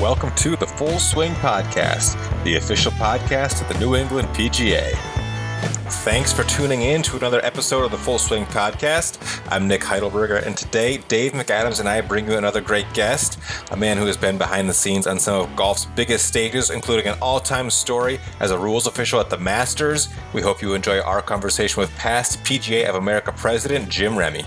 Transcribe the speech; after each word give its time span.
Welcome 0.00 0.34
to 0.36 0.56
the 0.56 0.66
Full 0.66 0.98
Swing 0.98 1.32
Podcast, 1.34 2.16
the 2.42 2.56
official 2.56 2.90
podcast 2.92 3.62
of 3.62 3.68
the 3.68 3.78
New 3.78 3.94
England 3.94 4.26
PGA. 4.28 4.92
Thanks 6.02 6.32
for 6.32 6.42
tuning 6.42 6.82
in 6.82 7.00
to 7.02 7.16
another 7.16 7.42
episode 7.44 7.84
of 7.84 7.92
the 7.92 7.96
Full 7.96 8.18
Swing 8.18 8.44
Podcast. 8.46 9.40
I'm 9.50 9.68
Nick 9.68 9.82
Heidelberger, 9.82 10.44
and 10.44 10.56
today 10.56 10.98
Dave 10.98 11.32
McAdams 11.32 11.78
and 11.78 11.88
I 11.88 12.00
bring 12.00 12.26
you 12.26 12.36
another 12.36 12.60
great 12.60 12.92
guest, 12.92 13.38
a 13.70 13.76
man 13.76 13.96
who 13.96 14.04
has 14.06 14.16
been 14.16 14.36
behind 14.36 14.68
the 14.68 14.74
scenes 14.74 15.06
on 15.06 15.20
some 15.20 15.40
of 15.40 15.56
golf's 15.56 15.86
biggest 15.86 16.26
stages, 16.26 16.70
including 16.70 17.06
an 17.06 17.16
all 17.22 17.38
time 17.38 17.70
story 17.70 18.18
as 18.40 18.50
a 18.50 18.58
rules 18.58 18.88
official 18.88 19.20
at 19.20 19.30
the 19.30 19.38
Masters. 19.38 20.08
We 20.32 20.42
hope 20.42 20.60
you 20.60 20.74
enjoy 20.74 21.00
our 21.00 21.22
conversation 21.22 21.80
with 21.80 21.94
past 21.96 22.42
PGA 22.42 22.88
of 22.88 22.96
America 22.96 23.32
President 23.32 23.88
Jim 23.88 24.18
Remy. 24.18 24.44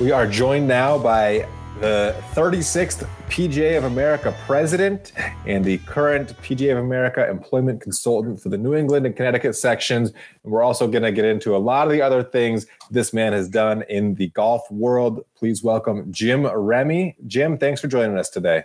We 0.00 0.10
are 0.10 0.26
joined 0.26 0.66
now 0.66 0.98
by 0.98 1.46
the 1.84 2.16
36th 2.32 3.06
PGA 3.28 3.76
of 3.76 3.84
America 3.84 4.34
president 4.46 5.12
and 5.46 5.62
the 5.62 5.76
current 5.76 6.34
PGA 6.38 6.72
of 6.72 6.78
America 6.78 7.28
employment 7.28 7.82
consultant 7.82 8.40
for 8.40 8.48
the 8.48 8.56
New 8.56 8.72
England 8.72 9.04
and 9.04 9.14
Connecticut 9.14 9.54
sections. 9.54 10.10
And 10.44 10.50
we're 10.50 10.62
also 10.62 10.88
going 10.88 11.02
to 11.02 11.12
get 11.12 11.26
into 11.26 11.54
a 11.54 11.58
lot 11.58 11.86
of 11.86 11.92
the 11.92 12.00
other 12.00 12.22
things 12.22 12.64
this 12.90 13.12
man 13.12 13.34
has 13.34 13.50
done 13.50 13.84
in 13.90 14.14
the 14.14 14.28
golf 14.28 14.62
world. 14.70 15.26
Please 15.36 15.62
welcome 15.62 16.10
Jim 16.10 16.46
Remy. 16.46 17.16
Jim, 17.26 17.58
thanks 17.58 17.82
for 17.82 17.88
joining 17.88 18.16
us 18.16 18.30
today. 18.30 18.62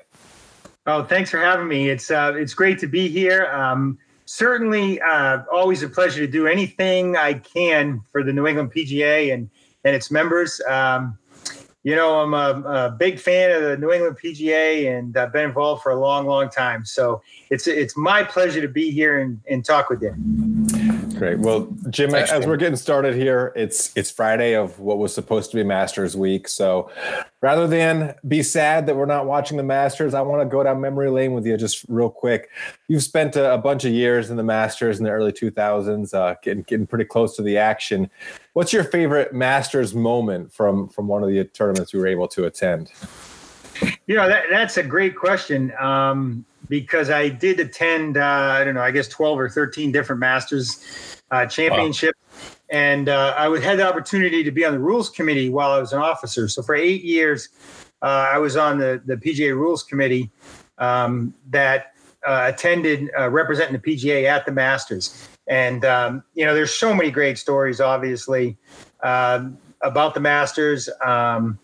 Oh, 0.85 1.03
thanks 1.03 1.29
for 1.29 1.39
having 1.39 1.67
me. 1.67 1.89
It's 1.89 2.09
uh, 2.09 2.31
it's 2.37 2.53
great 2.53 2.79
to 2.79 2.87
be 2.87 3.09
here. 3.09 3.47
Um, 3.47 3.97
certainly, 4.27 5.01
uh, 5.01 5.39
always 5.51 5.83
a 5.83 5.89
pleasure 5.89 6.25
to 6.25 6.31
do 6.31 6.47
anything 6.47 7.17
I 7.17 7.33
can 7.33 8.01
for 8.13 8.23
the 8.23 8.31
New 8.31 8.47
England 8.47 8.71
PGA 8.71 9.33
and 9.33 9.49
and 9.83 9.93
its 9.93 10.09
members. 10.09 10.61
Um, 10.69 11.18
you 11.83 11.95
know, 11.95 12.19
I'm 12.19 12.33
a, 12.33 12.61
a, 12.67 12.91
big 12.91 13.19
fan 13.19 13.51
of 13.51 13.61
the 13.61 13.77
New 13.77 13.91
England 13.91 14.17
PGA 14.21 14.97
and 14.97 15.15
I've 15.15 15.31
been 15.31 15.45
involved 15.45 15.81
for 15.81 15.91
a 15.91 15.99
long, 15.99 16.25
long 16.25 16.49
time. 16.49 16.83
So 16.85 17.21
it's 17.49 17.67
it's 17.67 17.95
my 17.95 18.23
pleasure 18.23 18.61
to 18.61 18.67
be 18.67 18.91
here 18.91 19.21
and, 19.21 19.39
and 19.49 19.63
talk 19.63 19.89
with 19.89 20.01
you. 20.01 20.78
Great. 21.19 21.39
Well, 21.39 21.67
Jim, 21.89 22.11
Thanks, 22.11 22.31
as 22.31 22.47
we're 22.47 22.55
getting 22.55 22.77
started 22.77 23.13
here, 23.13 23.51
it's 23.53 23.91
it's 23.97 24.09
Friday 24.09 24.55
of 24.55 24.79
what 24.79 24.99
was 24.99 25.13
supposed 25.13 25.51
to 25.51 25.57
be 25.57 25.63
Masters 25.65 26.15
Week. 26.15 26.47
So, 26.47 26.89
rather 27.41 27.67
than 27.67 28.15
be 28.25 28.41
sad 28.41 28.85
that 28.85 28.95
we're 28.95 29.05
not 29.05 29.25
watching 29.25 29.57
the 29.57 29.63
Masters, 29.63 30.13
I 30.13 30.21
want 30.21 30.41
to 30.41 30.45
go 30.45 30.63
down 30.63 30.79
memory 30.79 31.09
lane 31.09 31.33
with 31.33 31.45
you 31.45 31.57
just 31.57 31.83
real 31.89 32.09
quick. 32.09 32.49
You've 32.87 33.03
spent 33.03 33.35
a, 33.35 33.53
a 33.53 33.57
bunch 33.57 33.83
of 33.83 33.91
years 33.91 34.29
in 34.29 34.37
the 34.37 34.43
Masters 34.43 34.97
in 34.97 35.03
the 35.03 35.11
early 35.11 35.33
2000s, 35.33 36.13
uh, 36.13 36.35
getting 36.41 36.63
getting 36.63 36.87
pretty 36.87 37.03
close 37.03 37.35
to 37.35 37.41
the 37.41 37.57
action. 37.57 38.09
What's 38.53 38.71
your 38.71 38.85
favorite 38.85 39.33
Masters 39.33 39.93
moment 39.93 40.53
from 40.53 40.87
from 40.87 41.09
one 41.09 41.21
of 41.21 41.27
the 41.27 41.43
tournaments 41.43 41.91
you 41.91 41.99
were 41.99 42.07
able 42.07 42.29
to 42.29 42.45
attend? 42.45 42.93
You 44.07 44.15
know, 44.15 44.29
that, 44.29 44.45
that's 44.49 44.77
a 44.77 44.83
great 44.83 45.17
question. 45.17 45.73
Um, 45.79 46.45
because 46.69 47.09
I 47.09 47.29
did 47.29 47.59
attend, 47.59 48.15
uh, 48.15 48.23
I 48.23 48.63
don't 48.63 48.75
know, 48.75 48.81
I 48.81 48.91
guess 48.91 49.07
12 49.07 49.39
or 49.39 49.49
13 49.49 49.91
different 49.91 50.19
Masters 50.19 51.21
uh, 51.31 51.45
championship. 51.47 52.15
Wow. 52.15 52.37
And 52.69 53.09
uh, 53.09 53.33
I 53.35 53.47
would 53.47 53.63
had 53.63 53.79
the 53.79 53.87
opportunity 53.87 54.43
to 54.43 54.51
be 54.51 54.63
on 54.63 54.73
the 54.73 54.79
rules 54.79 55.09
committee 55.09 55.49
while 55.49 55.71
I 55.71 55.79
was 55.79 55.91
an 55.91 55.99
officer. 55.99 56.47
So 56.47 56.61
for 56.61 56.75
eight 56.75 57.03
years, 57.03 57.49
uh, 58.01 58.29
I 58.31 58.37
was 58.37 58.55
on 58.55 58.77
the, 58.77 59.01
the 59.05 59.17
PGA 59.17 59.55
rules 59.55 59.83
committee 59.83 60.29
um, 60.77 61.33
that 61.49 61.93
uh, 62.25 62.51
attended 62.53 63.09
uh, 63.17 63.29
representing 63.29 63.79
the 63.81 63.95
PGA 63.95 64.25
at 64.25 64.45
the 64.45 64.51
Masters. 64.51 65.27
And, 65.47 65.83
um, 65.83 66.23
you 66.35 66.45
know, 66.45 66.53
there's 66.53 66.73
so 66.73 66.93
many 66.93 67.09
great 67.09 67.39
stories, 67.39 67.81
obviously, 67.81 68.55
um, 69.01 69.57
about 69.81 70.13
the 70.13 70.19
Masters. 70.19 70.89
Um, 71.03 71.57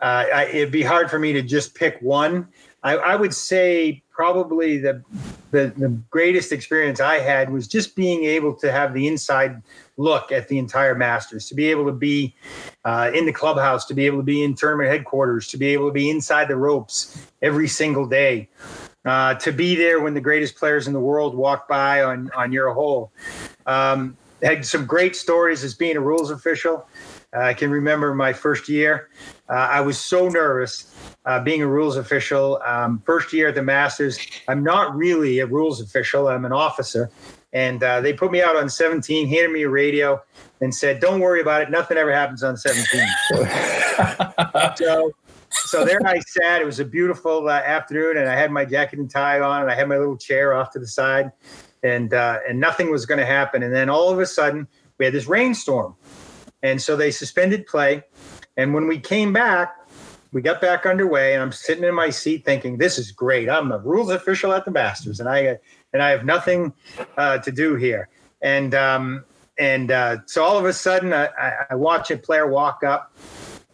I, 0.00 0.46
it'd 0.46 0.72
be 0.72 0.82
hard 0.82 1.10
for 1.10 1.18
me 1.18 1.32
to 1.34 1.42
just 1.42 1.74
pick 1.74 1.98
one. 2.00 2.48
I, 2.82 2.96
I 2.96 3.16
would 3.16 3.34
say 3.34 4.02
probably 4.10 4.78
the, 4.78 5.02
the, 5.50 5.72
the 5.76 5.88
greatest 6.10 6.52
experience 6.52 7.00
I 7.00 7.18
had 7.18 7.50
was 7.50 7.66
just 7.66 7.96
being 7.96 8.24
able 8.24 8.54
to 8.56 8.70
have 8.70 8.94
the 8.94 9.06
inside 9.06 9.62
look 9.96 10.30
at 10.30 10.48
the 10.48 10.58
entire 10.58 10.94
Masters, 10.94 11.48
to 11.48 11.54
be 11.54 11.66
able 11.66 11.86
to 11.86 11.92
be 11.92 12.34
uh, 12.84 13.10
in 13.14 13.26
the 13.26 13.32
clubhouse, 13.32 13.84
to 13.86 13.94
be 13.94 14.06
able 14.06 14.18
to 14.18 14.24
be 14.24 14.42
in 14.42 14.54
tournament 14.54 14.90
headquarters, 14.90 15.48
to 15.48 15.56
be 15.56 15.66
able 15.68 15.88
to 15.88 15.92
be 15.92 16.10
inside 16.10 16.48
the 16.48 16.56
ropes 16.56 17.26
every 17.42 17.68
single 17.68 18.06
day, 18.06 18.48
uh, 19.04 19.34
to 19.34 19.52
be 19.52 19.74
there 19.74 20.00
when 20.00 20.14
the 20.14 20.20
greatest 20.20 20.56
players 20.56 20.86
in 20.86 20.92
the 20.92 21.00
world 21.00 21.34
walk 21.34 21.68
by 21.68 22.02
on 22.02 22.30
on 22.36 22.52
your 22.52 22.72
hole. 22.72 23.12
Um, 23.66 24.16
had 24.42 24.64
some 24.64 24.86
great 24.86 25.16
stories 25.16 25.64
as 25.64 25.74
being 25.74 25.96
a 25.96 26.00
rules 26.00 26.30
official. 26.30 26.86
Uh, 27.34 27.40
I 27.40 27.54
can 27.54 27.70
remember 27.70 28.14
my 28.14 28.32
first 28.32 28.68
year. 28.68 29.08
Uh, 29.48 29.54
I 29.54 29.80
was 29.80 29.98
so 29.98 30.28
nervous 30.28 30.94
uh, 31.24 31.40
being 31.40 31.62
a 31.62 31.66
rules 31.66 31.96
official. 31.96 32.60
Um, 32.64 33.02
first 33.04 33.32
year 33.32 33.48
at 33.48 33.54
the 33.54 33.62
Masters, 33.62 34.18
I'm 34.48 34.62
not 34.62 34.96
really 34.96 35.40
a 35.40 35.46
rules 35.46 35.80
official, 35.80 36.28
I'm 36.28 36.44
an 36.44 36.52
officer. 36.52 37.10
And 37.52 37.82
uh, 37.82 38.00
they 38.00 38.12
put 38.12 38.30
me 38.30 38.42
out 38.42 38.56
on 38.56 38.68
17, 38.68 39.28
handed 39.28 39.50
me 39.50 39.62
a 39.62 39.68
radio, 39.68 40.22
and 40.60 40.74
said, 40.74 41.00
Don't 41.00 41.20
worry 41.20 41.40
about 41.40 41.62
it. 41.62 41.70
Nothing 41.70 41.96
ever 41.96 42.12
happens 42.12 42.42
on 42.42 42.56
17. 42.56 43.06
so, 44.76 45.12
so 45.50 45.84
there 45.84 46.00
I 46.04 46.20
sat. 46.20 46.60
It 46.60 46.66
was 46.66 46.80
a 46.80 46.84
beautiful 46.84 47.48
uh, 47.48 47.52
afternoon, 47.52 48.18
and 48.18 48.28
I 48.28 48.36
had 48.36 48.50
my 48.50 48.64
jacket 48.64 48.98
and 48.98 49.10
tie 49.10 49.40
on, 49.40 49.62
and 49.62 49.70
I 49.70 49.74
had 49.74 49.88
my 49.88 49.96
little 49.96 50.16
chair 50.16 50.54
off 50.54 50.72
to 50.72 50.78
the 50.78 50.86
side, 50.86 51.30
and 51.82 52.12
uh, 52.12 52.40
and 52.48 52.60
nothing 52.60 52.90
was 52.90 53.06
going 53.06 53.18
to 53.18 53.26
happen. 53.26 53.62
And 53.62 53.74
then 53.74 53.88
all 53.88 54.10
of 54.10 54.18
a 54.18 54.26
sudden, 54.26 54.68
we 54.98 55.06
had 55.06 55.14
this 55.14 55.26
rainstorm, 55.26 55.94
and 56.62 56.82
so 56.82 56.96
they 56.96 57.10
suspended 57.10 57.66
play. 57.66 58.04
And 58.56 58.74
when 58.74 58.88
we 58.88 58.98
came 58.98 59.32
back, 59.32 59.77
we 60.32 60.42
got 60.42 60.60
back 60.60 60.86
underway, 60.86 61.34
and 61.34 61.42
I'm 61.42 61.52
sitting 61.52 61.84
in 61.84 61.94
my 61.94 62.10
seat 62.10 62.44
thinking, 62.44 62.78
"This 62.78 62.98
is 62.98 63.12
great. 63.12 63.48
I'm 63.48 63.72
a 63.72 63.78
rules 63.78 64.10
official 64.10 64.52
at 64.52 64.64
the 64.64 64.70
Masters, 64.70 65.20
and 65.20 65.28
I 65.28 65.58
and 65.92 66.02
I 66.02 66.10
have 66.10 66.24
nothing 66.24 66.72
uh, 67.16 67.38
to 67.38 67.50
do 67.52 67.76
here." 67.76 68.08
And 68.42 68.74
um, 68.74 69.24
and 69.58 69.90
uh, 69.90 70.18
so 70.26 70.44
all 70.44 70.58
of 70.58 70.64
a 70.64 70.72
sudden, 70.72 71.12
I, 71.12 71.28
I 71.70 71.74
watch 71.74 72.10
a 72.10 72.16
player 72.16 72.46
walk 72.46 72.84
up, 72.84 73.12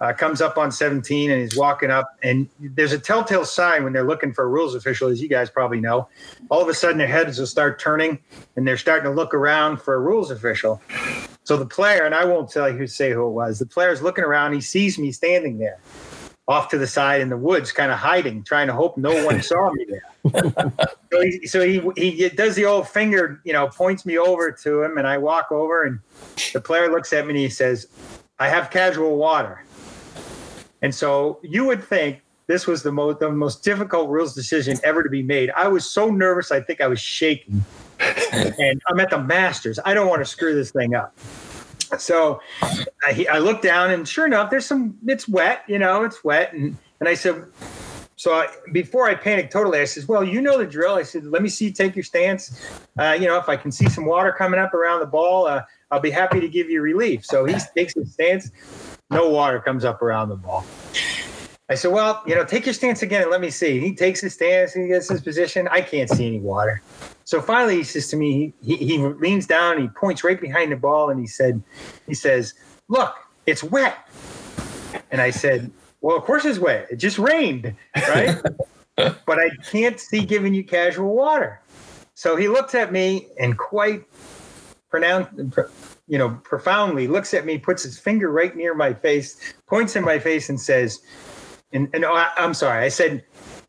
uh, 0.00 0.12
comes 0.12 0.40
up 0.40 0.56
on 0.56 0.72
17, 0.72 1.30
and 1.30 1.40
he's 1.40 1.56
walking 1.56 1.90
up, 1.90 2.06
and 2.22 2.48
there's 2.58 2.92
a 2.92 2.98
telltale 2.98 3.44
sign 3.44 3.84
when 3.84 3.92
they're 3.92 4.06
looking 4.06 4.32
for 4.32 4.44
a 4.44 4.48
rules 4.48 4.74
official, 4.74 5.08
as 5.08 5.20
you 5.20 5.28
guys 5.28 5.50
probably 5.50 5.80
know. 5.80 6.08
All 6.50 6.62
of 6.62 6.68
a 6.68 6.74
sudden, 6.74 6.98
their 6.98 7.06
heads 7.06 7.38
will 7.38 7.46
start 7.46 7.78
turning, 7.78 8.18
and 8.56 8.66
they're 8.66 8.78
starting 8.78 9.04
to 9.04 9.14
look 9.14 9.34
around 9.34 9.82
for 9.82 9.94
a 9.94 10.00
rules 10.00 10.30
official. 10.30 10.80
So 11.44 11.58
the 11.58 11.66
player, 11.66 12.04
and 12.04 12.14
I 12.14 12.24
won't 12.24 12.50
tell 12.50 12.70
you 12.70 12.78
who 12.78 12.86
say 12.86 13.12
who 13.12 13.26
it 13.26 13.32
was. 13.32 13.58
The 13.58 13.66
player's 13.66 14.00
looking 14.00 14.24
around. 14.24 14.54
He 14.54 14.62
sees 14.62 14.98
me 14.98 15.12
standing 15.12 15.58
there 15.58 15.78
off 16.46 16.68
to 16.68 16.78
the 16.78 16.86
side 16.86 17.20
in 17.20 17.30
the 17.30 17.36
woods, 17.36 17.72
kind 17.72 17.90
of 17.90 17.98
hiding, 17.98 18.42
trying 18.42 18.66
to 18.66 18.72
hope 18.72 18.96
no 18.98 19.24
one 19.24 19.42
saw 19.42 19.70
me 19.72 19.86
there. 19.88 20.82
so 21.10 21.20
he, 21.22 21.46
so 21.46 21.60
he, 21.62 21.82
he 21.96 22.28
does 22.28 22.54
the 22.54 22.64
old 22.64 22.88
finger, 22.88 23.40
you 23.44 23.52
know, 23.52 23.68
points 23.68 24.04
me 24.04 24.18
over 24.18 24.52
to 24.52 24.82
him, 24.82 24.98
and 24.98 25.06
I 25.06 25.18
walk 25.18 25.50
over, 25.50 25.84
and 25.84 25.98
the 26.52 26.60
player 26.60 26.90
looks 26.90 27.12
at 27.12 27.24
me 27.24 27.30
and 27.30 27.38
he 27.38 27.48
says, 27.48 27.88
"I 28.38 28.48
have 28.48 28.70
casual 28.70 29.16
water." 29.16 29.64
And 30.82 30.94
so 30.94 31.40
you 31.42 31.64
would 31.64 31.82
think 31.82 32.20
this 32.46 32.66
was 32.66 32.82
the 32.82 32.92
most 32.92 33.20
the 33.20 33.30
most 33.30 33.64
difficult 33.64 34.10
rules 34.10 34.34
decision 34.34 34.78
ever 34.84 35.02
to 35.02 35.08
be 35.08 35.22
made. 35.22 35.50
I 35.50 35.68
was 35.68 35.90
so 35.90 36.10
nervous, 36.10 36.52
I 36.52 36.60
think 36.60 36.80
I 36.80 36.86
was 36.86 37.00
shaking. 37.00 37.64
and 38.32 38.82
I'm 38.88 39.00
at 39.00 39.10
the 39.10 39.22
Masters. 39.22 39.78
I 39.84 39.94
don't 39.94 40.08
want 40.08 40.20
to 40.20 40.26
screw 40.26 40.54
this 40.54 40.70
thing 40.72 40.94
up. 40.94 41.16
So 42.00 42.40
I, 43.04 43.26
I 43.30 43.38
look 43.38 43.62
down 43.62 43.90
and 43.90 44.06
sure 44.06 44.26
enough, 44.26 44.50
there's 44.50 44.66
some, 44.66 44.96
it's 45.06 45.28
wet, 45.28 45.64
you 45.68 45.78
know, 45.78 46.04
it's 46.04 46.22
wet. 46.24 46.52
And, 46.52 46.76
and 47.00 47.08
I 47.08 47.14
said, 47.14 47.44
so 48.16 48.32
I, 48.32 48.48
before 48.72 49.08
I 49.08 49.14
panicked 49.14 49.52
totally, 49.52 49.80
I 49.80 49.84
said, 49.84 50.06
well, 50.06 50.22
you 50.22 50.40
know 50.40 50.56
the 50.56 50.66
drill. 50.66 50.94
I 50.94 51.02
said, 51.02 51.24
let 51.24 51.42
me 51.42 51.48
see, 51.48 51.66
you 51.66 51.72
take 51.72 51.96
your 51.96 52.04
stance. 52.04 52.60
Uh, 52.98 53.16
you 53.18 53.26
know, 53.26 53.38
if 53.38 53.48
I 53.48 53.56
can 53.56 53.72
see 53.72 53.88
some 53.88 54.06
water 54.06 54.32
coming 54.32 54.60
up 54.60 54.72
around 54.72 55.00
the 55.00 55.06
ball, 55.06 55.46
uh, 55.46 55.62
I'll 55.90 56.00
be 56.00 56.10
happy 56.10 56.40
to 56.40 56.48
give 56.48 56.70
you 56.70 56.80
relief. 56.80 57.24
So 57.24 57.44
he 57.44 57.56
takes 57.76 57.94
his 57.94 58.12
stance. 58.12 58.50
No 59.10 59.30
water 59.30 59.60
comes 59.60 59.84
up 59.84 60.00
around 60.00 60.28
the 60.28 60.36
ball. 60.36 60.64
I 61.70 61.76
said, 61.76 61.92
well, 61.92 62.22
you 62.26 62.34
know, 62.34 62.44
take 62.44 62.66
your 62.66 62.74
stance 62.74 63.00
again 63.02 63.22
and 63.22 63.30
let 63.30 63.40
me 63.40 63.48
see. 63.48 63.80
He 63.80 63.94
takes 63.94 64.20
his 64.20 64.34
stance, 64.34 64.74
he 64.74 64.86
gets 64.86 65.08
his 65.08 65.22
position. 65.22 65.66
I 65.68 65.80
can't 65.80 66.10
see 66.10 66.26
any 66.26 66.40
water. 66.40 66.82
So 67.24 67.40
finally, 67.40 67.76
he 67.76 67.84
says 67.84 68.08
to 68.08 68.16
me, 68.16 68.52
he, 68.62 68.76
he, 68.76 68.86
he 68.86 68.98
leans 68.98 69.46
down, 69.46 69.80
he 69.80 69.88
points 69.88 70.22
right 70.22 70.38
behind 70.38 70.72
the 70.72 70.76
ball, 70.76 71.08
and 71.08 71.18
he 71.18 71.26
said, 71.26 71.62
he 72.06 72.12
says, 72.12 72.52
"Look, 72.88 73.14
it's 73.46 73.64
wet." 73.64 73.96
And 75.10 75.22
I 75.22 75.30
said, 75.30 75.70
"Well, 76.02 76.18
of 76.18 76.24
course 76.24 76.44
it's 76.44 76.58
wet. 76.58 76.88
It 76.90 76.96
just 76.96 77.18
rained, 77.18 77.74
right?" 77.96 78.36
but 78.96 79.38
I 79.38 79.48
can't 79.70 79.98
see 79.98 80.22
giving 80.22 80.52
you 80.52 80.64
casual 80.64 81.14
water. 81.14 81.62
So 82.12 82.36
he 82.36 82.46
looks 82.46 82.74
at 82.74 82.92
me 82.92 83.28
and 83.40 83.56
quite 83.56 84.04
pronounced, 84.90 85.32
you 86.06 86.18
know, 86.18 86.38
profoundly 86.44 87.08
looks 87.08 87.32
at 87.32 87.46
me, 87.46 87.56
puts 87.56 87.82
his 87.82 87.98
finger 87.98 88.30
right 88.30 88.54
near 88.54 88.74
my 88.74 88.92
face, 88.92 89.54
points 89.66 89.96
in 89.96 90.04
my 90.04 90.18
face, 90.18 90.50
and 90.50 90.60
says, 90.60 91.00
"And, 91.74 91.88
and 91.92 92.04
oh, 92.04 92.14
I, 92.14 92.30
I'm 92.36 92.54
sorry." 92.54 92.84
I 92.84 92.88
said, 92.88 93.24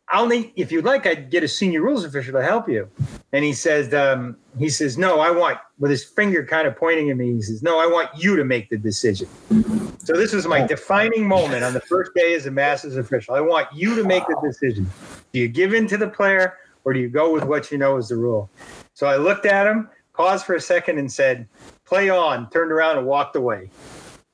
I'll 0.08 0.26
need 0.26 0.52
if 0.54 0.70
you'd 0.70 0.84
like, 0.84 1.04
I'd 1.06 1.30
get 1.30 1.42
a 1.42 1.48
senior 1.48 1.82
rules 1.82 2.04
official 2.04 2.32
to 2.34 2.42
help 2.42 2.68
you. 2.68 2.88
And 3.32 3.44
he 3.44 3.52
says, 3.52 3.92
um, 3.92 4.36
he 4.56 4.68
says, 4.68 4.96
no, 4.96 5.18
I 5.18 5.30
want 5.30 5.58
with 5.80 5.90
his 5.90 6.04
finger 6.04 6.44
kind 6.44 6.68
of 6.68 6.76
pointing 6.76 7.10
at 7.10 7.16
me. 7.16 7.32
He 7.32 7.42
says, 7.42 7.62
no, 7.62 7.80
I 7.80 7.86
want 7.86 8.10
you 8.16 8.36
to 8.36 8.44
make 8.44 8.70
the 8.70 8.78
decision. 8.78 9.28
So 9.98 10.12
this 10.12 10.32
was 10.32 10.46
my 10.46 10.64
defining 10.64 11.26
moment 11.26 11.64
on 11.64 11.74
the 11.74 11.80
first 11.80 12.12
day 12.14 12.34
as 12.34 12.46
a 12.46 12.52
Masters 12.52 12.96
official. 12.96 13.34
I 13.34 13.40
want 13.40 13.66
you 13.74 13.96
to 13.96 14.04
make 14.04 14.24
the 14.28 14.36
decision. 14.42 14.88
Do 15.32 15.40
you 15.40 15.48
give 15.48 15.74
in 15.74 15.88
to 15.88 15.96
the 15.96 16.08
player 16.08 16.56
or 16.84 16.92
do 16.92 17.00
you 17.00 17.08
go 17.08 17.32
with 17.32 17.42
what 17.42 17.72
you 17.72 17.78
know 17.78 17.96
is 17.96 18.08
the 18.08 18.16
rule? 18.16 18.48
So 18.94 19.08
I 19.08 19.16
looked 19.16 19.44
at 19.44 19.66
him, 19.66 19.90
paused 20.14 20.46
for 20.46 20.54
a 20.54 20.60
second, 20.60 20.98
and 20.98 21.12
said, 21.12 21.48
"Play 21.84 22.08
on." 22.08 22.48
Turned 22.50 22.70
around 22.70 22.96
and 22.96 23.06
walked 23.06 23.34
away. 23.34 23.70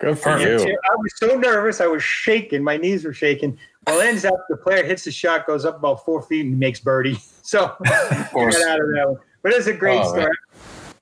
Good 0.02 0.19
for 0.19 0.37
you. 0.37 0.56
I 0.58 0.96
was 0.96 1.12
so 1.16 1.37
nervous. 1.37 1.81
I 1.81 1.87
was 1.87 2.02
shaking. 2.02 2.64
My 2.64 2.76
knees 2.76 3.04
were 3.04 3.12
shaking. 3.12 3.56
Well, 3.87 4.00
ends 4.00 4.25
up 4.25 4.34
the 4.49 4.56
player 4.56 4.84
hits 4.84 5.04
the 5.04 5.12
shot, 5.12 5.46
goes 5.46 5.64
up 5.64 5.76
about 5.76 6.04
four 6.04 6.22
feet, 6.22 6.46
and 6.46 6.58
makes 6.58 6.81
birdie. 6.81 7.19
So 7.44 7.64
of 7.64 8.31
course. 8.31 8.54
out 8.62 8.81
of 8.81 8.87
that 8.94 9.04
one. 9.04 9.19
But 9.43 9.52
it's 9.52 9.66
a 9.66 9.72
great 9.72 9.99
oh, 9.99 10.08
story. 10.08 10.22
Man. 10.22 10.32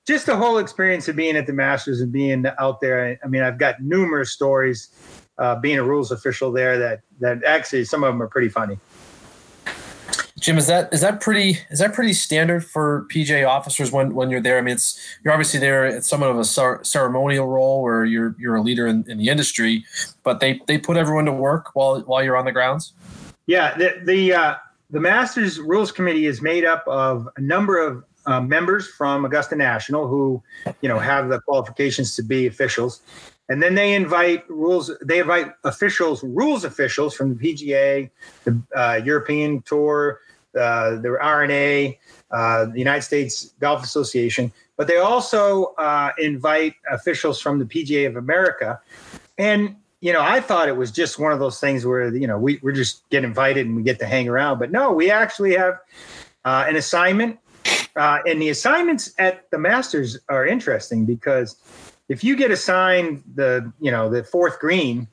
Just 0.07 0.25
the 0.25 0.35
whole 0.35 0.57
experience 0.57 1.07
of 1.07 1.15
being 1.15 1.37
at 1.37 1.47
the 1.47 1.53
Masters 1.53 2.01
and 2.01 2.11
being 2.11 2.47
out 2.59 2.81
there. 2.81 3.19
I 3.23 3.27
mean, 3.27 3.43
I've 3.43 3.59
got 3.59 3.83
numerous 3.83 4.33
stories 4.33 4.89
uh, 5.37 5.57
being 5.57 5.79
a 5.79 5.85
rules 5.85 6.13
official 6.13 6.51
there 6.51 6.79
that 6.79 7.03
that 7.21 7.45
actually 7.45 7.85
some 7.85 8.03
of 8.05 8.15
them 8.15 8.23
are 8.23 8.29
pretty 8.29 8.49
funny. 8.49 8.79
Jim, 10.41 10.57
is 10.57 10.67
that 10.69 10.93
is 10.93 11.03
that 11.03 11.21
pretty 11.21 11.59
is 11.71 11.81
that 11.81 11.93
pretty 11.93 12.15
standard 12.15 12.65
for 12.65 13.07
PGA 13.11 13.47
officers 13.47 13.93
when 13.93 14.15
when 14.15 14.31
you're 14.31 14.41
there? 14.41 14.57
I 14.57 14.63
mean, 14.63 14.75
it's 14.75 14.99
you're 15.23 15.35
obviously 15.35 15.61
there. 15.61 15.85
It's 15.85 16.09
somewhat 16.09 16.31
of 16.31 16.39
a 16.39 16.85
ceremonial 16.85 17.47
role 17.47 17.83
where 17.83 18.07
you're 18.07 18.35
you're 18.39 18.57
a 18.57 18.63
leader 18.63 18.87
in, 18.87 19.05
in 19.07 19.19
the 19.19 19.29
industry, 19.29 19.85
but 20.23 20.41
they 20.41 20.61
they 20.67 20.79
put 20.79 20.97
everyone 20.97 21.27
to 21.27 21.33
work 21.33 21.75
while 21.75 22.01
while 22.01 22.25
you're 22.25 22.39
on 22.39 22.47
the 22.47 22.53
grounds. 22.53 22.95
Yeah, 23.47 23.77
the 23.77 24.01
the 24.03 24.33
uh, 24.33 24.55
the 24.89 25.01
Masters 25.01 25.61
Rules 25.61 25.93
Committee 25.93 26.25
is 26.25 26.41
made 26.41 26.65
up 26.65 26.85
of 26.89 27.29
a 27.37 27.41
number 27.41 27.79
of 27.79 28.03
uh, 28.25 28.41
members 28.41 28.89
from 28.89 29.25
Augusta 29.27 29.57
National 29.57 30.09
who, 30.09 30.43
you 30.81 30.89
know, 30.89 30.99
have 30.99 31.29
the 31.29 31.41
qualifications 31.41 32.17
to 32.17 32.23
be 32.23 32.47
officials, 32.47 33.03
and 33.51 33.63
then 33.63 33.75
they 33.75 33.95
invite 33.95 34.49
rules. 34.49 34.91
They 35.03 35.19
invite 35.19 35.53
officials, 35.65 36.25
rules 36.25 36.65
officials 36.65 37.15
from 37.15 37.37
the 37.37 37.55
PGA, 37.55 38.11
the 38.45 38.63
uh, 38.75 39.01
European 39.05 39.63
Tour, 39.63 40.21
uh, 40.59 40.97
the 40.97 41.17
R&A, 41.21 41.99
uh, 42.31 42.67
the 42.67 42.79
United 42.79 43.03
States 43.03 43.53
Golf 43.61 43.83
Association, 43.83 44.53
but 44.77 44.87
they 44.87 44.97
also 44.97 45.75
uh, 45.79 46.13
invite 46.19 46.75
officials 46.91 47.41
from 47.41 47.59
the 47.59 47.65
PGA 47.65 48.07
of 48.07 48.17
America, 48.17 48.81
and 49.39 49.77
you 50.01 50.15
know, 50.15 50.23
I 50.23 50.41
thought 50.41 50.69
it 50.69 50.77
was 50.77 50.91
just 50.91 51.19
one 51.19 51.33
of 51.33 51.39
those 51.39 51.61
things 51.61 51.85
where, 51.85 52.15
you 52.15 52.27
know, 52.27 52.39
we, 52.39 52.59
we 52.63 52.73
just 52.73 53.09
get 53.11 53.23
invited 53.23 53.67
and 53.67 53.77
we 53.77 53.83
get 53.83 53.99
to 53.99 54.07
hang 54.07 54.29
around. 54.29 54.59
But 54.59 54.73
no, 54.73 54.93
we 54.93 55.11
actually 55.11 55.55
have 55.57 55.79
uh, 56.45 56.65
an 56.67 56.77
assignment. 56.77 57.39
Uh, 57.97 58.21
and 58.27 58.41
the 58.41 58.49
assignments 58.49 59.13
at 59.19 59.51
the 59.51 59.59
Masters 59.59 60.19
are 60.29 60.47
interesting 60.47 61.05
because 61.05 61.57
if 62.09 62.25
you 62.25 62.35
get 62.35 62.51
assigned 62.51 63.23
the, 63.35 63.71
you 63.81 63.91
know, 63.91 64.09
the 64.09 64.25
fourth 64.25 64.59
green, 64.59 65.07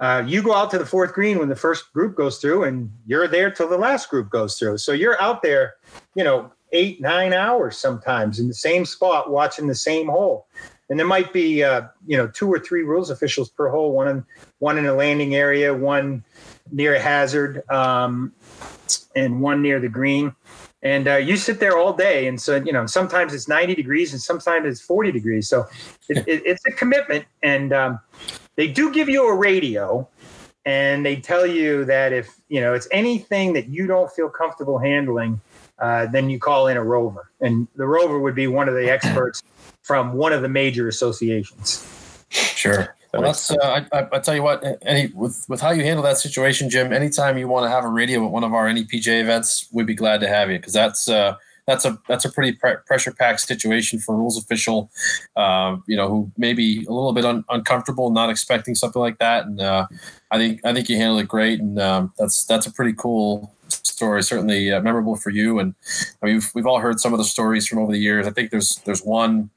uh, 0.00 0.22
you 0.26 0.42
go 0.42 0.54
out 0.54 0.70
to 0.70 0.78
the 0.78 0.86
fourth 0.86 1.12
green 1.12 1.38
when 1.38 1.48
the 1.48 1.56
first 1.56 1.92
group 1.92 2.16
goes 2.16 2.38
through 2.38 2.64
and 2.64 2.90
you're 3.06 3.28
there 3.28 3.50
till 3.50 3.68
the 3.68 3.78
last 3.78 4.08
group 4.10 4.30
goes 4.30 4.58
through. 4.58 4.78
So 4.78 4.92
you're 4.92 5.20
out 5.20 5.42
there, 5.42 5.74
you 6.14 6.24
know, 6.24 6.50
eight, 6.72 7.00
nine 7.00 7.32
hours 7.32 7.76
sometimes 7.76 8.38
in 8.38 8.48
the 8.48 8.54
same 8.54 8.84
spot 8.84 9.30
watching 9.30 9.66
the 9.66 9.74
same 9.74 10.08
hole 10.08 10.46
and 10.90 10.98
there 10.98 11.06
might 11.06 11.32
be 11.32 11.62
uh, 11.64 11.82
you 12.06 12.16
know 12.16 12.26
two 12.26 12.52
or 12.52 12.58
three 12.58 12.82
rules 12.82 13.10
officials 13.10 13.48
per 13.48 13.70
hole, 13.70 13.92
one 13.92 14.08
in 14.08 14.24
one 14.58 14.76
in 14.76 14.86
a 14.86 14.92
landing 14.92 15.34
area, 15.36 15.72
one 15.72 16.22
near 16.70 16.94
a 16.96 17.00
hazard, 17.00 17.62
um, 17.70 18.32
and 19.16 19.40
one 19.40 19.62
near 19.62 19.80
the 19.80 19.88
green. 19.88 20.34
And 20.82 21.08
uh, 21.08 21.16
you 21.16 21.36
sit 21.36 21.60
there 21.60 21.78
all 21.78 21.92
day, 21.92 22.26
and 22.26 22.40
so 22.40 22.56
you 22.56 22.72
know 22.72 22.86
sometimes 22.86 23.32
it's 23.32 23.48
90 23.48 23.76
degrees 23.76 24.12
and 24.12 24.20
sometimes 24.20 24.66
it's 24.66 24.80
40 24.80 25.12
degrees. 25.12 25.48
So 25.48 25.66
it, 26.08 26.18
it, 26.26 26.42
it's 26.44 26.66
a 26.66 26.72
commitment, 26.72 27.24
and 27.42 27.72
um, 27.72 28.00
they 28.60 28.68
do 28.68 28.92
give 28.92 29.08
you 29.08 29.26
a 29.26 29.34
radio, 29.34 30.06
and 30.66 31.06
they 31.06 31.16
tell 31.16 31.46
you 31.46 31.86
that 31.86 32.12
if 32.12 32.28
you 32.50 32.60
know 32.60 32.74
it's 32.74 32.86
anything 32.92 33.54
that 33.54 33.70
you 33.70 33.86
don't 33.86 34.12
feel 34.12 34.28
comfortable 34.28 34.76
handling, 34.78 35.40
uh, 35.78 36.04
then 36.04 36.28
you 36.28 36.38
call 36.38 36.68
in 36.68 36.76
a 36.76 36.84
rover, 36.84 37.30
and 37.40 37.66
the 37.76 37.86
rover 37.86 38.20
would 38.20 38.34
be 38.34 38.46
one 38.46 38.68
of 38.68 38.74
the 38.74 38.90
experts 38.90 39.42
from 39.82 40.12
one 40.12 40.34
of 40.34 40.42
the 40.42 40.48
major 40.48 40.88
associations. 40.88 41.86
Sure. 42.28 42.94
Well, 43.14 43.22
that's 43.22 43.50
uh, 43.50 43.86
I, 43.92 44.06
I, 44.12 44.18
tell 44.18 44.34
you 44.34 44.42
what. 44.42 44.62
Any 44.82 45.06
with 45.14 45.46
with 45.48 45.62
how 45.62 45.70
you 45.70 45.82
handle 45.82 46.02
that 46.02 46.18
situation, 46.18 46.68
Jim. 46.68 46.92
Anytime 46.92 47.38
you 47.38 47.48
want 47.48 47.64
to 47.64 47.70
have 47.70 47.84
a 47.84 47.88
radio 47.88 48.26
at 48.26 48.30
one 48.30 48.44
of 48.44 48.52
our 48.52 48.66
NEPGA 48.68 49.22
events, 49.22 49.68
we'd 49.72 49.86
be 49.86 49.94
glad 49.94 50.20
to 50.20 50.28
have 50.28 50.50
you 50.50 50.58
because 50.58 50.74
that's 50.74 51.08
uh, 51.08 51.34
that's 51.70 51.84
a 51.84 51.96
that's 52.08 52.24
a 52.24 52.32
pretty 52.32 52.52
pre- 52.52 52.76
pressure 52.84 53.12
packed 53.12 53.40
situation 53.40 54.00
for 54.00 54.14
a 54.14 54.18
rules 54.18 54.36
official. 54.36 54.90
Uh, 55.36 55.76
you 55.86 55.96
know, 55.96 56.08
who 56.08 56.32
may 56.36 56.52
be 56.52 56.84
a 56.88 56.92
little 56.92 57.12
bit 57.12 57.24
un- 57.24 57.44
uncomfortable, 57.48 58.10
not 58.10 58.28
expecting 58.28 58.74
something 58.74 59.00
like 59.00 59.18
that. 59.18 59.46
And 59.46 59.60
uh, 59.60 59.86
I 60.32 60.38
think 60.38 60.60
I 60.64 60.74
think 60.74 60.88
you 60.88 60.96
handled 60.96 61.20
it 61.20 61.28
great, 61.28 61.60
and 61.60 61.78
um, 61.78 62.12
that's 62.18 62.44
that's 62.44 62.66
a 62.66 62.72
pretty 62.72 62.92
cool 62.92 63.54
story, 63.68 64.22
certainly 64.22 64.72
uh, 64.72 64.80
memorable 64.80 65.14
for 65.14 65.30
you. 65.30 65.60
And 65.60 65.74
I 66.20 66.26
mean, 66.26 66.34
we've, 66.36 66.50
we've 66.54 66.66
all 66.66 66.80
heard 66.80 66.98
some 66.98 67.12
of 67.12 67.18
the 67.18 67.24
stories 67.24 67.68
from 67.68 67.78
over 67.78 67.92
the 67.92 67.98
years. 67.98 68.26
I 68.26 68.30
think 68.30 68.50
there's 68.50 68.76
there's 68.84 69.04
one 69.04 69.50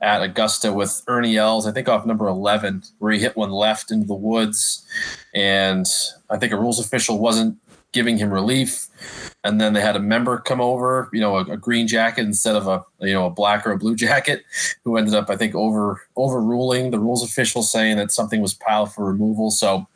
at 0.00 0.22
Augusta 0.22 0.72
with 0.72 1.02
Ernie 1.06 1.36
Els, 1.36 1.66
I 1.66 1.70
think 1.70 1.88
off 1.88 2.04
number 2.06 2.26
11, 2.26 2.82
where 2.98 3.12
he 3.12 3.20
hit 3.20 3.36
one 3.36 3.50
left 3.50 3.92
into 3.92 4.06
the 4.06 4.14
woods, 4.14 4.84
and 5.32 5.86
I 6.28 6.38
think 6.38 6.52
a 6.52 6.56
rules 6.56 6.80
official 6.80 7.18
wasn't 7.18 7.56
giving 7.92 8.18
him 8.18 8.32
relief. 8.32 8.86
And 9.44 9.60
then 9.60 9.72
they 9.72 9.80
had 9.80 9.96
a 9.96 10.00
member 10.00 10.38
come 10.38 10.60
over, 10.60 11.08
you 11.12 11.20
know, 11.20 11.36
a, 11.36 11.44
a, 11.44 11.56
green 11.56 11.86
jacket 11.86 12.22
instead 12.22 12.56
of 12.56 12.66
a 12.66 12.84
you 13.00 13.12
know 13.12 13.26
a 13.26 13.30
black 13.30 13.66
or 13.66 13.72
a 13.72 13.78
blue 13.78 13.94
jacket, 14.06 14.44
who 14.84 14.96
ended 14.96 15.14
up 15.14 15.30
I 15.30 15.36
think 15.36 15.54
over 15.54 16.02
overruling 16.16 16.90
the 16.90 16.98
rules 16.98 17.24
official, 17.24 17.62
saying 17.62 17.96
that 17.98 18.10
something 18.10 18.40
was 18.40 18.54
piled 18.54 18.92
for 18.92 19.04
removal. 19.04 19.50
So, 19.50 19.86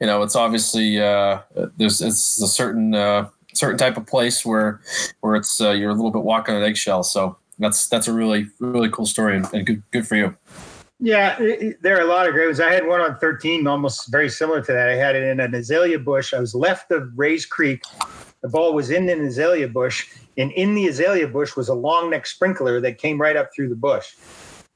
you 0.00 0.06
know, 0.06 0.22
it's 0.22 0.36
obviously 0.36 1.00
uh, 1.00 1.40
there's 1.76 2.00
it's 2.00 2.40
a 2.40 2.48
certain 2.48 2.94
uh, 2.94 3.28
certain 3.54 3.78
type 3.78 3.96
of 3.96 4.06
place 4.06 4.44
where 4.44 4.80
where 5.20 5.36
it's 5.36 5.60
uh, 5.60 5.70
you're 5.70 5.90
a 5.90 5.94
little 5.94 6.10
bit 6.10 6.22
walking 6.22 6.54
on 6.54 6.62
eggshells. 6.62 7.12
So 7.12 7.36
that's 7.58 7.88
that's 7.88 8.08
a 8.08 8.12
really 8.12 8.48
really 8.58 8.90
cool 8.90 9.06
story 9.06 9.36
and, 9.36 9.46
and 9.52 9.66
good 9.66 9.82
good 9.90 10.06
for 10.06 10.16
you. 10.16 10.36
Yeah, 11.00 11.40
it, 11.40 11.82
there 11.82 11.96
are 11.96 12.02
a 12.02 12.06
lot 12.06 12.26
of 12.26 12.34
great 12.34 12.46
ones. 12.46 12.60
I 12.60 12.72
had 12.72 12.86
one 12.86 13.00
on 13.00 13.16
13, 13.16 13.66
almost 13.66 14.10
very 14.10 14.28
similar 14.28 14.60
to 14.60 14.72
that. 14.72 14.88
I 14.88 14.96
had 14.96 15.16
it 15.16 15.22
in 15.22 15.40
an 15.40 15.54
azalea 15.54 15.98
bush. 15.98 16.34
I 16.34 16.40
was 16.40 16.54
left 16.54 16.90
of 16.90 17.10
Rae's 17.16 17.46
Creek. 17.46 17.82
The 18.42 18.48
ball 18.48 18.74
was 18.74 18.90
in 18.90 19.08
an 19.08 19.24
azalea 19.24 19.68
bush, 19.68 20.08
and 20.36 20.52
in 20.52 20.74
the 20.74 20.88
azalea 20.88 21.26
bush 21.26 21.56
was 21.56 21.68
a 21.68 21.74
long 21.74 22.10
neck 22.10 22.26
sprinkler 22.26 22.80
that 22.82 22.98
came 22.98 23.20
right 23.20 23.36
up 23.36 23.48
through 23.54 23.70
the 23.70 23.76
bush. 23.76 24.14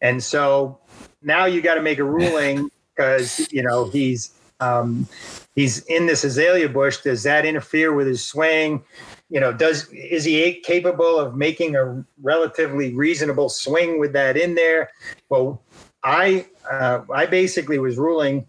And 0.01 0.23
so 0.23 0.79
now 1.23 1.45
you 1.45 1.61
got 1.61 1.75
to 1.75 1.83
make 1.83 1.99
a 1.99 2.05
ruling 2.05 2.71
because 2.97 3.51
you 3.53 3.63
know 3.63 3.89
he's 3.91 4.33
um, 4.61 5.07
he's 5.55 5.85
in 5.85 6.07
this 6.07 6.25
azalea 6.25 6.69
bush. 6.69 6.99
Does 6.99 7.23
that 7.25 7.45
interfere 7.45 7.93
with 7.93 8.07
his 8.07 8.25
swing? 8.25 8.83
You 9.31 9.41
know, 9.41 9.53
does 9.53 9.89
is 9.93 10.25
he 10.25 10.61
capable 10.61 11.19
of 11.19 11.37
making 11.37 11.77
a 11.77 12.05
relatively 12.23 12.95
reasonable 12.95 13.49
swing 13.49 13.99
with 13.99 14.13
that 14.13 14.37
in 14.37 14.55
there? 14.55 14.91
Well, 15.29 15.63
I 16.05 16.47
uh, 16.71 17.01
I 17.13 17.27
basically 17.27 17.79
was 17.79 17.97
ruling 17.97 18.47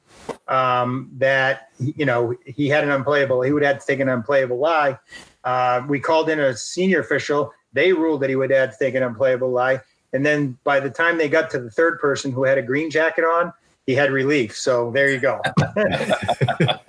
um, 0.47 1.09
that 1.17 1.69
you 1.79 2.05
know 2.05 2.35
he 2.45 2.67
had 2.67 2.83
an 2.83 2.91
unplayable. 2.91 3.41
He 3.41 3.51
would 3.51 3.63
have 3.63 3.79
to 3.79 3.85
take 3.85 3.99
an 3.99 4.09
unplayable 4.09 4.59
lie. 4.59 4.99
Uh, 5.43 5.83
we 5.87 5.99
called 5.99 6.29
in 6.29 6.39
a 6.39 6.55
senior 6.55 6.99
official. 6.99 7.53
They 7.73 7.93
ruled 7.93 8.21
that 8.21 8.29
he 8.29 8.35
would 8.35 8.51
have 8.51 8.71
to 8.71 8.77
take 8.77 8.95
an 8.95 9.03
unplayable 9.03 9.51
lie. 9.51 9.81
And 10.13 10.25
then 10.25 10.57
by 10.63 10.79
the 10.79 10.89
time 10.89 11.17
they 11.17 11.27
got 11.27 11.49
to 11.51 11.59
the 11.59 11.69
third 11.69 11.99
person 11.99 12.31
who 12.31 12.43
had 12.43 12.57
a 12.57 12.61
green 12.61 12.89
jacket 12.89 13.23
on, 13.23 13.51
he 13.85 13.93
had 13.93 14.11
relief. 14.11 14.57
So 14.57 14.91
there 14.91 15.09
you 15.11 15.19
go. 15.19 15.41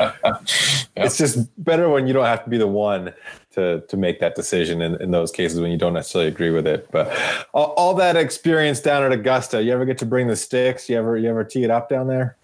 it's 0.96 1.18
just 1.18 1.46
better 1.64 1.88
when 1.88 2.06
you 2.06 2.12
don't 2.12 2.24
have 2.24 2.44
to 2.44 2.50
be 2.50 2.58
the 2.58 2.66
one 2.66 3.12
to 3.52 3.80
to 3.88 3.96
make 3.96 4.20
that 4.20 4.34
decision 4.34 4.80
in, 4.80 5.00
in 5.02 5.10
those 5.10 5.30
cases 5.30 5.60
when 5.60 5.70
you 5.70 5.78
don't 5.78 5.94
necessarily 5.94 6.28
agree 6.28 6.50
with 6.50 6.66
it. 6.66 6.88
But 6.90 7.12
all, 7.52 7.74
all 7.76 7.94
that 7.94 8.16
experience 8.16 8.80
down 8.80 9.02
at 9.02 9.12
Augusta, 9.12 9.62
you 9.62 9.72
ever 9.72 9.84
get 9.84 9.98
to 9.98 10.06
bring 10.06 10.28
the 10.28 10.36
sticks? 10.36 10.88
You 10.88 10.96
ever 10.96 11.16
you 11.16 11.28
ever 11.28 11.44
tee 11.44 11.64
it 11.64 11.70
up 11.70 11.88
down 11.88 12.06
there? 12.06 12.36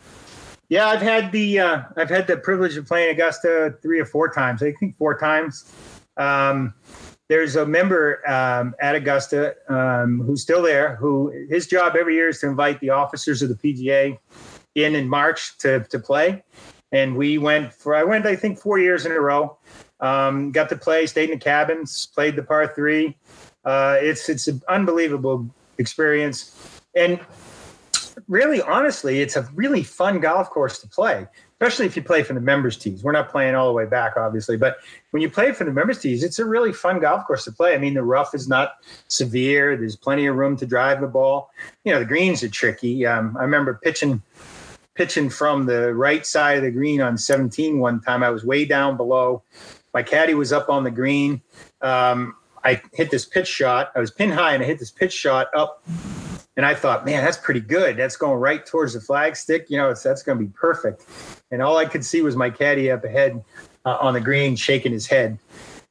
Yeah, 0.69 0.89
I've 0.89 1.03
had 1.03 1.31
the 1.31 1.61
uh, 1.61 1.83
I've 1.97 2.11
had 2.11 2.27
the 2.27 2.37
privilege 2.37 2.77
of 2.77 2.87
playing 2.87 3.15
Augusta 3.15 3.77
three 3.83 4.01
or 4.01 4.07
four 4.07 4.33
times. 4.33 4.63
I 4.63 4.73
think 4.73 4.97
four 4.97 5.19
times. 5.19 5.73
Um, 6.17 6.75
there's 7.29 7.57
a 7.57 7.65
member 7.65 8.29
um, 8.29 8.75
at 8.81 8.95
Augusta 8.95 9.55
um, 9.69 10.21
who's 10.21 10.43
still 10.43 10.63
there. 10.63 10.97
Who 10.97 11.31
his 11.49 11.67
job 11.67 11.97
every 11.97 12.15
year 12.15 12.29
is 12.29 12.41
to 12.41 12.47
invite 12.47 12.81
the 12.81 12.91
officers 12.91 13.43
of 13.43 13.49
the 13.49 13.55
PGA 13.55 14.19
in 14.75 14.95
in 14.95 15.09
March 15.09 15.57
to 15.59 15.81
to 15.85 15.99
play. 15.99 16.43
And 16.95 17.17
we 17.17 17.39
went 17.39 17.75
for 17.75 17.95
I 17.95 18.05
went 18.05 18.25
I 18.25 18.37
think 18.37 18.59
four 18.59 18.79
years 18.79 19.05
in 19.05 19.13
a 19.13 19.21
row. 19.21 19.59
Um, 20.01 20.53
got 20.53 20.69
to 20.69 20.77
play, 20.77 21.07
stayed 21.07 21.31
in 21.31 21.39
the 21.39 21.45
cabins, 21.45 22.07
played 22.15 22.37
the 22.37 22.43
par 22.43 22.73
three. 22.75 23.17
Uh, 23.65 23.97
it's 24.01 24.29
it's 24.29 24.47
an 24.49 24.63
unbelievable 24.69 25.49
experience, 25.79 26.81
and 26.95 27.19
really, 28.29 28.63
honestly, 28.63 29.21
it's 29.21 29.37
a 29.37 29.43
really 29.55 29.83
fun 29.83 30.21
golf 30.21 30.51
course 30.51 30.79
to 30.81 30.89
play, 30.89 31.27
especially 31.53 31.87
if 31.87 31.97
you 31.97 32.03
play 32.03 32.23
for 32.23 32.35
the 32.35 32.41
members 32.41 32.77
tees. 32.77 33.03
We're 33.03 33.13
not 33.13 33.31
playing 33.31 33.55
all 33.55 33.67
the 33.67 33.73
way 33.73 33.87
back, 33.87 34.17
obviously, 34.17 34.57
but 34.57 34.77
when 35.11 35.23
you 35.23 35.31
play 35.31 35.53
for 35.53 35.65
the 35.65 35.73
members 35.73 36.01
tees, 36.01 36.23
it's 36.23 36.39
a 36.39 36.45
really 36.45 36.73
fun 36.73 37.01
golf 37.01 37.27
course 37.27 37.45
to 37.45 37.53
play. 37.53 37.75
I 37.75 37.79
mean, 37.79 37.95
the 37.95 38.03
rough 38.03 38.35
is 38.35 38.49
not 38.49 38.75
severe. 39.09 39.77
There's 39.77 39.97
plenty 39.97 40.27
of 40.27 40.37
room 40.37 40.57
to 40.59 40.67
drive 40.67 41.01
the 41.01 41.09
ball. 41.09 41.51
You 41.85 41.93
know, 41.93 41.99
the 41.99 42.05
greens 42.05 42.43
are 42.43 42.49
tricky. 42.49 43.07
Um, 43.07 43.37
I 43.39 43.43
remember 43.43 43.81
pitching 43.83 44.23
pitching 44.95 45.29
from 45.29 45.67
the 45.67 45.95
right 45.95 46.25
side 46.25 46.59
of 46.59 46.63
the 46.65 46.71
green 46.71 47.01
on 47.01 47.19
17 47.19 47.79
one 47.79 48.01
time. 48.01 48.23
I 48.23 48.31
was 48.31 48.45
way 48.45 48.65
down 48.65 48.97
below 48.97 49.43
My 49.93 50.03
caddy 50.03 50.35
was 50.35 50.53
up 50.53 50.69
on 50.69 50.85
the 50.85 50.91
green. 50.91 51.41
Um, 51.81 52.35
I 52.65 52.81
hit 52.93 53.11
this 53.11 53.25
pitch 53.25 53.49
shot. 53.49 53.93
I 53.95 54.01
was 54.01 54.11
pin 54.11 54.31
high 54.31 54.55
and 54.55 54.63
I 54.63 54.67
hit 54.67 54.79
this 54.79 54.91
pitch 54.91 55.13
shot 55.13 55.49
up. 55.55 55.85
And 56.57 56.65
I 56.65 56.75
thought, 56.75 57.05
man, 57.05 57.25
that's 57.25 57.37
pretty 57.37 57.61
good. 57.61 57.97
That's 57.97 58.17
going 58.17 58.39
right 58.39 58.65
towards 58.65 58.95
the 58.95 59.01
flag 59.01 59.37
stick. 59.37 59.67
You 59.69 59.77
know, 59.77 59.93
that's 59.93 60.23
going 60.23 60.39
to 60.39 60.45
be 60.45 60.51
perfect. 60.55 61.05
And 61.51 61.61
all 61.61 61.77
I 61.77 61.85
could 61.85 62.05
see 62.05 62.23
was 62.23 62.37
my 62.37 62.49
caddy 62.49 62.91
up 62.91 63.05
ahead 63.05 63.43
uh, 63.85 63.99
on 64.01 64.15
the 64.15 64.21
green 64.21 64.57
shaking 64.57 64.93
his 64.93 65.07
head. 65.07 65.39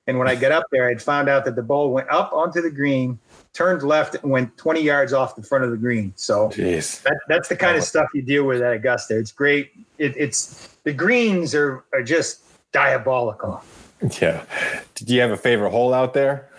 And 0.07 0.17
when 0.19 0.27
I 0.27 0.35
got 0.35 0.51
up 0.51 0.65
there, 0.71 0.89
I'd 0.89 1.01
found 1.01 1.29
out 1.29 1.45
that 1.45 1.55
the 1.55 1.63
ball 1.63 1.91
went 1.91 2.09
up 2.09 2.33
onto 2.33 2.61
the 2.61 2.71
green, 2.71 3.19
turned 3.53 3.83
left, 3.83 4.15
and 4.15 4.31
went 4.31 4.57
20 4.57 4.81
yards 4.81 5.13
off 5.13 5.35
the 5.35 5.43
front 5.43 5.63
of 5.63 5.71
the 5.71 5.77
green. 5.77 6.13
So 6.15 6.49
that, 7.03 7.19
that's 7.27 7.47
the 7.47 7.55
kind 7.55 7.77
of 7.77 7.83
stuff 7.83 8.09
you 8.13 8.21
deal 8.21 8.43
with 8.45 8.61
at 8.61 8.73
Augusta. 8.73 9.17
It's 9.17 9.31
great. 9.31 9.71
It, 9.97 10.15
it's 10.17 10.75
the 10.83 10.93
greens 10.93 11.53
are, 11.55 11.83
are 11.93 12.03
just 12.03 12.41
diabolical. 12.71 13.63
Yeah. 14.19 14.43
Did 14.95 15.09
you 15.09 15.21
have 15.21 15.31
a 15.31 15.37
favorite 15.37 15.69
hole 15.69 15.93
out 15.93 16.13
there? 16.13 16.49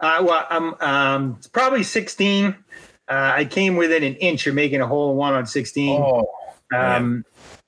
Uh, 0.00 0.22
well, 0.22 0.46
I'm 0.50 0.74
um, 0.80 1.38
probably 1.52 1.82
16. 1.82 2.46
Uh, 2.46 3.32
I 3.36 3.44
came 3.44 3.76
within 3.76 4.02
an 4.02 4.16
inch 4.16 4.46
of 4.46 4.54
making 4.54 4.80
a 4.80 4.86
hole 4.86 5.12
in 5.12 5.16
one 5.16 5.34
on 5.34 5.46
16. 5.46 6.00
Oh, 6.00 6.26
um, 6.74 7.24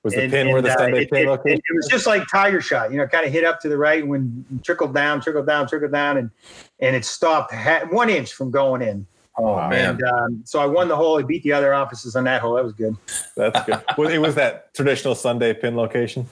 was 0.07 0.13
the 0.13 0.23
and, 0.23 0.31
pin 0.31 0.47
and, 0.47 0.53
where 0.53 0.61
the 0.61 0.71
uh, 0.71 0.77
Sunday 0.77 1.05
uh, 1.05 1.07
pin 1.11 1.27
it, 1.27 1.41
it, 1.45 1.59
it, 1.69 1.75
was 1.75 1.87
just 1.87 2.07
like 2.07 2.23
Tiger 2.31 2.61
shot, 2.61 2.91
you 2.91 2.97
know, 2.97 3.07
kind 3.07 3.25
of 3.25 3.31
hit 3.31 3.43
up 3.43 3.59
to 3.61 3.69
the 3.69 3.77
right 3.77 4.05
when 4.05 4.45
trickled 4.63 4.93
down, 4.93 5.19
trickled 5.21 5.45
down, 5.45 5.67
trickled 5.67 5.91
down, 5.91 6.17
and 6.17 6.31
and 6.79 6.95
it 6.95 7.03
stopped 7.03 7.53
one 7.91 8.09
inch 8.09 8.33
from 8.33 8.49
going 8.49 8.81
in. 8.81 9.05
Oh 9.37 9.55
man! 9.67 9.89
And, 9.91 10.03
um, 10.03 10.41
so 10.45 10.59
I 10.59 10.65
won 10.65 10.87
the 10.87 10.95
hole. 10.95 11.19
I 11.19 11.23
beat 11.23 11.43
the 11.43 11.51
other 11.51 11.73
offices 11.73 12.15
on 12.15 12.23
that 12.23 12.41
hole. 12.41 12.55
That 12.55 12.63
was 12.63 12.73
good. 12.73 12.95
That's 13.35 13.65
good. 13.65 13.83
well, 13.97 14.09
it 14.09 14.17
was 14.17 14.35
that 14.35 14.73
traditional 14.73 15.13
Sunday 15.13 15.53
pin 15.53 15.75
location. 15.75 16.25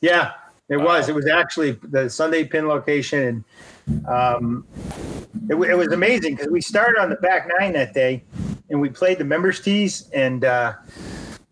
Yeah, 0.00 0.32
it 0.68 0.76
wow. 0.76 0.84
was. 0.84 1.08
It 1.08 1.14
was 1.14 1.26
actually 1.26 1.72
the 1.82 2.08
Sunday 2.08 2.44
pin 2.44 2.68
location, 2.68 3.44
and 3.88 4.06
um, 4.06 4.64
it, 5.50 5.56
it 5.56 5.76
was 5.76 5.88
amazing 5.88 6.36
because 6.36 6.50
we 6.50 6.60
started 6.60 7.00
on 7.00 7.10
the 7.10 7.16
back 7.16 7.50
nine 7.58 7.72
that 7.72 7.92
day, 7.92 8.22
and 8.70 8.80
we 8.80 8.88
played 8.88 9.18
the 9.18 9.24
members 9.24 9.60
tees, 9.60 10.08
and 10.14 10.44
uh, 10.44 10.72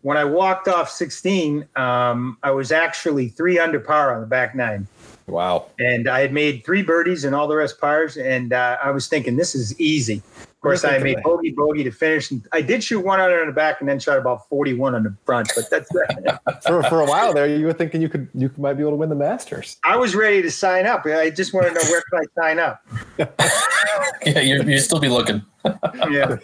when 0.01 0.17
I 0.17 0.23
walked 0.23 0.67
off 0.67 0.89
16, 0.89 1.67
um, 1.75 2.37
I 2.43 2.51
was 2.51 2.71
actually 2.71 3.29
three 3.29 3.59
under 3.59 3.79
par 3.79 4.13
on 4.13 4.21
the 4.21 4.27
back 4.27 4.55
nine. 4.55 4.87
Wow. 5.27 5.65
And 5.79 6.07
I 6.07 6.21
had 6.21 6.31
made 6.31 6.63
three 6.63 6.81
birdies 6.81 7.25
and 7.25 7.35
all 7.35 7.47
the 7.47 7.57
rest 7.57 7.81
pars. 7.81 8.15
And 8.15 8.53
uh, 8.53 8.77
I 8.81 8.91
was 8.91 9.07
thinking, 9.07 9.35
this 9.35 9.55
is 9.55 9.77
easy. 9.79 10.21
Of 10.57 10.61
course, 10.61 10.83
I 10.83 10.97
made 10.97 11.21
bogey 11.21 11.51
bogey 11.51 11.83
to 11.83 11.91
finish. 11.91 12.33
I 12.51 12.61
did 12.61 12.83
shoot 12.83 13.01
one 13.01 13.19
under 13.19 13.41
on 13.41 13.45
the 13.45 13.53
back 13.53 13.79
and 13.79 13.87
then 13.87 13.99
shot 13.99 14.17
about 14.17 14.49
41 14.49 14.95
on 14.95 15.03
the 15.03 15.15
front. 15.23 15.51
But 15.55 15.69
that's 15.69 15.87
for, 16.67 16.81
for 16.81 17.01
a 17.01 17.05
while 17.05 17.31
there, 17.31 17.45
you 17.45 17.63
were 17.63 17.73
thinking 17.73 18.01
you 18.01 18.09
could 18.09 18.27
you 18.33 18.49
might 18.57 18.73
be 18.73 18.81
able 18.81 18.93
to 18.93 18.97
win 18.97 19.09
the 19.09 19.15
Masters. 19.15 19.77
I 19.83 19.97
was 19.97 20.15
ready 20.15 20.41
to 20.41 20.49
sign 20.49 20.87
up. 20.87 21.05
I 21.05 21.29
just 21.29 21.53
want 21.53 21.67
to 21.67 21.73
know 21.73 21.81
where 21.91 22.01
can 22.09 22.21
I 22.21 22.41
sign 22.41 22.57
up. 22.57 22.83
yeah, 24.25 24.39
you 24.39 24.63
you 24.63 24.79
still 24.79 24.99
be 24.99 25.09
looking. 25.09 25.43
yeah. 26.09 26.37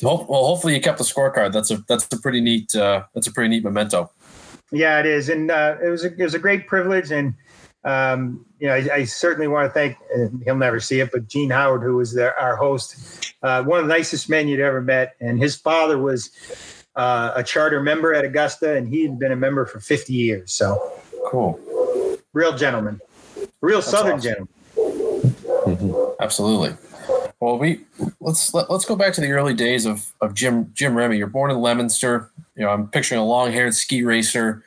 Well, 0.00 0.18
hopefully 0.28 0.76
you 0.76 0.80
kept 0.80 0.98
the 0.98 1.04
scorecard. 1.04 1.52
That's 1.52 1.72
a 1.72 1.78
that's 1.88 2.06
a 2.12 2.20
pretty 2.20 2.40
neat 2.40 2.72
uh, 2.76 3.02
that's 3.14 3.26
a 3.26 3.32
pretty 3.32 3.48
neat 3.48 3.64
memento. 3.64 4.12
Yeah, 4.70 5.00
it 5.00 5.06
is, 5.06 5.28
and 5.28 5.50
uh, 5.50 5.74
it 5.82 5.88
was 5.88 6.04
a, 6.04 6.12
it 6.12 6.22
was 6.22 6.34
a 6.34 6.38
great 6.38 6.68
privilege 6.68 7.10
and 7.10 7.34
um, 7.84 8.44
you 8.58 8.68
know, 8.68 8.74
I, 8.74 8.88
I, 8.92 9.04
certainly 9.04 9.48
want 9.48 9.66
to 9.66 9.72
thank, 9.72 9.96
he'll 10.44 10.56
never 10.56 10.80
see 10.80 11.00
it, 11.00 11.10
but 11.10 11.28
Gene 11.28 11.48
Howard, 11.48 11.82
who 11.82 11.96
was 11.96 12.12
there, 12.12 12.38
our 12.38 12.54
host, 12.54 13.34
uh, 13.42 13.62
one 13.62 13.80
of 13.80 13.86
the 13.86 13.94
nicest 13.94 14.28
men 14.28 14.48
you'd 14.48 14.60
ever 14.60 14.82
met. 14.82 15.16
And 15.20 15.38
his 15.38 15.56
father 15.56 15.96
was 15.96 16.30
uh, 16.96 17.32
a 17.34 17.42
charter 17.42 17.80
member 17.80 18.12
at 18.12 18.24
Augusta, 18.24 18.76
and 18.76 18.86
he 18.86 19.02
had 19.02 19.18
been 19.18 19.32
a 19.32 19.36
member 19.36 19.64
for 19.64 19.80
50 19.80 20.12
years. 20.12 20.52
So 20.52 20.92
cool. 21.26 21.58
Real 22.34 22.54
gentleman, 22.56 23.00
real 23.62 23.78
That's 23.78 23.90
Southern 23.90 24.18
awesome. 24.18 24.48
gentleman. 24.76 25.36
Mm-hmm. 25.76 26.22
Absolutely. 26.22 26.76
Well, 27.40 27.58
we 27.58 27.80
let's 28.20 28.52
let, 28.52 28.64
us 28.64 28.70
let 28.70 28.76
us 28.76 28.84
go 28.84 28.96
back 28.96 29.14
to 29.14 29.20
the 29.20 29.32
early 29.32 29.54
days 29.54 29.86
of 29.86 30.12
of 30.20 30.34
Jim 30.34 30.70
Jim 30.74 30.94
Remy. 30.94 31.16
You're 31.16 31.26
born 31.26 31.50
in 31.50 31.60
Leominster. 31.60 32.30
You 32.60 32.66
know, 32.66 32.72
I'm 32.72 32.88
picturing 32.88 33.18
a 33.18 33.24
long-haired 33.24 33.74
ski 33.74 34.02
racer. 34.02 34.62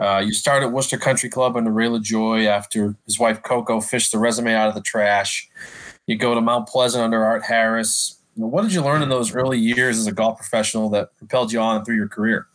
Uh, 0.00 0.18
you 0.18 0.32
at 0.46 0.72
Worcester 0.72 0.98
Country 0.98 1.28
Club 1.28 1.56
under 1.56 1.70
Ray 1.70 1.86
LaJoie 1.86 2.44
after 2.44 2.96
his 3.04 3.20
wife 3.20 3.40
Coco 3.44 3.80
fished 3.80 4.10
the 4.10 4.18
resume 4.18 4.52
out 4.52 4.68
of 4.68 4.74
the 4.74 4.80
trash. 4.80 5.48
You 6.08 6.16
go 6.16 6.34
to 6.34 6.40
Mount 6.40 6.66
Pleasant 6.66 7.04
under 7.04 7.24
Art 7.24 7.44
Harris. 7.44 8.20
You 8.34 8.42
know, 8.42 8.48
what 8.48 8.62
did 8.62 8.72
you 8.72 8.82
learn 8.82 9.00
in 9.00 9.10
those 9.10 9.32
early 9.32 9.60
years 9.60 9.96
as 9.96 10.08
a 10.08 10.12
golf 10.12 10.38
professional 10.38 10.90
that 10.90 11.16
propelled 11.18 11.52
you 11.52 11.60
on 11.60 11.84
through 11.84 11.94
your 11.94 12.08
career? 12.08 12.48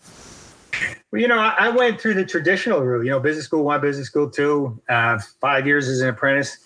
Well, 1.14 1.22
you 1.22 1.30
know, 1.30 1.40
I, 1.40 1.70
went 1.70 2.02
through 2.02 2.16
the 2.16 2.26
traditional 2.26 2.82
route. 2.82 3.06
You 3.06 3.12
know, 3.12 3.20
business 3.22 3.46
school 3.46 3.64
one, 3.64 3.80
business 3.80 4.08
school 4.08 4.30
two, 4.30 4.78
uh, 4.90 5.20
five 5.40 5.66
years 5.66 5.88
as 5.88 6.02
an 6.02 6.10
apprentice. 6.10 6.58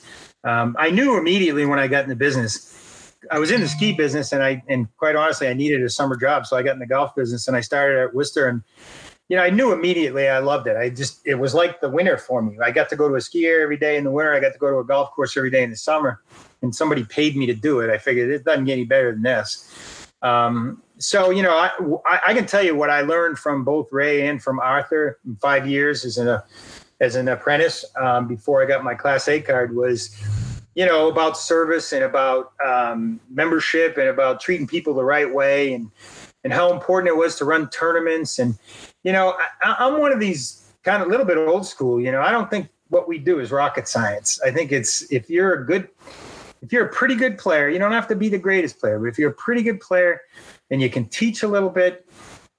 Um, 0.44 0.75
I 0.79 0.89
knew 0.89 1.15
immediately 1.20 1.67
when 1.67 1.77
I 1.77 1.88
got 1.88 2.03
in 2.03 2.10
the 2.10 2.15
business 2.15 2.75
I 3.32 3.39
was 3.39 3.51
in 3.51 3.62
the 3.62 3.67
ski 3.67 3.94
business 3.94 4.32
and 4.32 4.44
I 4.44 4.63
and 4.67 4.88
quite 4.98 5.15
honestly 5.15 5.48
I 5.48 5.53
needed 5.53 5.84
a 5.84 5.89
summer 5.89 6.15
job. 6.15 6.46
So 6.46 6.58
I 6.58 6.63
got 6.63 6.74
in 6.74 6.79
the 6.79 6.86
golf 6.86 7.15
business 7.15 7.48
and 7.48 7.55
I 7.55 7.62
started 7.62 8.00
at 8.00 8.13
Worcester 8.13 8.48
and 8.48 8.63
you 9.29 9.38
know 9.38 9.44
I 9.44 9.50
knew 9.50 9.72
immediately 9.72 10.27
I 10.27 10.39
loved 10.39 10.67
it. 10.67 10.77
I 10.77 10.89
just 10.89 11.22
it 11.25 11.36
was 11.36 11.53
like 11.53 11.82
the 11.82 11.89
winter 11.89 12.17
for 12.17 12.41
me. 12.41 12.58
I 12.63 12.72
got 12.72 12.89
to 12.89 12.96
go 12.96 13.10
to 13.10 13.15
a 13.15 13.22
ski 13.22 13.46
area 13.46 13.63
every 13.63 13.77
day 13.77 13.98
in 13.98 14.03
the 14.03 14.12
winter. 14.12 14.34
I 14.34 14.39
got 14.39 14.53
to 14.53 14.60
go 14.60 14.70
to 14.70 14.77
a 14.77 14.86
golf 14.86 15.12
course 15.12 15.36
every 15.38 15.51
day 15.51 15.63
in 15.63 15.70
the 15.70 15.77
summer 15.77 16.22
and 16.62 16.75
somebody 16.75 17.03
paid 17.03 17.36
me 17.36 17.46
to 17.48 17.53
do 17.53 17.79
it. 17.79 17.89
I 17.89 17.98
figured 17.98 18.29
it 18.29 18.44
doesn't 18.44 18.65
get 18.65 18.74
any 18.74 18.86
better 18.86 19.12
than 19.12 19.24
this. 19.24 20.10
Um, 20.22 20.82
so 20.98 21.29
you 21.29 21.44
know 21.44 21.55
I, 21.58 22.20
I 22.27 22.34
can 22.34 22.46
tell 22.46 22.63
you 22.63 22.75
what 22.75 22.89
I 22.89 23.01
learned 23.01 23.38
from 23.38 23.63
both 23.63 23.91
Ray 23.91 24.27
and 24.27 24.41
from 24.41 24.60
Arthur 24.60 25.20
in 25.25 25.36
five 25.38 25.67
years 25.67 26.05
as 26.05 26.17
an 26.17 26.41
as 27.01 27.15
an 27.15 27.27
apprentice 27.27 27.84
um, 28.01 28.27
before 28.27 28.63
I 28.63 28.65
got 28.65 28.84
my 28.84 28.96
class 28.96 29.27
A 29.27 29.41
card 29.41 29.75
was 29.75 30.15
you 30.75 30.86
know, 30.86 31.10
about 31.10 31.38
service 31.38 31.94
and 31.94 32.03
about 32.03 32.51
um, 32.63 33.20
membership 33.29 33.98
and 33.98 34.10
about 34.10 34.39
treating 34.41 34.67
people 34.67 34.94
the 34.94 35.03
right 35.03 35.34
way 35.34 35.74
and 35.74 35.89
and 36.44 36.53
how 36.53 36.72
important 36.72 37.10
it 37.10 37.17
was 37.17 37.36
to 37.38 37.46
run 37.46 37.67
tournaments. 37.70 38.38
And 38.38 38.55
you 39.03 39.12
know, 39.12 39.36
I, 39.63 39.75
I'm 39.79 40.00
one 40.00 40.12
of 40.12 40.20
these 40.20 40.70
kind 40.84 41.01
of 41.01 41.10
little 41.10 41.25
bit 41.25 41.38
old 41.38 41.65
school. 41.65 42.00
You 42.00 42.12
know, 42.12 42.22
I 42.22 42.32
don't 42.32 42.50
think 42.50 42.70
what 42.89 43.08
we 43.08 43.17
do 43.17 43.39
is 43.39 43.51
rocket 43.51 43.88
science. 43.88 44.39
I 44.46 44.51
think 44.51 44.72
it's 44.72 45.12
if 45.12 45.29
you're 45.29 45.53
a 45.53 45.65
good, 45.65 45.89
if 46.62 46.72
you're 46.72 46.86
a 46.86 46.89
pretty 46.89 47.15
good 47.15 47.38
player, 47.38 47.70
you 47.70 47.79
don't 47.79 47.91
have 47.91 48.08
to 48.10 48.15
be 48.15 48.29
the 48.29 48.38
greatest 48.38 48.79
player, 48.79 49.00
but 49.00 49.05
if 49.05 49.17
you're 49.17 49.32
a 49.32 49.36
pretty 49.36 49.63
good 49.63 49.79
player 49.79 50.22
and 50.70 50.82
you 50.82 50.89
can 50.89 51.05
teach 51.05 51.44
a 51.44 51.48
little 51.48 51.70
bit 51.70 52.08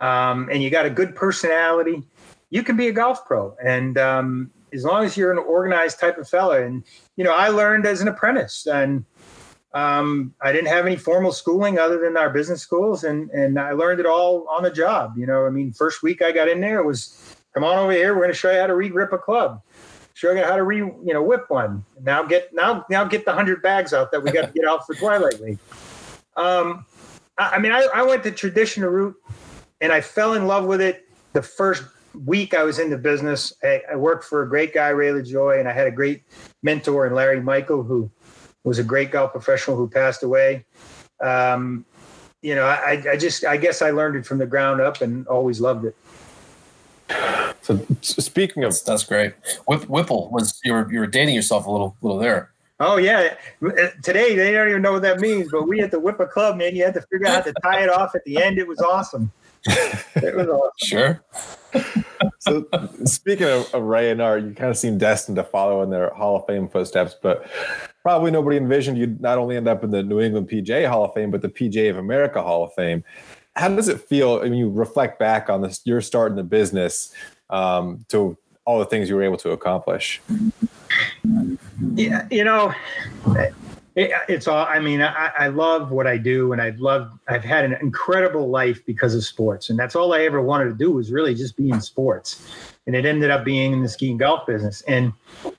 um, 0.00 0.48
and 0.50 0.62
you 0.62 0.70
got 0.70 0.86
a 0.86 0.90
good 0.90 1.14
personality, 1.14 2.02
you 2.50 2.62
can 2.62 2.76
be 2.76 2.88
a 2.88 2.92
golf 2.92 3.24
pro. 3.24 3.56
And 3.64 3.98
um, 3.98 4.50
as 4.72 4.84
long 4.84 5.04
as 5.04 5.16
you're 5.16 5.32
an 5.32 5.38
organized 5.38 6.00
type 6.00 6.18
of 6.18 6.28
fella. 6.28 6.62
And 6.62 6.84
you 7.16 7.24
know, 7.24 7.34
I 7.34 7.48
learned 7.48 7.86
as 7.86 8.00
an 8.00 8.08
apprentice, 8.08 8.66
and 8.66 9.04
um, 9.74 10.34
I 10.42 10.52
didn't 10.52 10.68
have 10.68 10.86
any 10.86 10.96
formal 10.96 11.32
schooling 11.32 11.78
other 11.78 11.98
than 11.98 12.16
our 12.16 12.30
business 12.30 12.62
schools, 12.62 13.04
and 13.04 13.30
and 13.30 13.58
I 13.58 13.72
learned 13.72 14.00
it 14.00 14.06
all 14.06 14.46
on 14.48 14.62
the 14.62 14.70
job. 14.70 15.14
You 15.16 15.26
know, 15.26 15.46
I 15.46 15.50
mean, 15.50 15.72
first 15.72 16.02
week 16.02 16.22
I 16.22 16.32
got 16.32 16.48
in 16.48 16.60
there 16.60 16.78
it 16.78 16.86
was, 16.86 17.36
come 17.52 17.64
on 17.64 17.78
over 17.78 17.92
here, 17.92 18.14
we're 18.14 18.22
going 18.22 18.32
to 18.32 18.38
show 18.38 18.50
you 18.50 18.58
how 18.58 18.66
to 18.66 18.74
re-grip 18.74 19.12
a 19.12 19.18
club, 19.18 19.60
show 20.14 20.32
you 20.32 20.42
how 20.42 20.56
to 20.56 20.62
re, 20.62 20.78
you 20.78 21.12
know, 21.12 21.22
whip 21.22 21.44
one. 21.48 21.84
Now 22.02 22.22
get 22.22 22.54
now 22.54 22.86
now 22.88 23.04
get 23.04 23.24
the 23.24 23.32
hundred 23.32 23.62
bags 23.62 23.92
out 23.92 24.10
that 24.12 24.22
we 24.22 24.30
got 24.30 24.46
to 24.46 24.52
get 24.52 24.66
out 24.66 24.86
for 24.86 24.94
Twilight 24.94 25.40
Week. 25.40 25.58
Um, 26.36 26.86
I, 27.38 27.50
I 27.56 27.58
mean, 27.58 27.72
I, 27.72 27.86
I 27.94 28.02
went 28.02 28.22
the 28.22 28.32
traditional 28.32 28.90
route, 28.90 29.16
and 29.80 29.92
I 29.92 30.00
fell 30.00 30.34
in 30.34 30.46
love 30.46 30.64
with 30.64 30.80
it 30.80 31.08
the 31.34 31.42
first 31.42 31.82
week 32.24 32.54
I 32.54 32.62
was 32.62 32.78
in 32.78 32.90
the 32.90 32.98
business, 32.98 33.52
I, 33.62 33.82
I, 33.92 33.96
worked 33.96 34.24
for 34.24 34.42
a 34.42 34.48
great 34.48 34.72
guy, 34.72 34.88
Ray 34.88 35.08
LaJoie, 35.08 35.58
and 35.58 35.68
I 35.68 35.72
had 35.72 35.86
a 35.86 35.90
great 35.90 36.22
mentor 36.62 37.06
in 37.06 37.14
Larry 37.14 37.40
Michael, 37.40 37.82
who 37.82 38.10
was 38.64 38.78
a 38.78 38.84
great 38.84 39.10
golf 39.10 39.32
professional 39.32 39.76
who 39.76 39.88
passed 39.88 40.22
away. 40.22 40.64
Um, 41.22 41.84
you 42.42 42.54
know, 42.54 42.64
I, 42.64 43.02
I 43.10 43.16
just, 43.16 43.44
I 43.44 43.56
guess 43.56 43.82
I 43.82 43.90
learned 43.90 44.16
it 44.16 44.26
from 44.26 44.38
the 44.38 44.46
ground 44.46 44.80
up 44.80 45.00
and 45.00 45.26
always 45.26 45.60
loved 45.60 45.84
it. 45.84 45.96
So 47.62 47.84
speaking 48.00 48.62
of, 48.62 48.70
that's, 48.70 48.82
that's 48.82 49.04
great. 49.04 49.34
Whip, 49.66 49.88
Whipple 49.88 50.30
was 50.30 50.60
you 50.64 50.72
were 50.72 50.92
you 50.92 51.00
were 51.00 51.06
dating 51.06 51.34
yourself 51.34 51.66
a 51.66 51.70
little 51.70 51.96
little 52.00 52.18
there. 52.18 52.52
Oh 52.78 52.96
yeah. 52.96 53.34
Today 54.02 54.36
they 54.36 54.52
don't 54.52 54.68
even 54.68 54.82
know 54.82 54.92
what 54.92 55.02
that 55.02 55.18
means, 55.18 55.50
but 55.50 55.66
we 55.66 55.78
had 55.78 55.90
to 55.90 55.98
whip 55.98 56.20
a 56.20 56.26
club, 56.26 56.56
man. 56.56 56.76
You 56.76 56.84
had 56.84 56.94
to 56.94 57.02
figure 57.02 57.26
out 57.26 57.44
how 57.44 57.50
to 57.50 57.54
tie 57.62 57.82
it 57.82 57.88
off 57.88 58.14
at 58.14 58.24
the 58.24 58.40
end. 58.42 58.58
It 58.58 58.68
was 58.68 58.78
awesome. 58.80 59.32
It 59.64 60.34
was 60.34 60.48
awesome. 60.48 60.70
Sure 60.78 61.24
so 62.38 62.66
speaking 63.04 63.46
of, 63.46 63.72
of, 63.74 63.82
Ray 63.82 64.10
and 64.10 64.20
Art, 64.20 64.42
you 64.42 64.52
kind 64.52 64.70
of 64.70 64.76
seem 64.76 64.98
destined 64.98 65.36
to 65.36 65.44
follow 65.44 65.82
in 65.82 65.90
their 65.90 66.10
Hall 66.10 66.36
of 66.36 66.46
Fame 66.46 66.68
footsteps, 66.68 67.14
but 67.20 67.48
probably 68.02 68.30
nobody 68.30 68.56
envisioned 68.56 68.98
you'd 68.98 69.20
not 69.20 69.38
only 69.38 69.56
end 69.56 69.68
up 69.68 69.84
in 69.84 69.90
the 69.90 70.02
New 70.02 70.20
England 70.20 70.48
PGA 70.48 70.88
Hall 70.88 71.04
of 71.04 71.14
Fame, 71.14 71.30
but 71.30 71.42
the 71.42 71.48
PGA 71.48 71.90
of 71.90 71.98
America 71.98 72.42
Hall 72.42 72.64
of 72.64 72.72
Fame. 72.74 73.04
How 73.54 73.68
does 73.68 73.88
it 73.88 74.00
feel 74.00 74.40
when 74.40 74.54
you 74.54 74.70
reflect 74.70 75.18
back 75.18 75.48
on 75.48 75.62
this, 75.62 75.80
your 75.84 76.00
start 76.00 76.30
in 76.30 76.36
the 76.36 76.44
business 76.44 77.12
um, 77.50 78.04
to 78.08 78.36
all 78.64 78.78
the 78.78 78.86
things 78.86 79.08
you 79.08 79.16
were 79.16 79.22
able 79.22 79.38
to 79.38 79.50
accomplish? 79.50 80.20
Yeah, 81.94 82.26
you 82.30 82.44
know, 82.44 82.74
it, 83.96 84.10
it's 84.28 84.46
all. 84.46 84.66
I 84.66 84.78
mean, 84.78 85.00
I, 85.00 85.30
I 85.38 85.48
love 85.48 85.90
what 85.90 86.06
I 86.06 86.18
do, 86.18 86.52
and 86.52 86.60
I've 86.60 86.78
loved. 86.78 87.18
I've 87.28 87.42
had 87.42 87.64
an 87.64 87.72
incredible 87.80 88.50
life 88.50 88.84
because 88.84 89.14
of 89.14 89.24
sports, 89.24 89.70
and 89.70 89.78
that's 89.78 89.96
all 89.96 90.12
I 90.12 90.20
ever 90.22 90.42
wanted 90.42 90.66
to 90.66 90.74
do 90.74 90.92
was 90.92 91.10
really 91.10 91.34
just 91.34 91.56
be 91.56 91.70
in 91.70 91.80
sports. 91.80 92.46
And 92.86 92.94
it 92.94 93.06
ended 93.06 93.30
up 93.30 93.44
being 93.44 93.72
in 93.72 93.82
the 93.82 93.88
ski 93.88 94.10
and 94.10 94.18
golf 94.18 94.46
business. 94.46 94.82
And 94.82 95.12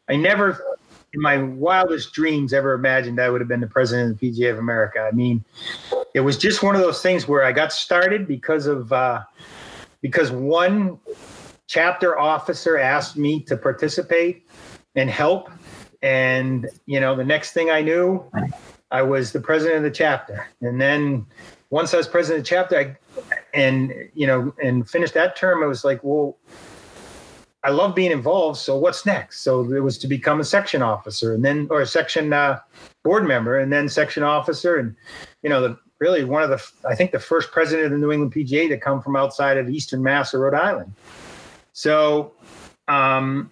I 0.08 0.16
never, 0.16 0.78
in 1.14 1.22
my 1.22 1.40
wildest 1.40 2.14
dreams, 2.14 2.54
ever 2.54 2.74
imagined 2.74 3.20
I 3.20 3.30
would 3.30 3.42
have 3.42 3.48
been 3.48 3.60
the 3.60 3.68
president 3.68 4.12
of 4.12 4.20
the 4.20 4.32
PGA 4.32 4.52
of 4.52 4.60
America. 4.60 5.00
I 5.00 5.14
mean, 5.14 5.44
it 6.14 6.22
was 6.22 6.38
just 6.38 6.62
one 6.62 6.76
of 6.76 6.82
those 6.82 7.02
things 7.02 7.28
where 7.28 7.44
I 7.44 7.52
got 7.52 7.74
started 7.74 8.28
because 8.28 8.68
of 8.68 8.94
uh, 8.94 9.24
because 10.02 10.30
one 10.30 11.00
chapter 11.66 12.20
officer 12.20 12.78
asked 12.78 13.18
me 13.18 13.42
to 13.42 13.58
participate 13.58 14.48
and 14.96 15.10
help, 15.10 15.50
and 16.02 16.70
you 16.86 17.00
know, 17.00 17.16
the 17.16 17.26
next 17.26 17.52
thing 17.52 17.70
I 17.70 17.82
knew, 17.82 18.24
I 18.92 19.02
was 19.02 19.32
the 19.32 19.42
president 19.42 19.78
of 19.78 19.84
the 19.84 19.92
chapter, 19.92 20.48
and 20.62 20.80
then 20.80 21.26
once 21.70 21.94
I 21.94 21.98
was 21.98 22.08
president 22.08 22.40
of 22.40 22.44
the 22.46 22.50
chapter, 22.50 22.80
I 22.80 22.98
and 23.54 23.94
you 24.14 24.28
know, 24.28 24.54
and 24.64 24.90
finished 24.90 25.14
that 25.16 25.36
term, 25.36 25.64
I 25.64 25.68
was 25.68 25.84
like, 25.84 26.00
well 26.04 26.38
I 27.68 27.70
love 27.72 27.96
being 27.96 28.12
involved. 28.12 28.60
So 28.60 28.78
what's 28.78 29.06
next? 29.06 29.42
So 29.42 29.74
it 29.74 29.82
was 29.82 29.98
to 29.98 30.08
become 30.08 30.40
a 30.40 30.44
section 30.46 30.82
officer 30.82 31.34
and 31.34 31.44
then, 31.44 31.68
or 31.70 31.82
a 31.82 31.86
section 31.86 32.32
uh, 32.32 32.60
board 33.04 33.28
member 33.28 33.60
and 33.60 33.74
then 33.74 33.90
section 33.90 34.24
officer. 34.24 34.78
And, 34.78 34.96
you 35.44 35.50
know, 35.50 35.60
the 35.60 35.78
really 36.00 36.24
one 36.24 36.44
of 36.44 36.50
the, 36.50 36.66
I 36.88 36.96
think 36.96 37.12
the 37.12 37.20
first 37.20 37.52
president 37.52 37.88
of 37.88 37.92
the 37.92 37.98
New 37.98 38.14
England 38.14 38.34
PGA 38.34 38.70
to 38.70 38.78
come 38.78 39.02
from 39.02 39.18
outside 39.18 39.58
of 39.58 39.70
Eastern 39.70 40.02
Mass 40.02 40.34
or 40.34 40.40
Rhode 40.40 40.54
Island. 40.54 40.94
So 41.74 42.32
um, 42.88 43.50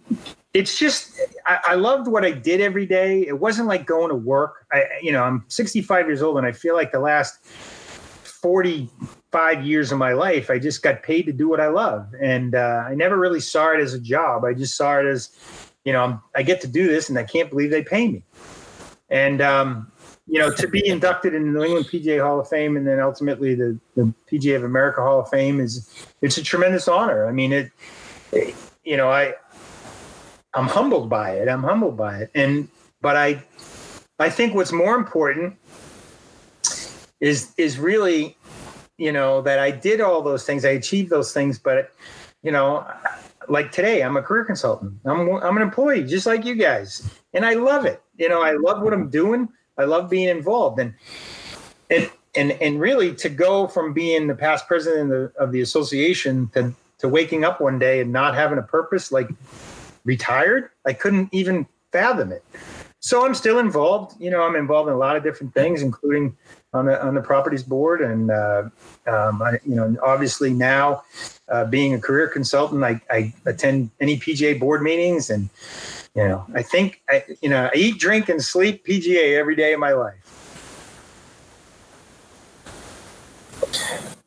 it's 0.56 0.80
just, 0.80 1.20
I, 1.46 1.60
I 1.68 1.76
loved 1.76 2.08
what 2.08 2.24
I 2.24 2.32
did 2.32 2.62
every 2.62 2.86
day. 2.86 3.28
It 3.28 3.42
wasn't 3.42 3.68
like 3.68 3.86
going 3.86 4.08
to 4.08 4.16
work. 4.16 4.66
I, 4.72 4.86
you 5.02 5.12
know, 5.12 5.22
I'm 5.22 5.44
65 5.50 6.08
years 6.08 6.22
old 6.22 6.38
and 6.38 6.48
I 6.48 6.54
feel 6.54 6.76
like 6.76 6.94
the 6.94 7.02
last 7.02 7.44
45 7.44 9.66
years 9.66 9.92
of 9.92 9.98
my 9.98 10.14
life, 10.14 10.50
I 10.50 10.58
just 10.58 10.82
got 10.82 11.04
paid 11.04 11.24
to 11.24 11.34
do 11.34 11.50
what 11.50 11.60
I 11.60 11.68
love. 11.68 12.08
And 12.22 12.56
uh, 12.56 12.86
I 12.88 12.96
never 12.96 13.18
really 13.18 13.42
saw 13.42 13.74
it 13.74 13.82
as 13.82 13.94
a 13.94 14.00
job. 14.00 14.46
I 14.46 14.54
just 14.54 14.78
saw 14.78 14.98
it 14.98 15.06
as, 15.06 15.38
you 15.84 15.92
know, 15.92 16.02
I'm, 16.02 16.22
i 16.38 16.42
get 16.42 16.62
to 16.62 16.70
do 16.70 16.88
this 16.88 17.10
and 17.10 17.20
I 17.20 17.24
can't 17.24 17.50
believe 17.50 17.70
they 17.70 17.84
pay 17.84 18.08
me. 18.08 18.24
And, 19.10 19.42
um, 19.42 19.92
you 20.26 20.40
know, 20.40 20.54
to 20.54 20.70
be 20.70 20.88
inducted 20.88 21.36
in 21.36 21.44
the 21.44 21.60
New 21.60 21.66
England 21.66 21.88
PGA 21.88 22.24
Hall 22.24 22.40
of 22.40 22.48
Fame 22.48 22.78
and 22.78 22.88
then 22.88 23.02
ultimately 23.02 23.56
the, 23.56 23.78
the 23.96 24.14
PGA 24.32 24.56
of 24.56 24.64
America 24.64 25.02
Hall 25.02 25.20
of 25.20 25.28
Fame 25.28 25.60
is, 25.60 26.08
it's 26.22 26.38
a 26.38 26.44
tremendous 26.44 26.88
honor. 26.88 27.28
I 27.28 27.34
mean, 27.34 27.52
it, 27.52 27.74
it 28.32 28.56
you 28.86 28.96
know, 28.96 29.12
I, 29.12 29.34
I'm 30.56 30.68
humbled 30.68 31.10
by 31.10 31.32
it. 31.32 31.50
I'm 31.50 31.64
humbled 31.64 31.98
by 31.98 32.20
it. 32.20 32.32
And, 32.34 32.70
but 33.02 33.16
I, 33.16 33.44
I 34.20 34.30
think 34.30 34.56
what's 34.56 34.72
more 34.72 34.96
important 34.96 35.58
is 37.22 37.54
is 37.58 37.80
really 37.80 38.38
you 38.98 39.12
know 39.12 39.42
that 39.42 39.60
I 39.60 39.72
did 39.72 40.02
all 40.02 40.22
those 40.22 40.46
things. 40.46 40.66
I 40.66 40.70
achieved 40.70 41.10
those 41.10 41.34
things 41.34 41.58
but 41.60 41.92
you 42.44 42.52
know 42.52 42.86
like 43.48 43.72
today 43.72 44.04
I'm 44.04 44.18
a 44.18 44.22
career 44.22 44.46
consultant. 44.46 44.94
I'm 45.06 45.30
I'm 45.30 45.58
an 45.58 45.64
employee 45.64 46.04
just 46.04 46.26
like 46.26 46.46
you 46.46 46.56
guys. 46.56 47.10
And 47.34 47.46
I 47.46 47.54
love 47.54 47.86
it. 47.86 48.02
You 48.18 48.30
know 48.30 48.42
I 48.42 48.54
love 48.54 48.82
what 48.82 48.94
I'm 48.94 49.10
doing. 49.10 49.50
I 49.78 49.84
love 49.84 50.10
being 50.10 50.30
involved. 50.30 50.80
And 50.80 50.94
and 51.90 52.10
and 52.36 52.52
and 52.54 52.80
really 52.80 53.14
to 53.16 53.30
go 53.30 53.68
from 53.68 53.94
being 53.94 54.28
the 54.28 54.36
past 54.36 54.68
president 54.68 55.12
of 55.12 55.34
the, 55.34 55.40
of 55.40 55.52
the 55.52 55.62
association 55.62 56.50
to 56.54 56.74
to 57.00 57.10
waking 57.10 57.44
up 57.44 57.60
one 57.60 57.78
day 57.80 58.00
and 58.00 58.12
not 58.12 58.36
having 58.36 58.58
a 58.58 58.64
purpose 58.64 59.12
like 59.12 59.30
retired 60.06 60.70
I 60.86 60.94
couldn't 60.94 61.30
even 61.34 61.68
fathom 61.92 62.32
it 62.32 62.44
so 63.00 63.26
I'm 63.26 63.36
still 63.36 63.60
involved 63.60 64.16
you 64.22 64.30
know 64.32 64.42
I'm 64.42 64.56
involved 64.56 64.88
in 64.88 64.96
a 64.96 64.98
lot 64.98 65.18
of 65.18 65.24
different 65.24 65.54
things 65.54 65.82
including 65.82 66.38
on 66.76 66.86
the 66.86 67.04
on 67.04 67.16
the 67.16 67.22
properties 67.22 67.64
board, 67.64 68.02
and 68.02 68.30
uh, 68.30 68.64
um, 69.08 69.42
I, 69.42 69.60
you 69.66 69.76
know, 69.76 69.96
obviously 70.04 70.54
now 70.54 71.04
uh, 71.48 71.66
being 71.66 71.94
a 71.94 72.00
career 72.00 72.28
consultant, 72.28 72.84
I, 72.84 73.02
I 73.10 73.34
attend 73.46 73.92
any 74.02 74.18
PGA 74.18 74.60
board 74.60 74.82
meetings, 74.82 75.30
and 75.30 75.50
you 76.16 76.28
know, 76.28 76.46
I 76.54 76.62
think 76.62 77.02
I, 77.10 77.24
you 77.42 77.50
know, 77.50 77.70
I 77.74 77.78
eat, 77.78 77.98
drink, 77.98 78.30
and 78.30 78.44
sleep 78.44 78.86
PGA 78.86 79.38
every 79.38 79.56
day 79.56 79.74
of 79.74 79.80
my 79.80 79.94
life. 79.94 80.22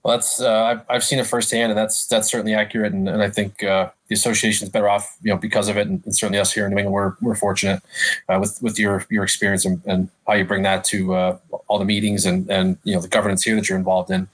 Well, 0.09 0.17
that's 0.17 0.41
uh, 0.41 0.65
I've, 0.65 0.81
I've 0.89 1.05
seen 1.05 1.19
it 1.19 1.27
firsthand, 1.27 1.71
and 1.71 1.77
that's 1.77 2.07
that's 2.07 2.31
certainly 2.31 2.55
accurate. 2.55 2.95
And, 2.95 3.11
and 3.11 3.23
I 3.23 3.29
think 3.29 3.63
uh, 3.63 3.91
the 4.07 4.15
association 4.15 4.65
is 4.65 4.73
better 4.73 4.89
off, 4.89 5.19
you 5.21 5.31
know, 5.31 5.37
because 5.37 5.69
of 5.69 5.77
it. 5.77 5.87
And, 5.87 6.03
and 6.07 6.17
certainly 6.17 6.39
us 6.39 6.51
here 6.51 6.65
in 6.65 6.73
New 6.73 6.79
England, 6.79 6.95
we're, 6.95 7.13
we're 7.21 7.35
fortunate 7.35 7.83
uh, 8.27 8.39
with 8.41 8.59
with 8.63 8.79
your 8.79 9.05
your 9.11 9.23
experience 9.23 9.67
and, 9.67 9.83
and 9.85 10.09
how 10.27 10.33
you 10.33 10.47
bring 10.47 10.63
that 10.63 10.83
to 10.85 11.13
uh, 11.13 11.39
all 11.67 11.79
the 11.79 11.85
meetings 11.85 12.25
and 12.25 12.51
and 12.51 12.79
you 12.85 12.95
know 12.95 13.03
the 13.03 13.09
governance 13.09 13.43
here 13.43 13.55
that 13.55 13.69
you're 13.69 13.77
involved 13.77 14.11
in. 14.11 14.29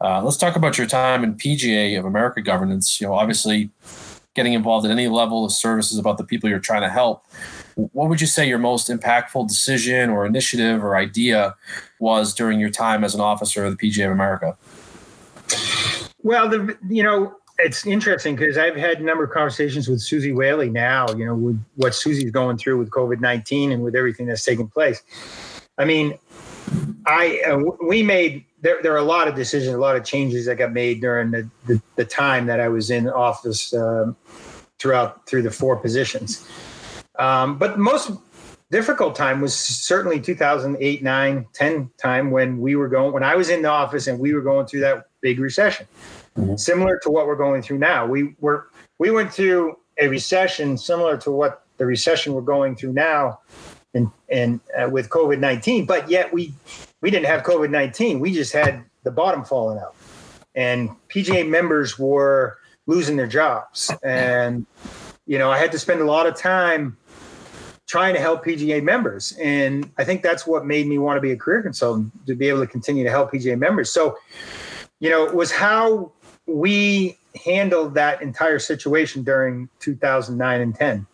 Uh, 0.00 0.22
let's 0.22 0.36
talk 0.36 0.54
about 0.54 0.78
your 0.78 0.86
time 0.86 1.24
in 1.24 1.34
PGA 1.34 1.98
of 1.98 2.04
America 2.04 2.40
governance. 2.40 3.00
You 3.00 3.08
know, 3.08 3.14
obviously 3.14 3.70
getting 4.34 4.52
involved 4.52 4.86
at 4.86 4.92
any 4.92 5.08
level 5.08 5.44
of 5.44 5.50
services 5.50 5.98
about 5.98 6.18
the 6.18 6.24
people 6.24 6.48
you're 6.48 6.60
trying 6.60 6.82
to 6.82 6.88
help. 6.88 7.24
What 7.74 8.08
would 8.08 8.20
you 8.20 8.28
say 8.28 8.46
your 8.46 8.58
most 8.60 8.88
impactful 8.88 9.48
decision 9.48 10.08
or 10.08 10.24
initiative 10.24 10.84
or 10.84 10.94
idea 10.96 11.56
was 11.98 12.32
during 12.32 12.60
your 12.60 12.70
time 12.70 13.02
as 13.02 13.12
an 13.12 13.20
officer 13.20 13.64
of 13.64 13.76
the 13.76 13.90
PGA 13.90 14.06
of 14.06 14.12
America? 14.12 14.56
Well, 16.26 16.48
the 16.48 16.76
you 16.88 17.04
know 17.04 17.36
it's 17.60 17.86
interesting 17.86 18.34
because 18.34 18.58
I've 18.58 18.74
had 18.74 18.98
a 18.98 19.04
number 19.04 19.22
of 19.22 19.30
conversations 19.30 19.86
with 19.86 20.00
Suzy 20.00 20.32
Whaley 20.32 20.68
now. 20.68 21.06
You 21.10 21.24
know, 21.24 21.36
with 21.36 21.64
what 21.76 21.94
Suzy's 21.94 22.32
going 22.32 22.58
through 22.58 22.78
with 22.78 22.90
COVID 22.90 23.20
nineteen 23.20 23.70
and 23.70 23.84
with 23.84 23.94
everything 23.94 24.26
that's 24.26 24.44
taking 24.44 24.66
place. 24.66 25.04
I 25.78 25.84
mean, 25.84 26.18
I 27.06 27.40
uh, 27.46 27.58
we 27.86 28.02
made 28.02 28.44
there. 28.60 28.82
There 28.82 28.92
are 28.92 28.98
a 28.98 29.04
lot 29.04 29.28
of 29.28 29.36
decisions, 29.36 29.72
a 29.72 29.78
lot 29.78 29.94
of 29.94 30.02
changes 30.02 30.46
that 30.46 30.56
got 30.56 30.72
made 30.72 31.00
during 31.00 31.30
the 31.30 31.48
the, 31.68 31.80
the 31.94 32.04
time 32.04 32.46
that 32.46 32.58
I 32.58 32.66
was 32.66 32.90
in 32.90 33.08
office 33.08 33.72
uh, 33.72 34.12
throughout 34.80 35.28
through 35.28 35.42
the 35.42 35.52
four 35.52 35.76
positions. 35.76 36.44
Um, 37.20 37.56
but 37.56 37.78
most 37.78 38.10
difficult 38.70 39.14
time 39.14 39.40
was 39.40 39.54
certainly 39.54 40.20
2008 40.20 41.02
9 41.02 41.46
10 41.52 41.90
time 41.98 42.30
when 42.30 42.60
we 42.60 42.74
were 42.74 42.88
going 42.88 43.12
when 43.12 43.22
i 43.22 43.36
was 43.36 43.48
in 43.48 43.62
the 43.62 43.68
office 43.68 44.08
and 44.08 44.18
we 44.18 44.34
were 44.34 44.40
going 44.40 44.66
through 44.66 44.80
that 44.80 45.06
big 45.20 45.38
recession 45.38 45.86
mm-hmm. 46.36 46.56
similar 46.56 46.98
to 47.02 47.10
what 47.10 47.26
we're 47.26 47.36
going 47.36 47.62
through 47.62 47.78
now. 47.78 48.06
We 48.06 48.34
were 48.40 48.68
we 48.98 49.10
went 49.10 49.32
through 49.32 49.78
a 49.98 50.08
recession 50.08 50.76
similar 50.76 51.16
to 51.18 51.30
what 51.30 51.64
the 51.78 51.86
recession 51.86 52.32
we're 52.32 52.42
going 52.42 52.76
through 52.76 52.92
now, 52.92 53.40
and 53.94 54.10
and 54.30 54.60
uh, 54.78 54.88
with 54.88 55.08
COVID 55.10 55.38
nineteen. 55.38 55.86
But 55.86 56.08
yet 56.08 56.32
we 56.32 56.54
we 57.00 57.10
didn't 57.10 57.26
have 57.26 57.42
COVID 57.42 57.70
nineteen. 57.70 58.20
We 58.20 58.32
just 58.32 58.52
had 58.52 58.84
the 59.02 59.10
bottom 59.10 59.44
falling 59.44 59.78
out, 59.78 59.94
and 60.54 60.90
PGA 61.08 61.48
members 61.48 61.98
were 61.98 62.58
losing 62.86 63.16
their 63.16 63.26
jobs, 63.26 63.90
and 64.02 64.66
you 65.26 65.38
know 65.38 65.50
I 65.50 65.58
had 65.58 65.72
to 65.72 65.78
spend 65.78 66.00
a 66.00 66.04
lot 66.04 66.26
of 66.26 66.36
time 66.36 66.96
trying 67.86 68.14
to 68.14 68.20
help 68.20 68.44
PGA 68.44 68.82
members. 68.82 69.32
And 69.40 69.88
I 69.96 70.02
think 70.02 70.22
that's 70.22 70.44
what 70.44 70.66
made 70.66 70.88
me 70.88 70.98
want 70.98 71.18
to 71.18 71.20
be 71.20 71.30
a 71.30 71.36
career 71.36 71.62
consultant 71.62 72.10
to 72.26 72.34
be 72.34 72.48
able 72.48 72.58
to 72.58 72.66
continue 72.66 73.04
to 73.04 73.10
help 73.10 73.30
PGA 73.30 73.56
members. 73.56 73.92
So 73.92 74.16
you 74.98 75.10
know, 75.10 75.24
it 75.24 75.34
was 75.34 75.52
how 75.52 76.12
we 76.46 77.18
handled 77.44 77.94
that 77.94 78.22
entire 78.22 78.58
situation 78.58 79.22
during 79.22 79.68
2009 79.80 80.60
and 80.60 80.74
10. 80.74 81.06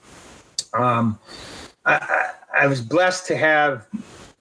Um, 0.75 1.19
I, 1.85 2.31
I, 2.57 2.67
was 2.67 2.81
blessed 2.81 3.27
to 3.27 3.37
have, 3.37 3.87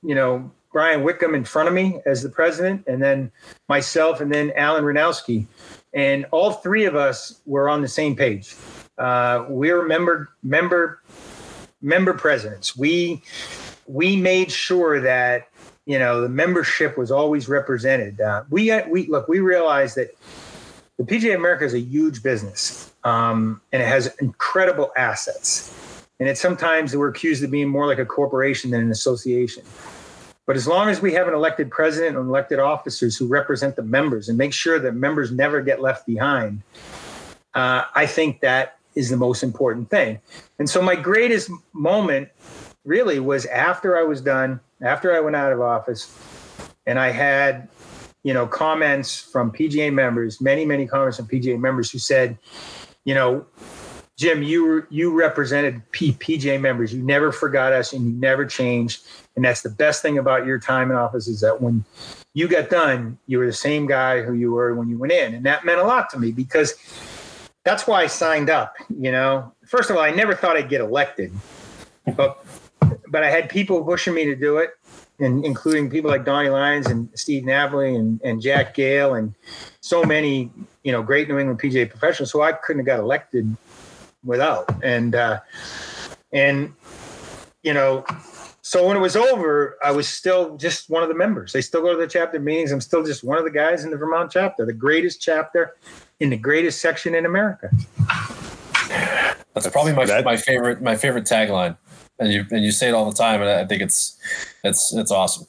you 0.04 0.16
know, 0.16 0.50
Brian 0.72 1.04
Whitcomb 1.04 1.36
in 1.36 1.44
front 1.44 1.68
of 1.68 1.74
me 1.74 2.00
as 2.06 2.24
the 2.24 2.30
president, 2.30 2.86
and 2.88 3.02
then 3.02 3.32
myself, 3.68 4.22
and 4.22 4.34
then 4.34 4.54
Allen 4.56 4.84
Wronowski. 4.84 5.46
And 5.94 6.26
all 6.32 6.54
three 6.54 6.86
of 6.86 6.96
us 6.96 7.42
were 7.46 7.68
on 7.68 7.82
the 7.82 7.88
same 7.88 8.16
page. 8.16 8.56
Uh, 8.98 9.46
we're 9.50 9.86
member 9.86 10.30
member 10.44 11.02
member 11.82 12.14
presidents. 12.14 12.78
We 12.78 13.22
we 13.88 14.16
made 14.16 14.52
sure 14.52 15.02
that 15.02 15.50
you 15.86 16.00
know 16.00 16.22
the 16.22 16.30
membership 16.30 16.98
was 16.98 17.12
always 17.12 17.50
represented. 17.50 18.22
Uh, 18.22 18.44
we 18.50 18.72
we 18.84 19.08
look 19.08 19.28
we 19.28 19.40
realized 19.42 19.98
that 19.98 20.16
the 21.02 21.16
PGA 21.16 21.36
America 21.36 21.66
is 21.66 21.74
a 21.74 21.80
huge 21.80 22.22
business 22.22 22.94
um, 23.04 23.60
and 23.72 23.82
it 23.82 23.88
has 23.88 24.14
incredible 24.18 24.92
assets. 24.96 26.06
And 26.20 26.30
it 26.30 26.38
sometimes 26.38 26.96
we're 26.96 27.10
accused 27.10 27.44
of 27.44 27.50
being 27.50 27.70
more 27.70 27.88
like 27.88 27.98
a 27.98 28.06
corporation 28.06 28.70
than 28.70 28.82
an 28.82 28.92
association. 28.92 29.64
But 30.46 30.56
as 30.56 30.68
long 30.68 30.90
as 30.90 31.02
we 31.02 31.14
have 31.14 31.28
an 31.28 31.34
elected 31.34 31.72
president 31.72 32.18
and 32.18 32.28
elected 32.28 32.60
officers 32.60 33.18
who 33.18 33.26
represent 33.26 33.76
the 33.76 33.82
members 33.82 34.30
and 34.30 34.38
make 34.38 34.54
sure 34.54 34.78
that 34.80 34.94
members 34.94 35.32
never 35.32 35.62
get 35.62 35.82
left 35.82 36.06
behind, 36.06 36.62
uh, 37.56 37.86
I 37.96 38.06
think 38.06 38.42
that 38.42 38.78
is 38.94 39.10
the 39.10 39.18
most 39.18 39.42
important 39.42 39.90
thing. 39.90 40.20
And 40.60 40.70
so 40.70 40.82
my 40.82 40.96
greatest 40.96 41.50
moment 41.74 42.30
really 42.86 43.20
was 43.20 43.46
after 43.48 43.98
I 43.98 44.04
was 44.04 44.22
done 44.22 44.60
after 44.82 45.16
I 45.16 45.20
went 45.20 45.36
out 45.36 45.52
of 45.52 45.62
office, 45.62 46.16
and 46.86 47.00
I 47.00 47.12
had, 47.12 47.68
you 48.24 48.34
know, 48.34 48.48
comments 48.48 49.20
from 49.20 49.52
PGA 49.52 49.92
members, 49.94 50.42
many, 50.42 50.66
many 50.66 50.86
comments 50.86 51.18
from 51.18 51.28
PGA 51.28 51.60
members 51.60 51.92
who 51.92 52.00
said, 52.00 52.38
you 53.04 53.14
know, 53.14 53.46
Jim, 54.18 54.44
you 54.44 54.86
you 54.92 55.12
represented 55.12 55.82
P- 55.92 56.14
PGA 56.14 56.62
members. 56.62 56.94
You 56.94 57.02
never 57.02 57.32
forgot 57.32 57.74
us, 57.74 57.92
and 57.94 58.06
you 58.06 58.14
never 58.14 58.46
changed. 58.46 59.04
And 59.36 59.44
that's 59.44 59.62
the 59.62 59.70
best 59.70 60.04
thing 60.04 60.20
about 60.20 60.46
your 60.46 60.60
time 60.60 60.92
in 60.92 60.98
office 60.98 61.28
is 61.28 61.40
that 61.42 61.60
when 61.60 61.84
you 62.36 62.48
got 62.48 62.70
done, 62.70 63.18
you 63.26 63.40
were 63.40 63.48
the 63.48 63.54
same 63.54 63.88
guy 63.88 64.22
who 64.22 64.34
you 64.34 64.52
were 64.52 64.76
when 64.76 64.90
you 64.90 64.98
went 65.00 65.14
in, 65.14 65.34
and 65.34 65.46
that 65.46 65.66
meant 65.66 65.80
a 65.80 65.84
lot 65.84 66.12
to 66.12 66.20
me 66.20 66.32
because 66.32 66.76
that's 67.64 67.88
why 67.88 68.04
I 68.04 68.08
signed 68.08 68.52
up. 68.52 68.76
You 68.96 69.12
know, 69.12 69.52
first 69.66 69.90
of 69.90 69.96
all, 69.96 70.04
I 70.04 70.12
never 70.12 70.36
thought 70.36 70.56
I'd 70.56 70.70
get 70.70 70.82
elected 70.82 71.32
but 72.16 72.44
but 73.08 73.24
I 73.24 73.30
had 73.30 73.50
people 73.50 73.84
pushing 73.84 74.14
me 74.14 74.26
to 74.26 74.36
do 74.36 74.58
it, 74.58 74.72
and 75.22 75.46
including 75.46 75.90
people 75.90 76.10
like 76.10 76.26
Donnie 76.26 76.50
Lyons 76.50 76.88
and 76.88 77.10
Steve 77.14 77.46
Napoli 77.46 77.96
and, 77.96 78.20
and 78.24 78.42
Jack 78.42 78.74
Gale 78.74 79.14
and 79.14 79.34
so 79.80 80.04
many, 80.04 80.52
you 80.84 80.92
know, 80.92 81.02
great 81.02 81.30
New 81.30 81.38
England 81.38 81.60
PGA 81.62 81.90
professionals. 81.90 82.32
So 82.32 82.42
I 82.42 82.52
couldn't 82.52 82.80
have 82.80 82.88
got 82.88 83.00
elected 83.00 83.56
without. 84.26 84.70
And 84.84 85.16
uh, 85.16 85.40
and 86.34 86.74
you 87.64 87.74
know, 87.74 88.04
so 88.62 88.88
when 88.88 88.98
it 88.98 89.00
was 89.00 89.16
over, 89.16 89.78
I 89.84 89.92
was 89.92 90.08
still 90.08 90.58
just 90.58 90.90
one 90.90 91.04
of 91.04 91.10
the 91.10 91.16
members. 91.16 91.56
I 91.56 91.60
still 91.60 91.82
go 91.82 91.92
to 91.92 91.98
the 91.98 92.08
chapter 92.08 92.40
meetings. 92.40 92.72
I'm 92.72 92.82
still 92.82 93.04
just 93.04 93.24
one 93.24 93.38
of 93.38 93.44
the 93.44 93.52
guys 93.52 93.84
in 93.84 93.92
the 93.92 93.98
Vermont 93.98 94.32
chapter, 94.32 94.66
the 94.66 94.74
greatest 94.74 95.22
chapter 95.22 95.76
in 96.20 96.30
the 96.30 96.38
greatest 96.38 96.82
section 96.82 97.16
in 97.16 97.26
America. 97.26 97.70
That's, 99.54 99.68
probably 99.70 99.94
my, 99.94 100.06
that, 100.06 100.24
my 100.24 100.38
favorite 100.38 100.82
my 100.82 100.96
favorite 100.96 101.26
tagline, 101.26 101.78
and 102.22 102.32
you 102.32 102.46
and 102.52 102.64
you 102.64 102.72
say 102.72 102.88
it 102.88 102.94
all 102.94 103.10
the 103.10 103.18
time, 103.18 103.42
and 103.42 103.50
I 103.50 103.66
think 103.66 103.82
it's 103.82 104.18
it's 104.64 104.94
it's 104.94 105.12
awesome. 105.12 105.48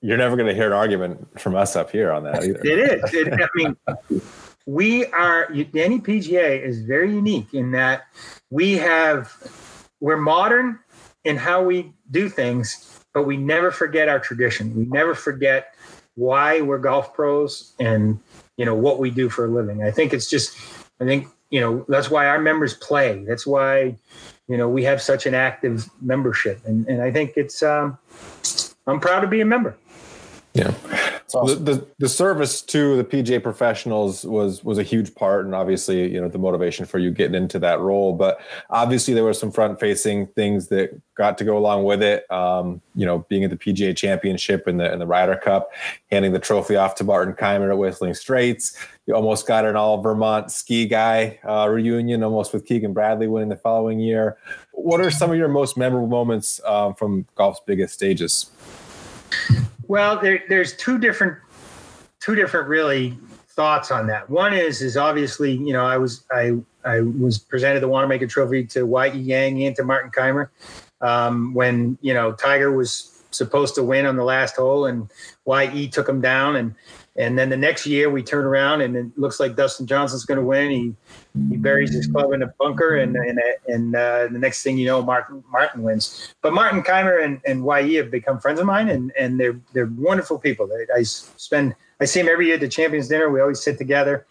You're 0.00 0.18
never 0.18 0.36
going 0.36 0.48
to 0.48 0.54
hear 0.54 0.66
an 0.66 0.72
argument 0.72 1.40
from 1.40 1.56
us 1.56 1.74
up 1.74 1.90
here 1.90 2.12
on 2.12 2.22
that 2.24 2.44
either. 2.44 2.60
it 2.62 2.78
is. 2.78 3.14
It, 3.14 3.32
I 3.32 3.48
mean, 3.54 3.76
we 4.66 5.06
are 5.06 5.48
the 5.50 5.64
NEPGA 5.64 6.62
is 6.62 6.82
very 6.82 7.10
unique 7.12 7.52
in 7.52 7.72
that 7.72 8.02
we 8.50 8.74
have 8.74 9.32
we're 10.00 10.16
modern 10.16 10.78
in 11.24 11.36
how 11.36 11.62
we 11.62 11.92
do 12.10 12.28
things, 12.28 13.00
but 13.14 13.22
we 13.24 13.36
never 13.36 13.70
forget 13.70 14.08
our 14.08 14.20
tradition. 14.20 14.74
We 14.76 14.84
never 14.86 15.14
forget 15.14 15.74
why 16.14 16.60
we're 16.60 16.78
golf 16.78 17.14
pros 17.14 17.72
and 17.80 18.20
you 18.58 18.66
know 18.66 18.74
what 18.74 18.98
we 18.98 19.10
do 19.10 19.30
for 19.30 19.46
a 19.46 19.48
living. 19.48 19.82
I 19.82 19.90
think 19.90 20.12
it's 20.12 20.28
just 20.28 20.56
I 21.00 21.04
think 21.04 21.26
you 21.50 21.60
know 21.60 21.86
that's 21.88 22.10
why 22.10 22.26
our 22.26 22.38
members 22.38 22.74
play. 22.74 23.24
That's 23.26 23.46
why 23.46 23.96
you 24.48 24.56
know 24.56 24.68
we 24.68 24.84
have 24.84 25.00
such 25.00 25.26
an 25.26 25.34
active 25.34 25.88
membership, 26.00 26.60
and 26.64 26.86
and 26.86 27.02
I 27.02 27.10
think 27.10 27.34
it's 27.36 27.62
um, 27.62 27.98
I'm 28.86 29.00
proud 29.00 29.20
to 29.20 29.26
be 29.26 29.40
a 29.40 29.46
member. 29.46 29.76
Yeah. 30.54 30.74
Awesome. 31.34 31.64
The, 31.64 31.74
the, 31.74 31.86
the 31.98 32.08
service 32.08 32.62
to 32.62 32.96
the 32.96 33.04
PGA 33.04 33.42
professionals 33.42 34.24
was 34.24 34.62
was 34.64 34.78
a 34.78 34.82
huge 34.82 35.14
part, 35.14 35.44
and 35.44 35.54
obviously, 35.54 36.10
you 36.12 36.20
know, 36.20 36.28
the 36.28 36.38
motivation 36.38 36.86
for 36.86 36.98
you 36.98 37.10
getting 37.10 37.34
into 37.34 37.58
that 37.60 37.80
role. 37.80 38.14
But 38.14 38.40
obviously, 38.70 39.14
there 39.14 39.24
were 39.24 39.34
some 39.34 39.50
front 39.50 39.78
facing 39.80 40.26
things 40.28 40.68
that 40.68 41.00
got 41.14 41.38
to 41.38 41.44
go 41.44 41.56
along 41.56 41.84
with 41.84 42.02
it. 42.02 42.30
Um, 42.30 42.80
you 42.94 43.06
know, 43.06 43.20
being 43.28 43.44
at 43.44 43.50
the 43.50 43.56
PGA 43.56 43.96
Championship 43.96 44.66
and 44.66 44.80
the 44.80 44.90
and 44.90 45.00
the 45.00 45.06
Ryder 45.06 45.36
Cup, 45.36 45.70
handing 46.10 46.32
the 46.32 46.38
trophy 46.38 46.76
off 46.76 46.94
to 46.96 47.04
Martin 47.04 47.34
Kaymer 47.34 47.70
at 47.70 47.78
Whistling 47.78 48.14
Straits. 48.14 48.76
You 49.06 49.14
almost 49.14 49.46
got 49.46 49.64
an 49.64 49.74
all 49.74 50.00
Vermont 50.00 50.50
ski 50.52 50.86
guy 50.86 51.40
uh, 51.44 51.68
reunion, 51.68 52.22
almost 52.22 52.52
with 52.52 52.66
Keegan 52.66 52.92
Bradley 52.92 53.26
winning 53.26 53.48
the 53.48 53.56
following 53.56 53.98
year. 53.98 54.38
What 54.72 55.00
are 55.00 55.10
some 55.10 55.30
of 55.30 55.36
your 55.36 55.48
most 55.48 55.76
memorable 55.76 56.08
moments 56.08 56.60
um, 56.64 56.94
from 56.94 57.26
golf's 57.34 57.60
biggest 57.66 57.94
stages? 57.94 58.50
Well, 59.92 60.18
there, 60.18 60.42
there's 60.48 60.74
two 60.74 60.98
different, 60.98 61.36
two 62.18 62.34
different 62.34 62.66
really 62.66 63.18
thoughts 63.48 63.90
on 63.90 64.06
that. 64.06 64.30
One 64.30 64.54
is 64.54 64.80
is 64.80 64.96
obviously 64.96 65.52
you 65.52 65.74
know 65.74 65.84
I 65.84 65.98
was 65.98 66.24
I 66.32 66.56
I 66.82 67.02
was 67.02 67.36
presented 67.36 67.80
the 67.80 67.88
Wanamaker 67.88 68.26
Trophy 68.26 68.64
to 68.68 68.86
Y.E. 68.86 69.18
Yang 69.18 69.64
and 69.64 69.76
to 69.76 69.84
Martin 69.84 70.10
Kaymer 70.10 70.48
um, 71.02 71.52
when 71.52 71.98
you 72.00 72.14
know 72.14 72.32
Tiger 72.32 72.72
was 72.72 73.22
supposed 73.32 73.74
to 73.74 73.82
win 73.82 74.06
on 74.06 74.16
the 74.16 74.24
last 74.24 74.56
hole 74.56 74.86
and 74.86 75.10
Y.E. 75.44 75.88
took 75.88 76.08
him 76.08 76.22
down 76.22 76.56
and 76.56 76.74
and 77.16 77.38
then 77.38 77.50
the 77.50 77.56
next 77.56 77.86
year 77.86 78.08
we 78.08 78.22
turn 78.22 78.44
around 78.44 78.80
and 78.80 78.96
it 78.96 79.06
looks 79.16 79.38
like 79.38 79.54
Dustin 79.54 79.86
Johnson's 79.86 80.24
going 80.24 80.38
to 80.38 80.44
win. 80.44 80.70
He 80.70 80.94
he 81.50 81.56
buries 81.56 81.92
his 81.92 82.06
club 82.06 82.32
in 82.32 82.42
a 82.42 82.46
bunker 82.58 82.96
and 82.96 83.16
and 83.16 83.38
and 83.66 83.94
uh, 83.94 84.28
the 84.28 84.38
next 84.38 84.62
thing 84.62 84.78
you 84.78 84.86
know, 84.86 85.02
Martin 85.02 85.44
Martin 85.50 85.82
wins. 85.82 86.34
But 86.40 86.54
Martin 86.54 86.82
Kaymer 86.82 87.22
and, 87.22 87.40
and 87.46 87.66
YE 87.66 87.94
have 87.96 88.10
become 88.10 88.40
friends 88.40 88.60
of 88.60 88.66
mine 88.66 88.88
and 88.88 89.12
and 89.18 89.38
they're 89.38 89.60
they're 89.74 89.90
wonderful 89.96 90.38
people. 90.38 90.66
They, 90.66 90.86
I 90.94 91.02
spend 91.02 91.74
I 92.00 92.06
see 92.06 92.20
them 92.20 92.28
every 92.30 92.46
year 92.46 92.54
at 92.54 92.60
the 92.60 92.68
Champions 92.68 93.08
Dinner. 93.08 93.30
We 93.30 93.40
always 93.40 93.62
sit 93.62 93.76
together. 93.78 94.26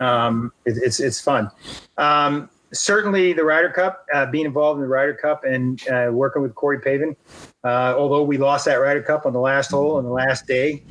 Um, 0.00 0.52
it, 0.66 0.76
it's 0.82 1.00
it's 1.00 1.20
fun. 1.20 1.50
Um, 1.96 2.50
certainly 2.72 3.32
the 3.32 3.44
Ryder 3.44 3.70
Cup, 3.70 4.06
uh, 4.14 4.26
being 4.26 4.46
involved 4.46 4.76
in 4.78 4.82
the 4.82 4.88
Ryder 4.88 5.14
Cup 5.14 5.44
and 5.44 5.80
uh, 5.88 6.10
working 6.12 6.42
with 6.42 6.54
Corey 6.54 6.80
Pavin. 6.80 7.16
Uh, 7.64 7.94
although 7.96 8.22
we 8.22 8.38
lost 8.38 8.64
that 8.66 8.76
Ryder 8.76 9.02
Cup 9.02 9.26
on 9.26 9.32
the 9.32 9.40
last 9.40 9.70
hole 9.70 9.96
on 9.96 10.04
the 10.04 10.10
last 10.10 10.46
day, 10.46 10.84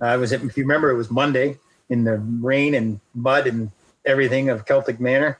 uh, 0.00 0.16
was 0.18 0.32
it, 0.32 0.42
if 0.42 0.56
you 0.56 0.64
remember, 0.64 0.90
it 0.90 0.96
was 0.96 1.10
Monday 1.10 1.58
in 1.88 2.04
the 2.04 2.18
rain 2.18 2.74
and 2.74 3.00
mud 3.14 3.46
and 3.46 3.70
everything 4.04 4.48
of 4.48 4.66
Celtic 4.66 5.00
Manor. 5.00 5.38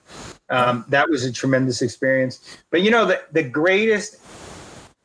Um, 0.51 0.85
that 0.89 1.09
was 1.09 1.25
a 1.25 1.33
tremendous 1.33 1.83
experience. 1.83 2.59
But 2.71 2.83
you 2.83 2.91
know, 2.91 3.07
the, 3.07 3.23
the 3.33 3.43
greatest 3.43 4.17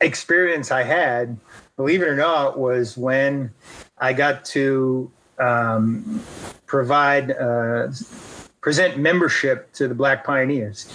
experience 0.00 0.70
I 0.70 0.82
had, 0.82 1.36
believe 1.76 2.02
it 2.02 2.08
or 2.08 2.16
not, 2.16 2.58
was 2.58 2.96
when 2.96 3.52
I 3.98 4.12
got 4.12 4.44
to 4.46 5.10
um, 5.38 6.22
provide, 6.66 7.32
uh, 7.32 7.88
present 8.62 8.96
membership 8.96 9.72
to 9.72 9.88
the 9.88 9.94
Black 9.94 10.24
Pioneers. 10.24 10.88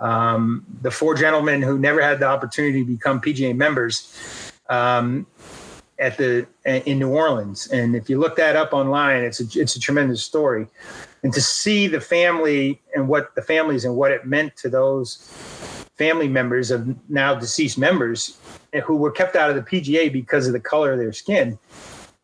Um, 0.00 0.66
the 0.82 0.90
four 0.90 1.14
gentlemen 1.14 1.62
who 1.62 1.78
never 1.78 2.02
had 2.02 2.18
the 2.18 2.26
opportunity 2.26 2.80
to 2.80 2.84
become 2.84 3.20
PGA 3.20 3.56
members 3.56 4.52
um, 4.68 5.26
at 6.02 6.16
the 6.18 6.46
in 6.64 6.98
New 6.98 7.10
Orleans. 7.10 7.68
And 7.68 7.94
if 7.94 8.10
you 8.10 8.18
look 8.18 8.36
that 8.36 8.56
up 8.56 8.72
online, 8.72 9.22
it's 9.22 9.40
a, 9.40 9.60
it's 9.60 9.76
a 9.76 9.80
tremendous 9.80 10.22
story. 10.22 10.66
And 11.22 11.32
to 11.32 11.40
see 11.40 11.86
the 11.86 12.00
family 12.00 12.82
and 12.94 13.06
what 13.06 13.34
the 13.36 13.42
families 13.42 13.84
and 13.84 13.94
what 13.94 14.10
it 14.10 14.26
meant 14.26 14.56
to 14.56 14.68
those 14.68 15.16
family 15.96 16.26
members 16.26 16.72
of 16.72 16.96
now 17.08 17.36
deceased 17.36 17.78
members 17.78 18.36
who 18.84 18.96
were 18.96 19.12
kept 19.12 19.36
out 19.36 19.48
of 19.48 19.56
the 19.56 19.62
PGA 19.62 20.12
because 20.12 20.48
of 20.48 20.52
the 20.52 20.60
color 20.60 20.92
of 20.92 20.98
their 20.98 21.12
skin 21.12 21.56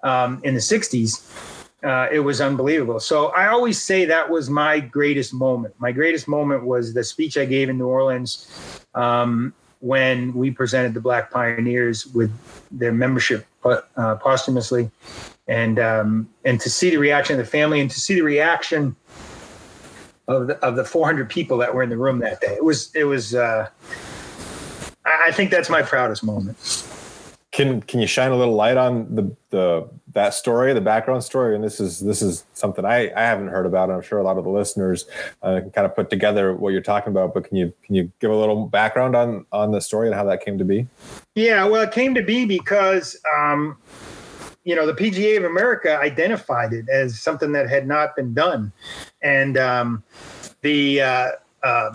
um, 0.02 0.40
in 0.42 0.54
the 0.54 0.60
60s. 0.60 1.54
Uh, 1.84 2.08
it 2.10 2.18
was 2.18 2.40
unbelievable. 2.40 2.98
So 2.98 3.28
I 3.28 3.46
always 3.46 3.80
say 3.80 4.04
that 4.06 4.28
was 4.28 4.50
my 4.50 4.80
greatest 4.80 5.32
moment. 5.32 5.74
My 5.78 5.92
greatest 5.92 6.26
moment 6.26 6.64
was 6.64 6.92
the 6.92 7.04
speech 7.04 7.38
I 7.38 7.44
gave 7.44 7.68
in 7.68 7.78
New 7.78 7.86
Orleans 7.86 8.82
um, 8.96 9.54
when 9.78 10.34
we 10.34 10.50
presented 10.50 10.94
the 10.94 11.00
Black 11.00 11.30
Pioneers 11.30 12.06
with 12.06 12.32
their 12.72 12.90
membership 12.90 13.46
uh, 13.72 14.16
posthumously, 14.16 14.90
and 15.46 15.78
um, 15.78 16.28
and 16.44 16.61
to 16.61 16.70
see 16.70 16.90
the 16.90 16.98
reaction 16.98 17.38
of 17.38 17.44
the 17.44 17.50
family 17.50 17.81
and 17.81 17.90
to 17.90 18.00
see 18.00 18.14
the 18.14 18.22
reaction 18.22 18.96
of 20.28 20.46
the, 20.46 20.59
of 20.64 20.76
the 20.76 20.85
400 20.85 21.28
people 21.28 21.57
that 21.59 21.74
were 21.74 21.83
in 21.83 21.90
the 21.90 21.96
room 21.96 22.18
that 22.20 22.40
day. 22.40 22.54
It 22.54 22.64
was 22.64 22.94
it 22.94 23.04
was. 23.04 23.35
Uh, 23.35 23.68
I 25.04 25.33
think 25.33 25.50
that's 25.50 25.70
my 25.70 25.83
proudest 25.83 26.22
moment. 26.22 26.59
Can 27.59 27.83
can 27.83 27.99
you 27.99 28.07
shine 28.07 28.31
a 28.31 28.37
little 28.37 28.55
light 28.55 28.77
on 28.77 29.12
the 29.12 29.35
the 29.51 29.88
that 30.12 30.33
story, 30.33 30.73
the 30.73 30.81
background 30.81 31.25
story? 31.25 31.57
And 31.57 31.64
this 31.64 31.81
is 31.81 31.99
this 31.99 32.23
is 32.23 32.44
something 32.55 32.85
I, 32.85 33.11
I 33.16 33.23
haven't 33.23 33.49
heard 33.49 33.66
about. 33.66 33.90
I'm 33.90 34.01
sure 34.01 34.21
a 34.21 34.23
lot 34.23 34.38
of 34.38 34.44
the 34.44 34.51
listeners 34.51 35.07
uh, 35.42 35.59
can 35.62 35.71
kind 35.73 35.85
of 35.85 35.97
put 35.97 36.09
together 36.09 36.55
what 36.55 36.68
you're 36.68 36.81
talking 36.81 37.11
about. 37.11 37.35
But 37.35 37.49
can 37.49 37.57
you 37.57 37.75
can 37.83 37.97
you 37.97 38.12
give 38.21 38.31
a 38.31 38.37
little 38.37 38.66
background 38.66 39.16
on 39.16 39.44
on 39.51 39.73
the 39.73 39.81
story 39.81 40.07
and 40.07 40.14
how 40.14 40.23
that 40.27 40.44
came 40.44 40.57
to 40.57 40.64
be? 40.64 40.87
Yeah, 41.35 41.64
well, 41.64 41.83
it 41.83 41.90
came 41.90 42.14
to 42.14 42.23
be 42.23 42.44
because 42.44 43.21
um, 43.37 43.77
you 44.62 44.77
know 44.77 44.87
the 44.87 44.94
PGA 44.94 45.38
of 45.38 45.42
America 45.42 45.99
identified 45.99 46.73
it 46.73 46.88
as 46.88 47.18
something 47.18 47.51
that 47.51 47.68
had 47.68 47.88
not 47.88 48.14
been 48.14 48.35
done, 48.35 48.71
and 49.21 49.59
um, 49.59 50.05
the 50.61 51.01
uh, 51.01 51.31
uh, 51.64 51.90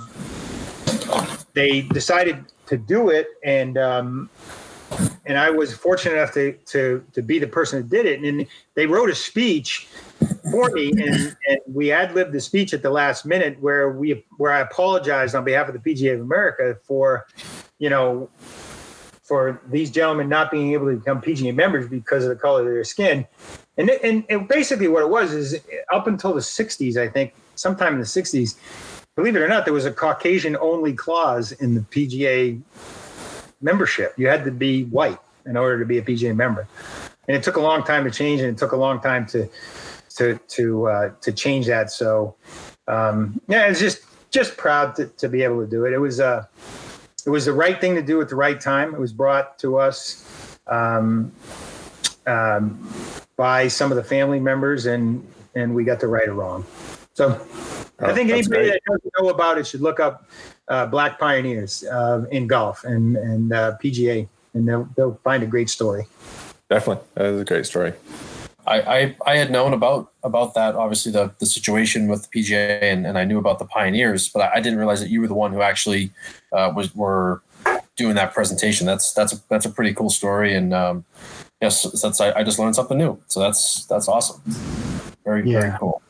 they 1.53 1.83
decided 1.83 2.43
to 2.65 2.75
do 2.75 3.09
it 3.09 3.27
and 3.45 3.77
um, 3.77 4.29
and 5.25 5.37
I 5.37 5.49
was 5.49 5.73
fortunate 5.73 6.15
enough 6.15 6.33
to 6.33 6.53
to 6.53 7.03
to 7.13 7.21
be 7.21 7.39
the 7.39 7.47
person 7.47 7.81
that 7.81 7.89
did 7.89 8.05
it. 8.05 8.21
And 8.21 8.45
they 8.75 8.87
wrote 8.87 9.09
a 9.09 9.15
speech 9.15 9.87
for 10.51 10.69
me, 10.71 10.91
and, 10.91 11.35
and 11.47 11.59
we 11.67 11.91
ad 11.91 12.13
libbed 12.13 12.33
the 12.33 12.41
speech 12.41 12.73
at 12.73 12.81
the 12.81 12.89
last 12.89 13.25
minute, 13.25 13.57
where 13.61 13.91
we 13.91 14.25
where 14.37 14.51
I 14.51 14.59
apologized 14.59 15.35
on 15.35 15.43
behalf 15.43 15.67
of 15.69 15.73
the 15.73 15.79
PGA 15.79 16.15
of 16.15 16.21
America 16.21 16.77
for, 16.83 17.25
you 17.79 17.89
know, 17.89 18.29
for 19.23 19.61
these 19.69 19.89
gentlemen 19.89 20.27
not 20.27 20.51
being 20.51 20.73
able 20.73 20.87
to 20.87 20.97
become 20.97 21.21
PGA 21.21 21.55
members 21.55 21.87
because 21.87 22.23
of 22.23 22.29
the 22.29 22.35
color 22.35 22.61
of 22.61 22.67
their 22.67 22.83
skin. 22.83 23.25
And, 23.77 23.89
and, 23.89 24.23
and 24.29 24.47
basically 24.47 24.87
what 24.87 25.01
it 25.01 25.09
was 25.09 25.33
is 25.33 25.59
up 25.91 26.05
until 26.05 26.33
the 26.33 26.41
60s, 26.41 26.97
I 26.97 27.07
think, 27.07 27.33
sometime 27.55 27.93
in 27.93 27.99
the 27.99 28.05
60s, 28.05 28.55
believe 29.15 29.35
it 29.35 29.39
or 29.39 29.47
not, 29.47 29.65
there 29.65 29.73
was 29.73 29.85
a 29.85 29.91
Caucasian 29.91 30.55
only 30.57 30.93
clause 30.93 31.53
in 31.53 31.73
the 31.73 31.81
PGA 31.81 32.61
membership. 33.63 34.13
You 34.17 34.27
had 34.27 34.43
to 34.45 34.51
be 34.51 34.83
white 34.85 35.19
in 35.45 35.57
order 35.57 35.79
to 35.79 35.85
be 35.85 35.97
a 35.97 36.01
PGA 36.01 36.35
member, 36.35 36.67
and 37.27 37.35
it 37.35 37.43
took 37.43 37.55
a 37.55 37.61
long 37.61 37.83
time 37.83 38.03
to 38.03 38.11
change, 38.11 38.41
and 38.41 38.49
it 38.49 38.57
took 38.57 38.73
a 38.73 38.77
long 38.77 38.99
time 38.99 39.25
to 39.27 39.49
to 40.15 40.37
to 40.49 40.87
uh, 40.87 41.11
to 41.21 41.31
change 41.31 41.67
that. 41.67 41.91
So 41.91 42.35
um, 42.87 43.39
yeah, 43.47 43.67
it's 43.67 43.79
just 43.79 44.01
just 44.31 44.57
proud 44.57 44.95
to, 44.95 45.05
to 45.05 45.29
be 45.29 45.43
able 45.43 45.61
to 45.61 45.69
do 45.69 45.85
it. 45.85 45.93
It 45.93 45.99
was 45.99 46.19
uh, 46.19 46.45
it 47.25 47.29
was 47.29 47.45
the 47.45 47.53
right 47.53 47.79
thing 47.79 47.95
to 47.95 48.01
do 48.01 48.19
at 48.21 48.29
the 48.29 48.35
right 48.35 48.59
time. 48.59 48.93
It 48.93 48.99
was 48.99 49.13
brought 49.13 49.57
to 49.59 49.77
us 49.77 50.57
um, 50.67 51.31
um, 52.27 52.89
by 53.37 53.67
some 53.67 53.91
of 53.91 53.95
the 53.95 54.03
family 54.03 54.39
members, 54.39 54.85
and 54.85 55.25
and 55.55 55.73
we 55.73 55.83
got 55.83 55.99
the 55.99 56.07
right 56.07 56.27
or 56.27 56.33
wrong. 56.33 56.65
So 57.13 57.39
I 57.99 58.13
think 58.13 58.29
anybody 58.31 58.69
that 58.69 58.81
doesn't 58.85 59.13
know 59.19 59.29
about 59.29 59.57
it 59.57 59.67
should 59.67 59.81
look 59.81 59.99
up 59.99 60.27
uh, 60.67 60.85
Black 60.87 61.19
Pioneers 61.19 61.83
uh, 61.83 62.25
in 62.31 62.47
golf 62.47 62.83
and 62.83 63.17
and 63.17 63.53
uh, 63.53 63.77
PGA, 63.83 64.27
and 64.53 64.67
they'll 64.67 64.89
they'll 64.95 65.19
find 65.23 65.43
a 65.43 65.47
great 65.47 65.69
story. 65.69 66.05
Definitely, 66.69 67.03
that 67.15 67.25
is 67.25 67.41
a 67.41 67.45
great 67.45 67.65
story. 67.65 67.93
I, 68.65 68.81
I, 68.81 69.15
I 69.25 69.37
had 69.37 69.51
known 69.51 69.73
about 69.73 70.11
about 70.23 70.53
that 70.53 70.75
obviously 70.75 71.11
the, 71.11 71.33
the 71.39 71.45
situation 71.45 72.07
with 72.07 72.29
the 72.29 72.39
PGA 72.41 72.81
and, 72.81 73.05
and 73.05 73.17
I 73.17 73.25
knew 73.25 73.37
about 73.37 73.59
the 73.59 73.65
pioneers, 73.65 74.29
but 74.29 74.41
I, 74.41 74.53
I 74.55 74.59
didn't 74.61 74.79
realize 74.79 75.01
that 75.01 75.09
you 75.09 75.19
were 75.19 75.27
the 75.27 75.33
one 75.33 75.51
who 75.51 75.61
actually 75.61 76.11
uh, 76.53 76.71
was 76.73 76.95
were 76.95 77.41
doing 77.95 78.15
that 78.15 78.33
presentation. 78.33 78.87
That's 78.87 79.13
that's 79.13 79.33
a 79.33 79.37
that's 79.49 79.65
a 79.65 79.69
pretty 79.69 79.93
cool 79.93 80.09
story, 80.09 80.55
and 80.55 80.73
um, 80.73 81.05
yes, 81.61 81.83
that's 82.01 82.21
I, 82.21 82.31
I 82.39 82.43
just 82.43 82.57
learned 82.57 82.75
something 82.75 82.97
new. 82.97 83.21
So 83.27 83.39
that's 83.39 83.85
that's 83.85 84.07
awesome. 84.07 84.41
Very 85.25 85.49
yeah. 85.49 85.59
very 85.59 85.77
cool. 85.77 86.01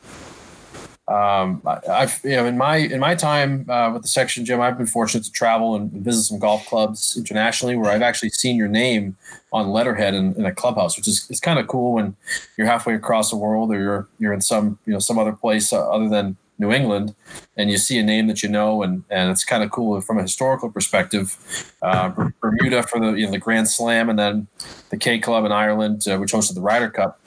Um, 1.06 1.60
I, 1.66 2.00
have 2.00 2.20
you 2.24 2.30
know 2.30 2.46
in 2.46 2.56
my 2.56 2.76
in 2.76 2.98
my 2.98 3.14
time 3.14 3.68
uh, 3.68 3.92
with 3.92 4.02
the 4.02 4.08
section 4.08 4.46
Jim, 4.46 4.62
I've 4.62 4.78
been 4.78 4.86
fortunate 4.86 5.24
to 5.24 5.32
travel 5.32 5.74
and 5.74 5.92
visit 5.92 6.24
some 6.24 6.38
golf 6.38 6.66
clubs 6.66 7.14
internationally 7.14 7.76
where 7.76 7.90
I've 7.90 8.00
actually 8.00 8.30
seen 8.30 8.56
your 8.56 8.68
name 8.68 9.16
on 9.52 9.68
letterhead 9.68 10.14
in, 10.14 10.34
in 10.36 10.46
a 10.46 10.52
clubhouse, 10.52 10.96
which 10.96 11.06
is 11.06 11.26
it's 11.28 11.40
kind 11.40 11.58
of 11.58 11.66
cool 11.66 11.94
when 11.94 12.16
you're 12.56 12.66
halfway 12.66 12.94
across 12.94 13.28
the 13.28 13.36
world 13.36 13.70
or 13.70 13.78
you're 13.78 14.08
you're 14.18 14.32
in 14.32 14.40
some 14.40 14.78
you 14.86 14.94
know 14.94 14.98
some 14.98 15.18
other 15.18 15.32
place 15.32 15.74
uh, 15.74 15.90
other 15.90 16.08
than 16.08 16.38
New 16.58 16.72
England, 16.72 17.14
and 17.56 17.70
you 17.70 17.76
see 17.76 17.98
a 17.98 18.02
name 18.02 18.28
that 18.28 18.42
you 18.42 18.48
know, 18.48 18.82
and 18.82 19.02
and 19.10 19.30
it's 19.30 19.44
kind 19.44 19.62
of 19.62 19.70
cool 19.70 20.00
from 20.00 20.18
a 20.18 20.22
historical 20.22 20.70
perspective. 20.70 21.36
Uh, 21.82 22.30
Bermuda 22.40 22.82
for 22.84 23.00
the 23.00 23.12
you 23.12 23.26
know 23.26 23.32
the 23.32 23.38
Grand 23.38 23.68
Slam, 23.68 24.08
and 24.08 24.18
then 24.18 24.46
the 24.90 24.96
K 24.96 25.18
Club 25.18 25.44
in 25.44 25.52
Ireland, 25.52 26.06
uh, 26.08 26.16
which 26.16 26.32
hosted 26.32 26.54
the 26.54 26.60
Ryder 26.60 26.90
Cup, 26.90 27.20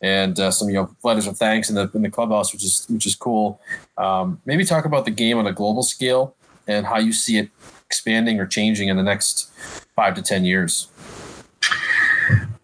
and 0.00 0.38
uh, 0.38 0.50
some 0.50 0.68
you 0.68 0.74
know 0.74 0.94
letters 1.02 1.26
of 1.26 1.36
thanks 1.36 1.68
in 1.68 1.74
the 1.74 1.90
in 1.94 2.02
the 2.02 2.10
clubhouse, 2.10 2.52
which 2.52 2.64
is 2.64 2.86
which 2.88 3.06
is 3.06 3.14
cool. 3.14 3.60
Um, 3.96 4.40
maybe 4.46 4.64
talk 4.64 4.84
about 4.84 5.04
the 5.04 5.10
game 5.10 5.38
on 5.38 5.46
a 5.46 5.52
global 5.52 5.82
scale 5.82 6.34
and 6.66 6.86
how 6.86 6.98
you 6.98 7.12
see 7.12 7.38
it 7.38 7.50
expanding 7.86 8.38
or 8.38 8.46
changing 8.46 8.88
in 8.88 8.96
the 8.96 9.02
next 9.02 9.50
five 9.96 10.14
to 10.14 10.22
ten 10.22 10.44
years. 10.44 10.88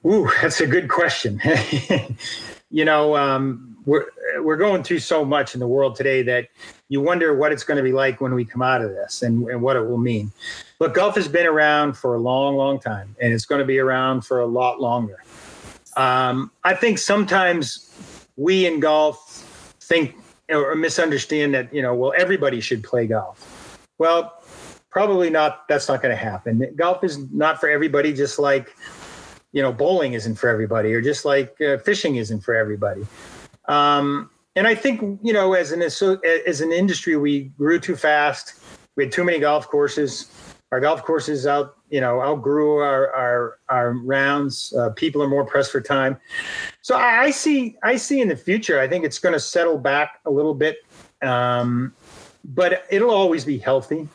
Ooh, 0.06 0.30
that's 0.42 0.60
a 0.60 0.66
good 0.66 0.88
question. 0.88 1.40
you 2.70 2.84
know, 2.84 3.16
um, 3.16 3.76
we're 3.86 4.06
we're 4.40 4.56
going 4.56 4.82
through 4.82 4.98
so 4.98 5.24
much 5.24 5.54
in 5.54 5.60
the 5.60 5.66
world 5.66 5.96
today 5.96 6.22
that 6.22 6.48
you 6.88 7.00
wonder 7.00 7.34
what 7.34 7.52
it's 7.52 7.64
going 7.64 7.76
to 7.76 7.82
be 7.82 7.92
like 7.92 8.20
when 8.20 8.34
we 8.34 8.44
come 8.44 8.62
out 8.62 8.82
of 8.82 8.90
this 8.90 9.22
and, 9.22 9.48
and 9.48 9.62
what 9.62 9.76
it 9.76 9.82
will 9.82 9.98
mean. 9.98 10.30
But 10.78 10.94
golf 10.94 11.14
has 11.16 11.28
been 11.28 11.46
around 11.46 11.94
for 11.94 12.14
a 12.14 12.18
long, 12.18 12.56
long 12.56 12.78
time, 12.78 13.16
and 13.20 13.32
it's 13.32 13.46
going 13.46 13.60
to 13.60 13.64
be 13.64 13.78
around 13.78 14.22
for 14.22 14.40
a 14.40 14.46
lot 14.46 14.80
longer. 14.80 15.23
Um, 15.96 16.50
I 16.64 16.74
think 16.74 16.98
sometimes 16.98 17.90
we 18.36 18.66
in 18.66 18.80
golf 18.80 19.76
think 19.80 20.16
or 20.50 20.74
misunderstand 20.74 21.54
that 21.54 21.72
you 21.72 21.82
know, 21.82 21.94
well, 21.94 22.12
everybody 22.16 22.60
should 22.60 22.82
play 22.82 23.06
golf. 23.06 23.78
Well, 23.98 24.42
probably 24.90 25.30
not. 25.30 25.66
That's 25.68 25.88
not 25.88 26.02
going 26.02 26.16
to 26.16 26.22
happen. 26.22 26.74
Golf 26.76 27.04
is 27.04 27.18
not 27.32 27.60
for 27.60 27.68
everybody, 27.68 28.12
just 28.12 28.38
like 28.38 28.74
you 29.52 29.62
know, 29.62 29.72
bowling 29.72 30.14
isn't 30.14 30.34
for 30.34 30.48
everybody, 30.48 30.92
or 30.92 31.00
just 31.00 31.24
like 31.24 31.60
uh, 31.60 31.78
fishing 31.78 32.16
isn't 32.16 32.40
for 32.40 32.54
everybody. 32.54 33.06
Um, 33.66 34.30
and 34.56 34.66
I 34.66 34.74
think 34.74 35.20
you 35.22 35.32
know, 35.32 35.54
as 35.54 35.72
an 35.72 35.82
as 35.82 36.60
an 36.60 36.72
industry, 36.72 37.16
we 37.16 37.44
grew 37.56 37.78
too 37.78 37.96
fast. 37.96 38.54
We 38.96 39.04
had 39.04 39.12
too 39.12 39.24
many 39.24 39.38
golf 39.38 39.68
courses. 39.68 40.30
Our 40.74 40.80
golf 40.80 41.04
courses 41.04 41.46
out, 41.46 41.76
you 41.88 42.00
know, 42.00 42.20
outgrew 42.20 42.78
our 42.78 43.14
our, 43.14 43.58
our 43.68 43.92
rounds. 43.92 44.74
Uh, 44.76 44.90
people 44.90 45.22
are 45.22 45.28
more 45.28 45.44
pressed 45.44 45.70
for 45.70 45.80
time. 45.80 46.18
So 46.82 46.96
I, 46.96 47.26
I, 47.26 47.30
see, 47.30 47.76
I 47.84 47.94
see 47.94 48.20
in 48.20 48.26
the 48.26 48.34
future. 48.34 48.80
I 48.80 48.88
think 48.88 49.04
it's 49.04 49.20
going 49.20 49.34
to 49.34 49.38
settle 49.38 49.78
back 49.78 50.18
a 50.26 50.32
little 50.32 50.52
bit, 50.52 50.78
um, 51.22 51.94
but 52.44 52.86
it'll 52.90 53.12
always 53.12 53.44
be 53.44 53.56
healthy. 53.56 54.08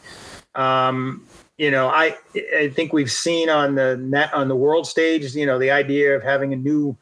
Um, 0.54 1.26
you 1.58 1.72
know, 1.72 1.88
I 1.88 2.18
I 2.58 2.68
think 2.76 2.92
we've 2.92 3.10
seen 3.10 3.50
on 3.50 3.76
the 3.76 3.96
net 3.96 4.34
on 4.34 4.50
the 4.50 4.56
world 4.58 4.86
stage, 4.86 5.34
you 5.34 5.46
know, 5.46 5.58
the 5.58 5.72
idea 5.72 6.14
of 6.14 6.24
having 6.24 6.52
a 6.52 6.58
new 6.58 6.98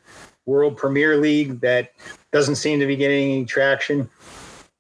World 0.45 0.77
Premier 0.77 1.17
League 1.17 1.61
that 1.61 1.93
doesn't 2.31 2.57
seem 2.57 2.79
to 2.79 2.85
be 2.85 2.95
getting 2.95 3.31
any 3.31 3.45
traction. 3.45 4.07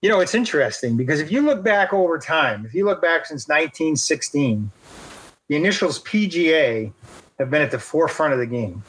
You 0.01 0.09
know, 0.09 0.19
it's 0.19 0.35
interesting 0.35 0.95
because 0.95 1.19
if 1.19 1.31
you 1.31 1.41
look 1.41 1.63
back 1.63 1.91
over 1.91 2.19
time, 2.19 2.65
if 2.65 2.73
you 2.75 2.85
look 2.85 3.01
back 3.01 3.25
since 3.25 3.47
1916, 3.47 4.69
the 5.47 5.55
initials 5.55 6.03
PGA 6.03 6.91
have 7.39 7.49
been 7.49 7.63
at 7.63 7.71
the 7.71 7.79
forefront 7.79 8.33
of 8.33 8.39
the 8.39 8.45
game. 8.45 8.83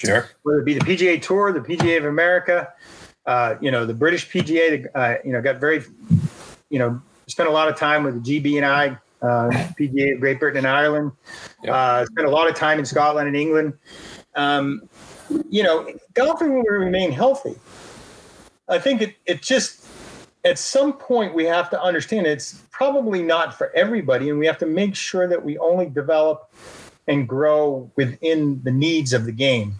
Sure. 0.00 0.28
Whether 0.42 0.60
it 0.60 0.64
be 0.64 0.74
the 0.74 0.80
PGA 0.80 1.22
Tour, 1.22 1.52
the 1.52 1.60
PGA 1.60 1.98
of 1.98 2.06
America, 2.06 2.72
uh, 3.26 3.54
you 3.60 3.70
know, 3.70 3.86
the 3.86 3.94
British 3.94 4.28
PGA, 4.28 4.86
uh, 4.94 5.14
you 5.24 5.32
know, 5.32 5.40
got 5.40 5.60
very, 5.60 5.84
you 6.70 6.78
know, 6.78 7.00
spent 7.28 7.48
a 7.48 7.52
lot 7.52 7.68
of 7.68 7.76
time 7.76 8.02
with 8.04 8.22
the 8.22 8.40
GB 8.40 8.56
and 8.56 8.66
I, 8.66 8.86
uh, 9.22 9.50
PGA 9.78 10.14
of 10.14 10.20
Great 10.20 10.40
Britain 10.40 10.58
and 10.58 10.66
Ireland. 10.66 11.12
Uh, 11.68 12.04
spent 12.04 12.26
a 12.26 12.30
lot 12.30 12.48
of 12.48 12.54
time 12.54 12.78
in 12.78 12.84
Scotland 12.84 13.28
and 13.28 13.36
England. 13.36 13.74
Um, 14.34 14.88
you 15.48 15.62
know, 15.62 15.88
golfing 16.14 16.54
will 16.54 16.62
remain 16.62 17.10
healthy. 17.10 17.56
I 18.68 18.78
think 18.78 19.02
it, 19.02 19.14
it 19.24 19.42
just, 19.42 19.85
at 20.46 20.58
some 20.58 20.92
point, 20.92 21.34
we 21.34 21.44
have 21.44 21.68
to 21.70 21.82
understand 21.82 22.26
it's 22.26 22.62
probably 22.70 23.20
not 23.20 23.52
for 23.58 23.74
everybody, 23.74 24.30
and 24.30 24.38
we 24.38 24.46
have 24.46 24.58
to 24.58 24.66
make 24.66 24.94
sure 24.94 25.26
that 25.26 25.44
we 25.44 25.58
only 25.58 25.86
develop 25.86 26.52
and 27.08 27.28
grow 27.28 27.90
within 27.96 28.62
the 28.62 28.70
needs 28.70 29.12
of 29.12 29.24
the 29.24 29.32
game. 29.32 29.74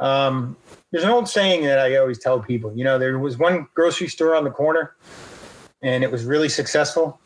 Um, 0.00 0.56
there's 0.90 1.04
an 1.04 1.10
old 1.10 1.28
saying 1.28 1.62
that 1.64 1.78
I 1.78 1.96
always 1.96 2.18
tell 2.18 2.40
people 2.40 2.76
you 2.76 2.84
know, 2.84 2.98
there 2.98 3.18
was 3.18 3.38
one 3.38 3.66
grocery 3.74 4.08
store 4.08 4.34
on 4.34 4.44
the 4.44 4.50
corner, 4.50 4.96
and 5.82 6.02
it 6.02 6.10
was 6.10 6.24
really 6.24 6.48
successful. 6.48 7.20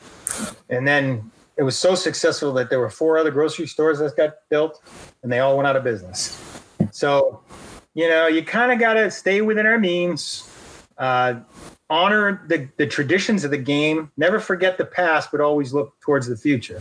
And 0.68 0.86
then 0.86 1.30
it 1.56 1.62
was 1.62 1.78
so 1.78 1.94
successful 1.94 2.52
that 2.54 2.68
there 2.68 2.78
were 2.78 2.90
four 2.90 3.16
other 3.16 3.30
grocery 3.30 3.66
stores 3.66 3.98
that 4.00 4.16
got 4.16 4.34
built, 4.50 4.82
and 5.22 5.32
they 5.32 5.38
all 5.38 5.56
went 5.56 5.66
out 5.66 5.76
of 5.76 5.84
business. 5.84 6.38
So, 6.90 7.42
you 7.94 8.08
know, 8.08 8.26
you 8.26 8.44
kind 8.44 8.70
of 8.70 8.78
got 8.78 8.94
to 8.94 9.10
stay 9.10 9.40
within 9.40 9.66
our 9.66 9.78
means, 9.78 10.48
uh, 10.98 11.40
honor 11.90 12.42
the, 12.46 12.68
the 12.76 12.86
traditions 12.86 13.44
of 13.44 13.50
the 13.50 13.58
game, 13.58 14.10
never 14.16 14.40
forget 14.40 14.78
the 14.78 14.84
past, 14.84 15.30
but 15.30 15.40
always 15.40 15.74
look 15.74 15.98
towards 16.00 16.26
the 16.26 16.36
future. 16.36 16.80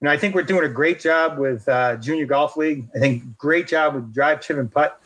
And 0.00 0.10
I 0.10 0.16
think 0.16 0.34
we're 0.34 0.42
doing 0.42 0.64
a 0.64 0.68
great 0.68 1.00
job 1.00 1.38
with 1.38 1.68
uh, 1.68 1.96
Junior 1.96 2.26
Golf 2.26 2.56
League. 2.56 2.88
I 2.94 2.98
think 2.98 3.36
great 3.38 3.68
job 3.68 3.94
with 3.94 4.12
Drive, 4.12 4.40
Chip, 4.40 4.58
and 4.58 4.70
Putt. 4.70 5.00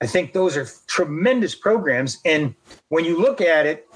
I 0.00 0.06
think 0.06 0.32
those 0.32 0.56
are 0.56 0.68
tremendous 0.86 1.54
programs. 1.54 2.20
And 2.24 2.54
when 2.88 3.04
you 3.04 3.18
look 3.18 3.40
at 3.40 3.66
it, 3.66 3.88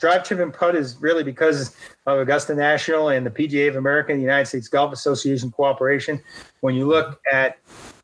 Drive, 0.00 0.24
Chip, 0.24 0.40
and 0.40 0.52
Putt 0.52 0.74
is 0.74 0.96
really 1.00 1.22
because 1.22 1.76
of 2.06 2.18
Augusta 2.18 2.54
National 2.54 3.08
and 3.08 3.24
the 3.24 3.30
PGA 3.30 3.68
of 3.68 3.76
America 3.76 4.12
and 4.12 4.20
the 4.20 4.24
United 4.24 4.46
States 4.46 4.68
Golf 4.68 4.92
Association 4.92 5.50
cooperation. 5.50 6.20
When 6.60 6.74
you 6.74 6.86
look 6.86 7.20
at 7.32 7.58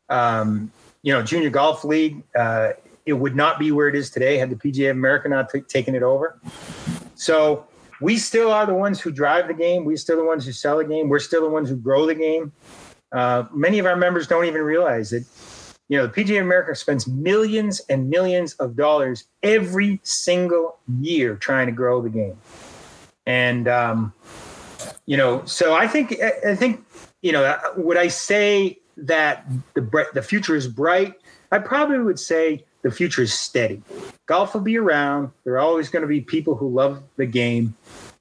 um, 0.09 0.71
you 1.03 1.13
know, 1.13 1.23
Junior 1.23 1.49
Golf 1.49 1.83
League, 1.83 2.23
uh, 2.37 2.73
it 3.11 3.19
would 3.19 3.35
not 3.35 3.59
be 3.59 3.71
where 3.71 3.89
it 3.89 3.95
is 3.95 4.09
today 4.09 4.37
had 4.37 4.49
the 4.49 4.55
PGA 4.55 4.89
of 4.89 4.97
America 4.97 5.27
not 5.27 5.49
t- 5.49 5.61
taken 5.61 5.93
it 5.95 6.01
over. 6.01 6.39
So 7.15 7.67
we 7.99 8.17
still 8.17 8.51
are 8.51 8.65
the 8.65 8.73
ones 8.73 9.01
who 9.01 9.11
drive 9.11 9.47
the 9.47 9.53
game. 9.53 9.83
We're 9.83 9.97
still 9.97 10.17
the 10.17 10.25
ones 10.25 10.45
who 10.45 10.53
sell 10.53 10.77
the 10.77 10.85
game. 10.85 11.09
We're 11.09 11.19
still 11.19 11.41
the 11.41 11.49
ones 11.49 11.69
who 11.69 11.75
grow 11.75 12.05
the 12.05 12.15
game. 12.15 12.53
Uh, 13.11 13.43
many 13.53 13.79
of 13.79 13.85
our 13.85 13.97
members 13.97 14.27
don't 14.27 14.45
even 14.45 14.61
realize 14.61 15.09
that, 15.09 15.25
You 15.89 15.97
know, 15.97 16.07
the 16.07 16.13
PGA 16.13 16.39
of 16.39 16.45
America 16.45 16.73
spends 16.73 17.05
millions 17.05 17.81
and 17.89 18.09
millions 18.09 18.53
of 18.53 18.77
dollars 18.77 19.27
every 19.43 19.99
single 20.03 20.79
year 21.01 21.35
trying 21.35 21.67
to 21.67 21.73
grow 21.73 22.01
the 22.01 22.09
game. 22.09 22.37
And, 23.25 23.67
um, 23.67 24.13
you 25.05 25.17
know, 25.17 25.43
so 25.43 25.75
I 25.75 25.85
think, 25.85 26.15
I 26.47 26.55
think, 26.55 26.85
you 27.21 27.33
know, 27.33 27.57
would 27.75 27.97
I 27.97 28.07
say 28.07 28.79
that 28.97 29.45
the 29.73 30.07
the 30.13 30.21
future 30.21 30.55
is 30.55 30.67
bright, 30.67 31.15
I 31.51 31.59
probably 31.59 31.99
would 31.99 32.19
say 32.19 32.65
the 32.81 32.91
future 32.91 33.21
is 33.21 33.33
steady. 33.33 33.81
Golf 34.25 34.53
will 34.53 34.61
be 34.61 34.77
around. 34.77 35.31
There 35.43 35.53
are 35.53 35.59
always 35.59 35.89
going 35.89 36.01
to 36.01 36.07
be 36.07 36.21
people 36.21 36.55
who 36.55 36.69
love 36.69 37.03
the 37.17 37.25
game. 37.25 37.75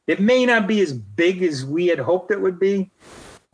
It 0.06 0.20
may 0.20 0.44
not 0.44 0.66
be 0.66 0.80
as 0.80 0.92
big 0.92 1.42
as 1.42 1.64
we 1.64 1.86
had 1.86 1.98
hoped 1.98 2.30
it 2.30 2.40
would 2.40 2.58
be, 2.58 2.90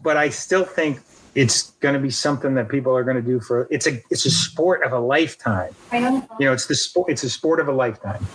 but 0.03 0.17
I 0.17 0.31
still 0.31 0.65
think 0.65 1.01
it's 1.35 1.71
going 1.81 1.95
to 1.95 2.01
be 2.01 2.11
something 2.11 2.55
that 2.55 2.69
people 2.69 2.97
are 2.97 3.05
going 3.05 3.17
to 3.17 3.23
do 3.23 3.41
for 3.41 3.69
it's 3.71 3.87
a 3.87 4.03
it's 4.11 4.25
a 4.25 4.31
sport 4.31 4.83
of 4.85 4.93
a 4.93 4.99
lifetime. 4.99 5.75
You 5.93 6.23
know, 6.41 6.53
it's 6.53 6.67
the 6.67 6.75
sport 6.75 7.11
it's 7.11 7.23
a 7.23 7.31
sport 7.31 7.61
of 7.61 7.69
a 7.69 7.73
lifetime. 7.73 8.27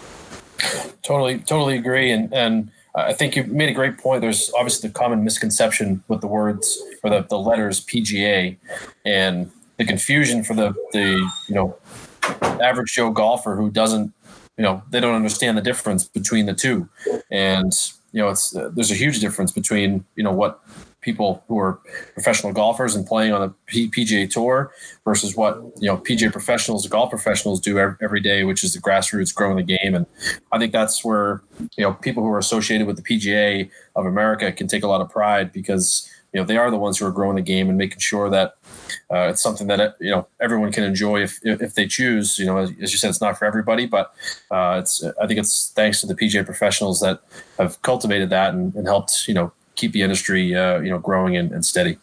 Totally, 1.01 1.39
totally 1.39 1.77
agree, 1.77 2.11
and 2.11 2.31
and 2.31 2.71
I 2.93 3.13
think 3.13 3.35
you 3.35 3.43
made 3.45 3.69
a 3.69 3.73
great 3.73 3.97
point. 3.97 4.21
There's 4.21 4.51
obviously 4.53 4.89
the 4.89 4.93
common 4.93 5.23
misconception 5.23 6.03
with 6.07 6.21
the 6.21 6.27
words 6.27 6.81
or 7.03 7.09
the, 7.09 7.21
the 7.21 7.39
letters 7.39 7.83
PGA 7.85 8.57
and 9.05 9.49
the 9.77 9.85
confusion 9.85 10.43
for 10.43 10.53
the, 10.53 10.73
the, 10.91 11.29
you 11.47 11.55
know, 11.55 11.77
average 12.41 12.93
Joe 12.93 13.11
golfer 13.11 13.55
who 13.55 13.69
doesn't, 13.69 14.13
you 14.57 14.63
know, 14.63 14.83
they 14.89 14.99
don't 14.99 15.15
understand 15.15 15.57
the 15.57 15.61
difference 15.61 16.03
between 16.03 16.45
the 16.45 16.53
two. 16.53 16.87
And, 17.31 17.73
you 18.11 18.21
know, 18.21 18.29
it's, 18.29 18.55
uh, 18.55 18.69
there's 18.73 18.91
a 18.91 18.95
huge 18.95 19.19
difference 19.19 19.51
between, 19.51 20.05
you 20.15 20.23
know, 20.23 20.31
what 20.31 20.61
people 21.01 21.43
who 21.47 21.59
are 21.59 21.79
professional 22.13 22.53
golfers 22.53 22.95
and 22.95 23.05
playing 23.05 23.33
on 23.33 23.53
the 23.67 23.89
PGA 23.89 24.29
Tour 24.29 24.71
versus 25.03 25.35
what 25.35 25.55
you 25.77 25.87
know 25.87 25.97
PGA 25.97 26.31
professionals, 26.31 26.87
golf 26.87 27.09
professionals 27.09 27.59
do 27.59 27.79
every 27.79 28.21
day, 28.21 28.43
which 28.43 28.63
is 28.63 28.73
the 28.73 28.79
grassroots 28.79 29.33
growing 29.33 29.57
the 29.57 29.63
game. 29.63 29.95
And 29.95 30.05
I 30.51 30.59
think 30.59 30.71
that's 30.71 31.03
where 31.03 31.41
you 31.75 31.83
know 31.83 31.93
people 31.93 32.23
who 32.23 32.29
are 32.29 32.39
associated 32.39 32.87
with 32.87 32.97
the 32.97 33.03
PGA 33.03 33.69
of 33.95 34.05
America 34.05 34.51
can 34.51 34.67
take 34.67 34.83
a 34.83 34.87
lot 34.87 35.01
of 35.01 35.09
pride 35.09 35.51
because 35.51 36.09
you 36.33 36.39
know 36.39 36.45
they 36.45 36.57
are 36.57 36.71
the 36.71 36.77
ones 36.77 36.99
who 36.99 37.05
are 37.05 37.11
growing 37.11 37.35
the 37.35 37.41
game 37.41 37.67
and 37.67 37.77
making 37.77 37.99
sure 37.99 38.29
that 38.29 38.55
uh, 39.11 39.29
it's 39.29 39.41
something 39.41 39.67
that 39.67 39.95
you 39.99 40.11
know 40.11 40.27
everyone 40.39 40.71
can 40.71 40.83
enjoy 40.83 41.21
if 41.23 41.39
if 41.43 41.75
they 41.75 41.87
choose. 41.87 42.37
You 42.39 42.45
know, 42.45 42.57
as, 42.57 42.71
as 42.81 42.91
you 42.91 42.97
said, 42.97 43.09
it's 43.09 43.21
not 43.21 43.37
for 43.37 43.45
everybody, 43.45 43.85
but 43.85 44.13
uh, 44.49 44.77
it's 44.79 45.03
I 45.21 45.27
think 45.27 45.39
it's 45.39 45.71
thanks 45.75 46.01
to 46.01 46.07
the 46.07 46.15
PGA 46.15 46.45
professionals 46.45 46.99
that 47.01 47.21
have 47.57 47.81
cultivated 47.81 48.29
that 48.29 48.53
and, 48.53 48.73
and 48.75 48.87
helped 48.87 49.27
you 49.27 49.33
know 49.33 49.51
keep 49.75 49.91
the 49.93 50.01
industry 50.01 50.55
uh, 50.55 50.79
you 50.79 50.89
know 50.89 50.99
growing 50.99 51.35
and, 51.37 51.51
and 51.51 51.65
steady. 51.65 51.97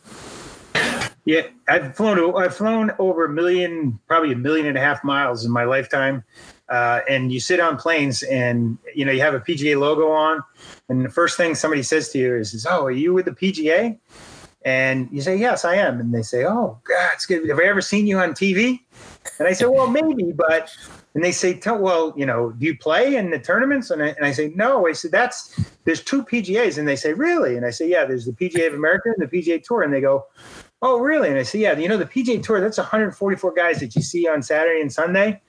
Yeah, 1.28 1.42
I've 1.68 1.94
flown. 1.94 2.34
I've 2.42 2.56
flown 2.56 2.90
over 2.98 3.26
a 3.26 3.28
million, 3.28 4.00
probably 4.08 4.32
a 4.32 4.36
million 4.36 4.64
and 4.64 4.78
a 4.78 4.80
half 4.80 5.04
miles 5.04 5.44
in 5.44 5.50
my 5.50 5.64
lifetime. 5.64 6.24
Uh, 6.70 7.00
and 7.08 7.30
you 7.30 7.38
sit 7.38 7.60
on 7.60 7.76
planes, 7.76 8.22
and 8.22 8.78
you 8.94 9.04
know 9.04 9.12
you 9.12 9.20
have 9.20 9.34
a 9.34 9.40
PGA 9.40 9.78
logo 9.78 10.10
on, 10.10 10.42
and 10.88 11.04
the 11.04 11.10
first 11.10 11.36
thing 11.36 11.54
somebody 11.54 11.82
says 11.82 12.08
to 12.10 12.18
you 12.18 12.34
is 12.34 12.66
"Oh, 12.68 12.84
are 12.86 12.90
you 12.90 13.12
with 13.12 13.26
the 13.26 13.32
PGA?" 13.32 13.98
And 14.64 15.08
you 15.12 15.20
say, 15.22 15.36
"Yes, 15.36 15.64
I 15.64 15.76
am." 15.76 16.00
And 16.00 16.12
they 16.12 16.22
say, 16.22 16.44
"Oh, 16.44 16.78
God, 16.84 17.10
it's 17.14 17.26
good. 17.26 17.48
Have 17.48 17.60
I 17.60 17.64
ever 17.64 17.80
seen 17.80 18.06
you 18.06 18.18
on 18.18 18.32
TV?" 18.32 18.80
And 19.38 19.46
I 19.46 19.52
say, 19.52 19.66
"Well, 19.66 19.86
maybe, 19.86 20.32
but." 20.32 20.70
And 21.14 21.24
they 21.24 21.32
say, 21.32 21.60
"Well, 21.64 22.12
you 22.16 22.26
know, 22.26 22.50
do 22.50 22.66
you 22.66 22.76
play 22.76 23.16
in 23.16 23.30
the 23.30 23.38
tournaments?" 23.38 23.90
And 23.90 24.02
I, 24.02 24.08
and 24.08 24.26
I 24.26 24.32
say, 24.32 24.52
"No." 24.56 24.86
I 24.88 24.92
said, 24.92 25.12
"That's 25.12 25.58
there's 25.84 26.02
two 26.02 26.24
PGAs." 26.24 26.76
And 26.76 26.88
they 26.88 26.96
say, 26.96 27.12
"Really?" 27.12 27.56
And 27.56 27.64
I 27.64 27.70
say, 27.70 27.88
"Yeah, 27.88 28.04
there's 28.04 28.26
the 28.26 28.32
PGA 28.32 28.66
of 28.66 28.74
America 28.74 29.10
and 29.16 29.26
the 29.26 29.28
PGA 29.28 29.62
Tour." 29.62 29.82
And 29.82 29.94
they 29.94 30.00
go, 30.00 30.26
"Oh, 30.82 30.98
really?" 30.98 31.28
And 31.28 31.38
I 31.38 31.44
say, 31.44 31.60
"Yeah, 31.60 31.78
you 31.78 31.88
know, 31.88 31.96
the 31.96 32.04
PGA 32.06 32.42
Tour 32.42 32.60
that's 32.60 32.78
144 32.78 33.52
guys 33.52 33.78
that 33.80 33.94
you 33.94 34.02
see 34.02 34.26
on 34.26 34.42
Saturday 34.42 34.80
and 34.80 34.92
Sunday." 34.92 35.40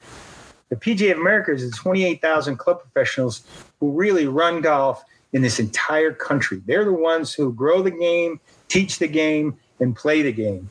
The 0.70 0.76
PGA 0.76 1.12
of 1.14 1.18
America 1.18 1.52
is 1.52 1.70
28,000 1.76 2.58
club 2.58 2.80
professionals 2.80 3.42
who 3.80 3.92
really 3.92 4.28
run 4.28 4.62
golf 4.62 5.04
in 5.34 5.42
this 5.42 5.60
entire 5.60 6.14
country. 6.14 6.62
They're 6.66 6.86
the 6.86 6.94
ones 6.94 7.34
who 7.34 7.52
grow 7.54 7.82
the 7.82 7.92
game, 7.92 8.40
teach 8.70 9.00
the 9.00 9.08
game, 9.08 9.58
and 9.80 9.96
play 9.96 10.22
the 10.22 10.32
game. 10.32 10.70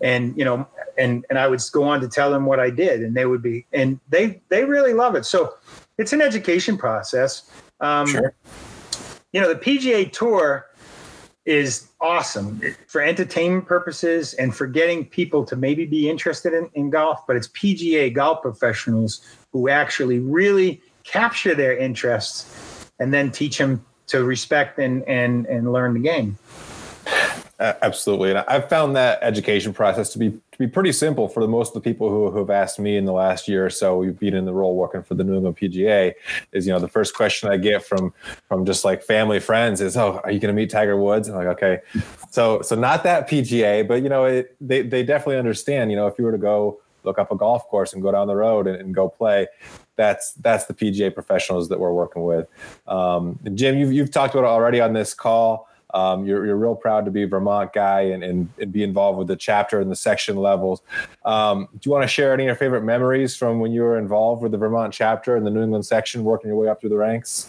And 0.00 0.36
you 0.36 0.44
know, 0.44 0.66
and 0.96 1.24
and 1.30 1.38
I 1.38 1.48
would 1.48 1.60
go 1.72 1.84
on 1.84 2.00
to 2.00 2.08
tell 2.08 2.30
them 2.30 2.46
what 2.46 2.60
I 2.60 2.70
did, 2.70 3.02
and 3.02 3.16
they 3.16 3.26
would 3.26 3.42
be, 3.42 3.66
and 3.72 3.98
they 4.08 4.40
they 4.48 4.64
really 4.64 4.94
love 4.94 5.14
it. 5.14 5.24
So 5.24 5.54
it's 5.96 6.12
an 6.12 6.20
education 6.20 6.78
process. 6.78 7.50
Um, 7.80 8.06
sure. 8.06 8.34
You 9.32 9.40
know, 9.40 9.52
the 9.52 9.58
PGA 9.58 10.10
Tour 10.10 10.66
is 11.44 11.88
awesome 12.00 12.60
for 12.86 13.00
entertainment 13.00 13.66
purposes 13.66 14.34
and 14.34 14.54
for 14.54 14.66
getting 14.66 15.04
people 15.04 15.44
to 15.46 15.56
maybe 15.56 15.86
be 15.86 16.08
interested 16.08 16.52
in, 16.52 16.68
in 16.74 16.90
golf, 16.90 17.26
but 17.26 17.36
it's 17.36 17.48
PGA 17.48 18.12
golf 18.12 18.42
professionals 18.42 19.26
who 19.52 19.68
actually 19.70 20.18
really 20.18 20.82
capture 21.04 21.54
their 21.54 21.76
interests 21.76 22.90
and 22.98 23.14
then 23.14 23.30
teach 23.30 23.56
them 23.56 23.84
to 24.08 24.24
respect 24.24 24.78
and 24.78 25.02
and 25.04 25.46
and 25.46 25.72
learn 25.72 25.94
the 25.94 26.00
game. 26.00 26.38
Absolutely, 27.60 28.30
and 28.30 28.38
I've 28.46 28.68
found 28.68 28.94
that 28.94 29.18
education 29.20 29.72
process 29.72 30.12
to 30.12 30.18
be 30.20 30.30
to 30.30 30.58
be 30.58 30.68
pretty 30.68 30.92
simple 30.92 31.28
for 31.28 31.40
the 31.40 31.48
most 31.48 31.74
of 31.74 31.74
the 31.74 31.80
people 31.80 32.08
who, 32.08 32.30
who 32.30 32.38
have 32.38 32.50
asked 32.50 32.78
me 32.78 32.96
in 32.96 33.04
the 33.04 33.12
last 33.12 33.48
year 33.48 33.66
or 33.66 33.70
so. 33.70 33.96
We've 33.96 34.16
been 34.16 34.34
in 34.34 34.44
the 34.44 34.52
role 34.52 34.76
working 34.76 35.02
for 35.02 35.16
the 35.16 35.24
New 35.24 35.34
England 35.34 35.56
PGA. 35.56 36.14
Is 36.52 36.68
you 36.68 36.72
know 36.72 36.78
the 36.78 36.86
first 36.86 37.16
question 37.16 37.48
I 37.48 37.56
get 37.56 37.84
from 37.84 38.14
from 38.46 38.64
just 38.64 38.84
like 38.84 39.02
family 39.02 39.40
friends 39.40 39.80
is, 39.80 39.96
"Oh, 39.96 40.20
are 40.22 40.30
you 40.30 40.38
going 40.38 40.54
to 40.54 40.60
meet 40.60 40.70
Tiger 40.70 40.96
Woods?" 40.96 41.26
And 41.26 41.36
I'm 41.36 41.44
like, 41.44 41.56
okay, 41.56 41.80
so 42.30 42.62
so 42.62 42.76
not 42.76 43.02
that 43.02 43.28
PGA, 43.28 43.86
but 43.88 44.04
you 44.04 44.08
know 44.08 44.24
it, 44.24 44.54
they 44.60 44.82
they 44.82 45.02
definitely 45.02 45.38
understand. 45.38 45.90
You 45.90 45.96
know, 45.96 46.06
if 46.06 46.16
you 46.16 46.24
were 46.26 46.32
to 46.32 46.38
go 46.38 46.80
look 47.02 47.18
up 47.18 47.32
a 47.32 47.36
golf 47.36 47.66
course 47.66 47.92
and 47.92 48.02
go 48.02 48.12
down 48.12 48.28
the 48.28 48.36
road 48.36 48.68
and, 48.68 48.76
and 48.76 48.94
go 48.94 49.08
play, 49.08 49.48
that's 49.96 50.32
that's 50.34 50.66
the 50.66 50.74
PGA 50.74 51.12
professionals 51.12 51.68
that 51.70 51.80
we're 51.80 51.92
working 51.92 52.22
with. 52.22 52.46
Um, 52.86 53.40
Jim, 53.54 53.76
you've 53.76 53.92
you've 53.92 54.12
talked 54.12 54.34
about 54.34 54.44
it 54.44 54.50
already 54.50 54.80
on 54.80 54.92
this 54.92 55.12
call. 55.12 55.68
Um, 55.94 56.26
you're, 56.26 56.44
you're 56.44 56.56
real 56.56 56.74
proud 56.74 57.04
to 57.06 57.10
be 57.10 57.24
Vermont 57.24 57.72
guy 57.72 58.00
and, 58.02 58.22
and, 58.22 58.48
and, 58.60 58.70
be 58.70 58.82
involved 58.82 59.18
with 59.18 59.26
the 59.28 59.36
chapter 59.36 59.80
and 59.80 59.90
the 59.90 59.96
section 59.96 60.36
levels. 60.36 60.82
Um, 61.24 61.68
do 61.72 61.80
you 61.84 61.92
want 61.92 62.02
to 62.02 62.08
share 62.08 62.34
any 62.34 62.44
of 62.44 62.46
your 62.48 62.56
favorite 62.56 62.82
memories 62.82 63.34
from 63.34 63.58
when 63.58 63.72
you 63.72 63.82
were 63.82 63.98
involved 63.98 64.42
with 64.42 64.52
the 64.52 64.58
Vermont 64.58 64.92
chapter 64.92 65.34
and 65.34 65.46
the 65.46 65.50
New 65.50 65.62
England 65.62 65.86
section, 65.86 66.24
working 66.24 66.48
your 66.48 66.58
way 66.58 66.68
up 66.68 66.80
through 66.80 66.90
the 66.90 66.96
ranks? 66.96 67.48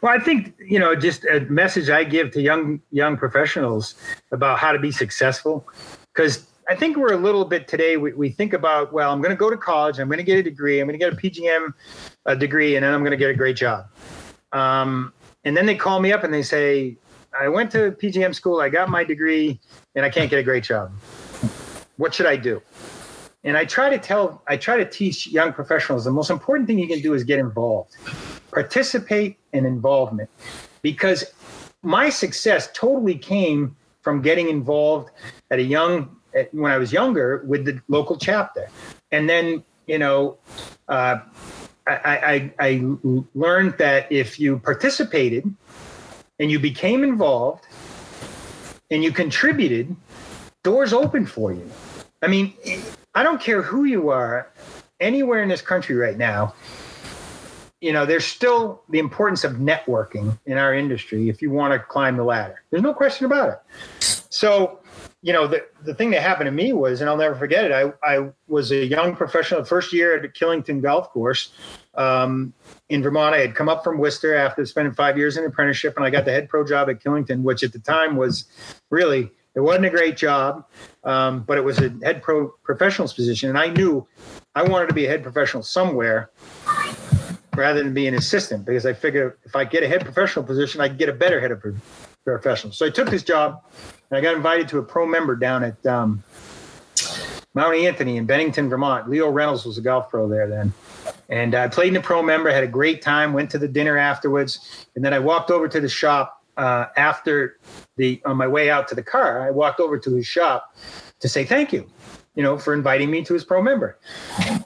Well, 0.00 0.12
I 0.12 0.22
think 0.22 0.54
you 0.58 0.78
know, 0.78 0.94
just 0.94 1.24
a 1.24 1.40
message 1.48 1.90
I 1.90 2.04
give 2.04 2.30
to 2.32 2.40
young 2.40 2.80
young 2.90 3.16
professionals 3.16 3.94
about 4.30 4.58
how 4.58 4.72
to 4.72 4.78
be 4.78 4.92
successful, 4.92 5.66
because 6.14 6.46
I 6.68 6.76
think 6.76 6.96
we're 6.96 7.14
a 7.14 7.16
little 7.18 7.44
bit 7.44 7.66
today. 7.66 7.96
We, 7.96 8.12
we 8.12 8.28
think 8.28 8.52
about, 8.52 8.92
well, 8.92 9.10
I'm 9.10 9.22
going 9.22 9.34
to 9.34 9.36
go 9.36 9.50
to 9.50 9.56
college, 9.56 9.98
I'm 9.98 10.08
going 10.08 10.18
to 10.18 10.24
get 10.24 10.38
a 10.38 10.42
degree, 10.42 10.80
I'm 10.80 10.86
going 10.86 10.98
to 10.98 11.04
get 11.04 11.12
a 11.12 11.16
PGM 11.16 11.72
a 12.26 12.36
degree, 12.36 12.76
and 12.76 12.84
then 12.84 12.92
I'm 12.92 13.00
going 13.00 13.12
to 13.12 13.16
get 13.16 13.30
a 13.30 13.34
great 13.34 13.56
job. 13.56 13.86
Um, 14.52 15.12
and 15.44 15.56
then 15.56 15.66
they 15.66 15.74
call 15.74 16.00
me 16.00 16.12
up 16.12 16.24
and 16.24 16.32
they 16.32 16.42
say, 16.42 16.96
I 17.38 17.48
went 17.48 17.70
to 17.72 17.92
PGM 17.92 18.34
school, 18.34 18.60
I 18.60 18.68
got 18.68 18.88
my 18.88 19.04
degree, 19.04 19.60
and 19.94 20.04
I 20.04 20.10
can't 20.10 20.30
get 20.30 20.38
a 20.38 20.42
great 20.42 20.64
job. 20.64 20.92
What 21.96 22.14
should 22.14 22.26
I 22.26 22.36
do? 22.36 22.62
And 23.44 23.56
I 23.56 23.64
try 23.64 23.90
to 23.90 23.98
tell, 23.98 24.42
I 24.48 24.56
try 24.56 24.76
to 24.76 24.84
teach 24.84 25.26
young 25.28 25.52
professionals 25.52 26.04
the 26.04 26.10
most 26.10 26.30
important 26.30 26.66
thing 26.66 26.78
you 26.78 26.88
can 26.88 27.00
do 27.00 27.14
is 27.14 27.24
get 27.24 27.38
involved, 27.38 27.96
participate 28.50 29.38
in 29.52 29.64
involvement, 29.64 30.28
because 30.82 31.24
my 31.82 32.08
success 32.08 32.68
totally 32.74 33.16
came 33.16 33.76
from 34.02 34.22
getting 34.22 34.48
involved 34.48 35.10
at 35.50 35.58
a 35.58 35.62
young, 35.62 36.16
when 36.52 36.72
I 36.72 36.78
was 36.78 36.92
younger 36.92 37.44
with 37.46 37.64
the 37.64 37.80
local 37.88 38.16
chapter. 38.16 38.68
And 39.12 39.28
then, 39.28 39.64
you 39.86 39.98
know, 39.98 40.38
uh, 40.88 41.18
I, 41.88 42.52
I, 42.58 42.68
I 42.68 42.82
learned 43.34 43.78
that 43.78 44.10
if 44.12 44.38
you 44.38 44.58
participated 44.58 45.52
and 46.38 46.50
you 46.50 46.58
became 46.58 47.02
involved 47.02 47.66
and 48.90 49.02
you 49.02 49.12
contributed, 49.12 49.94
doors 50.62 50.92
open 50.92 51.26
for 51.26 51.52
you. 51.52 51.70
I 52.22 52.26
mean, 52.26 52.54
I 53.14 53.22
don't 53.22 53.40
care 53.40 53.62
who 53.62 53.84
you 53.84 54.10
are, 54.10 54.50
anywhere 55.00 55.42
in 55.42 55.48
this 55.48 55.62
country 55.62 55.96
right 55.96 56.18
now, 56.18 56.54
you 57.80 57.92
know, 57.92 58.04
there's 58.04 58.24
still 58.24 58.82
the 58.88 58.98
importance 58.98 59.44
of 59.44 59.52
networking 59.54 60.36
in 60.46 60.58
our 60.58 60.74
industry 60.74 61.28
if 61.28 61.40
you 61.40 61.50
want 61.50 61.72
to 61.72 61.78
climb 61.78 62.16
the 62.16 62.24
ladder. 62.24 62.62
There's 62.70 62.82
no 62.82 62.92
question 62.92 63.26
about 63.26 63.50
it. 63.50 63.58
So, 64.30 64.80
you 65.20 65.32
know, 65.32 65.48
the, 65.48 65.66
the 65.82 65.94
thing 65.94 66.10
that 66.10 66.22
happened 66.22 66.46
to 66.46 66.52
me 66.52 66.72
was, 66.72 67.00
and 67.00 67.10
I'll 67.10 67.16
never 67.16 67.34
forget 67.34 67.64
it, 67.64 67.72
I, 67.72 67.92
I 68.08 68.28
was 68.46 68.70
a 68.70 68.84
young 68.84 69.16
professional, 69.16 69.64
first 69.64 69.92
year 69.92 70.16
at 70.16 70.34
Killington 70.34 70.80
Golf 70.80 71.10
Course 71.10 71.52
um, 71.94 72.52
in 72.88 73.02
Vermont. 73.02 73.34
I 73.34 73.38
had 73.38 73.56
come 73.56 73.68
up 73.68 73.82
from 73.82 73.98
Worcester 73.98 74.34
after 74.36 74.64
spending 74.64 74.94
five 74.94 75.18
years 75.18 75.36
in 75.36 75.44
apprenticeship, 75.44 75.96
and 75.96 76.06
I 76.06 76.10
got 76.10 76.24
the 76.24 76.30
head 76.30 76.48
pro 76.48 76.64
job 76.64 76.88
at 76.88 77.02
Killington, 77.02 77.42
which 77.42 77.64
at 77.64 77.72
the 77.72 77.80
time 77.80 78.16
was 78.16 78.44
really, 78.90 79.30
it 79.54 79.60
wasn't 79.60 79.86
a 79.86 79.90
great 79.90 80.16
job, 80.16 80.64
um, 81.02 81.42
but 81.42 81.58
it 81.58 81.64
was 81.64 81.80
a 81.80 81.92
head 82.04 82.22
pro 82.22 82.48
professional's 82.62 83.12
position. 83.12 83.48
And 83.48 83.58
I 83.58 83.70
knew 83.70 84.06
I 84.54 84.62
wanted 84.62 84.86
to 84.86 84.94
be 84.94 85.06
a 85.06 85.08
head 85.08 85.24
professional 85.24 85.64
somewhere 85.64 86.30
rather 87.56 87.82
than 87.82 87.92
be 87.92 88.06
an 88.06 88.14
assistant 88.14 88.64
because 88.64 88.86
I 88.86 88.92
figured 88.92 89.36
if 89.44 89.56
I 89.56 89.64
get 89.64 89.82
a 89.82 89.88
head 89.88 90.04
professional 90.04 90.44
position, 90.44 90.80
I 90.80 90.86
can 90.86 90.96
get 90.96 91.08
a 91.08 91.12
better 91.12 91.40
head 91.40 91.50
of 91.50 91.60
professional. 92.32 92.72
So 92.72 92.86
I 92.86 92.90
took 92.90 93.10
this 93.10 93.22
job 93.22 93.62
and 94.10 94.18
I 94.18 94.20
got 94.20 94.34
invited 94.34 94.68
to 94.68 94.78
a 94.78 94.82
pro 94.82 95.06
member 95.06 95.36
down 95.36 95.64
at 95.64 95.86
um, 95.86 96.22
Mount 97.54 97.74
Anthony 97.74 98.16
in 98.16 98.26
Bennington, 98.26 98.68
Vermont. 98.68 99.08
Leo 99.08 99.30
Reynolds 99.30 99.64
was 99.64 99.78
a 99.78 99.82
golf 99.82 100.10
pro 100.10 100.28
there 100.28 100.48
then. 100.48 100.72
And 101.28 101.54
I 101.54 101.68
played 101.68 101.88
in 101.88 101.94
the 101.94 102.00
pro 102.00 102.22
member, 102.22 102.50
had 102.50 102.64
a 102.64 102.68
great 102.68 103.02
time, 103.02 103.32
went 103.32 103.50
to 103.50 103.58
the 103.58 103.68
dinner 103.68 103.96
afterwards. 103.96 104.86
And 104.94 105.04
then 105.04 105.12
I 105.12 105.18
walked 105.18 105.50
over 105.50 105.68
to 105.68 105.80
the 105.80 105.88
shop 105.88 106.38
uh, 106.58 106.86
after 106.96 107.56
the, 107.96 108.20
on 108.26 108.36
my 108.36 108.46
way 108.46 108.68
out 108.68 108.88
to 108.88 108.94
the 108.94 109.02
car, 109.02 109.46
I 109.46 109.50
walked 109.50 109.80
over 109.80 109.98
to 109.98 110.14
his 110.14 110.26
shop 110.26 110.76
to 111.20 111.28
say 111.28 111.44
thank 111.44 111.72
you, 111.72 111.88
you 112.38 112.44
know, 112.44 112.56
for 112.56 112.72
inviting 112.72 113.10
me 113.10 113.24
to 113.24 113.34
his 113.34 113.44
pro 113.44 113.60
member. 113.60 113.98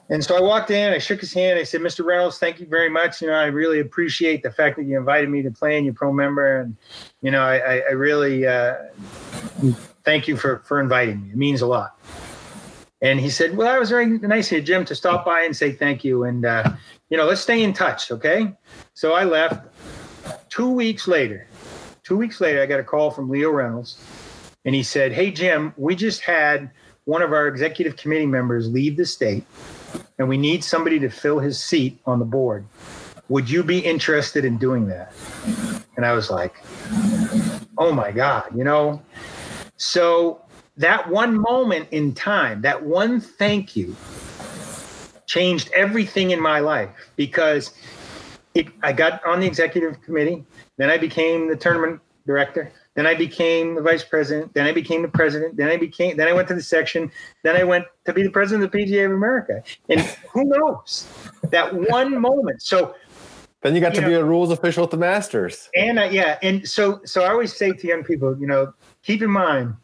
And 0.07 0.23
so 0.23 0.37
I 0.37 0.41
walked 0.41 0.69
in, 0.69 0.93
I 0.93 0.99
shook 0.99 1.21
his 1.21 1.33
hand. 1.33 1.57
I 1.57 1.63
said, 1.63 1.81
Mr. 1.81 2.05
Reynolds, 2.05 2.37
thank 2.37 2.59
you 2.59 2.67
very 2.67 2.87
much. 2.87 3.19
You 3.19 3.29
know, 3.29 3.33
I 3.33 3.47
really 3.47 3.79
appreciate 3.79 4.43
the 4.43 4.51
fact 4.51 4.77
that 4.77 4.83
you 4.83 4.95
invited 4.95 5.27
me 5.27 5.41
to 5.41 5.49
play 5.49 5.75
in 5.75 5.83
your 5.83 5.95
pro 5.95 6.13
member. 6.13 6.59
And, 6.59 6.77
you 7.23 7.31
know, 7.31 7.41
I, 7.41 7.79
I 7.79 7.93
really 7.93 8.45
uh, 8.45 8.75
thank 10.03 10.27
you 10.27 10.37
for, 10.37 10.59
for 10.59 10.79
inviting 10.79 11.23
me. 11.23 11.31
It 11.31 11.35
means 11.35 11.61
a 11.61 11.65
lot. 11.65 11.99
And 13.01 13.19
he 13.19 13.31
said, 13.31 13.57
Well, 13.57 13.67
that 13.67 13.79
was 13.79 13.89
very 13.89 14.05
nice 14.05 14.51
of 14.51 14.59
you, 14.59 14.61
Jim, 14.61 14.85
to 14.85 14.93
stop 14.93 15.25
by 15.25 15.41
and 15.41 15.57
say 15.57 15.71
thank 15.71 16.03
you. 16.03 16.25
And, 16.25 16.45
uh, 16.45 16.73
you 17.09 17.17
know, 17.17 17.25
let's 17.25 17.41
stay 17.41 17.63
in 17.63 17.73
touch. 17.73 18.11
Okay. 18.11 18.53
So 18.93 19.13
I 19.13 19.23
left. 19.23 19.65
Two 20.49 20.69
weeks 20.69 21.07
later, 21.07 21.47
two 22.03 22.17
weeks 22.17 22.39
later, 22.39 22.61
I 22.61 22.67
got 22.67 22.79
a 22.79 22.83
call 22.83 23.09
from 23.09 23.31
Leo 23.31 23.49
Reynolds. 23.49 23.99
And 24.63 24.75
he 24.75 24.83
said, 24.83 25.11
Hey, 25.11 25.31
Jim, 25.31 25.73
we 25.75 25.95
just 25.95 26.21
had 26.21 26.69
one 27.05 27.21
of 27.21 27.33
our 27.33 27.47
executive 27.47 27.95
committee 27.95 28.25
members 28.25 28.69
leave 28.69 28.97
the 28.97 29.05
state, 29.05 29.45
and 30.17 30.29
we 30.29 30.37
need 30.37 30.63
somebody 30.63 30.99
to 30.99 31.09
fill 31.09 31.39
his 31.39 31.61
seat 31.61 31.99
on 32.05 32.19
the 32.19 32.25
board. 32.25 32.65
Would 33.29 33.49
you 33.49 33.63
be 33.63 33.79
interested 33.79 34.45
in 34.45 34.57
doing 34.57 34.87
that? 34.87 35.13
And 35.95 36.05
I 36.05 36.13
was 36.13 36.29
like, 36.29 36.55
oh 37.77 37.91
my 37.91 38.11
God, 38.11 38.55
you 38.55 38.63
know? 38.63 39.01
So 39.77 40.41
that 40.77 41.09
one 41.09 41.37
moment 41.37 41.87
in 41.91 42.13
time, 42.13 42.61
that 42.61 42.83
one 42.83 43.21
thank 43.21 43.75
you 43.75 43.95
changed 45.25 45.71
everything 45.73 46.31
in 46.31 46.39
my 46.39 46.59
life 46.59 46.89
because 47.15 47.73
it, 48.53 48.67
I 48.81 48.93
got 48.93 49.25
on 49.25 49.39
the 49.39 49.47
executive 49.47 50.01
committee, 50.01 50.43
then 50.77 50.89
I 50.89 50.97
became 50.97 51.47
the 51.47 51.55
tournament 51.55 52.01
director, 52.25 52.71
then 52.95 53.07
I 53.07 53.15
became 53.15 53.75
the 53.75 53.81
vice 53.81 54.03
president, 54.03 54.53
then 54.53 54.65
I 54.65 54.71
became 54.71 55.01
the 55.01 55.07
president, 55.07 55.57
then 55.57 55.69
I 55.69 55.77
became 55.77 56.17
then 56.17 56.27
I 56.27 56.33
went 56.33 56.47
to 56.49 56.53
the 56.53 56.61
section, 56.61 57.11
then 57.43 57.55
I 57.55 57.63
went 57.63 57.85
to 58.05 58.13
be 58.13 58.23
the 58.23 58.29
president 58.29 58.63
of 58.63 58.71
the 58.71 58.77
PGA 58.77 59.05
of 59.05 59.11
America. 59.11 59.63
And 59.89 60.01
who 60.31 60.43
knows? 60.45 61.07
That 61.49 61.73
one 61.73 62.19
moment. 62.19 62.61
So 62.61 62.95
then 63.61 63.75
you 63.75 63.81
got 63.81 63.95
you 63.95 64.01
to 64.01 64.01
know, 64.01 64.07
be 64.09 64.13
a 64.15 64.23
rules 64.23 64.51
official 64.51 64.83
at 64.83 64.91
the 64.91 64.97
Masters. 64.97 65.69
And 65.75 65.97
uh, 65.97 66.03
yeah, 66.03 66.37
and 66.41 66.67
so 66.67 67.01
so 67.05 67.23
I 67.23 67.29
always 67.29 67.55
say 67.55 67.71
to 67.71 67.87
young 67.87 68.03
people, 68.03 68.37
you 68.39 68.45
know, 68.45 68.73
keep 69.01 69.21
in 69.21 69.31
mind, 69.31 69.75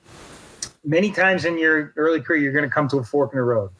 many 0.83 1.11
times 1.11 1.45
in 1.45 1.57
your 1.57 1.93
early 1.95 2.21
career, 2.21 2.39
you're 2.39 2.53
going 2.53 2.67
to 2.67 2.73
come 2.73 2.87
to 2.89 2.97
a 2.97 3.03
fork 3.03 3.33
in 3.33 3.37
the 3.37 3.43
road. 3.43 3.71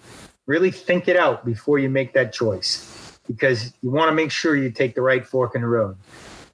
Really 0.48 0.72
think 0.72 1.08
it 1.08 1.16
out 1.16 1.46
before 1.46 1.78
you 1.78 1.90
make 1.90 2.14
that 2.14 2.34
choice, 2.34 3.20
because 3.28 3.74
you 3.82 3.92
want 3.92 4.10
to 4.10 4.16
make 4.16 4.32
sure 4.32 4.56
you 4.56 4.72
take 4.72 4.96
the 4.96 5.02
right 5.02 5.26
fork 5.26 5.54
in 5.54 5.62
the 5.62 5.68
road, 5.68 5.96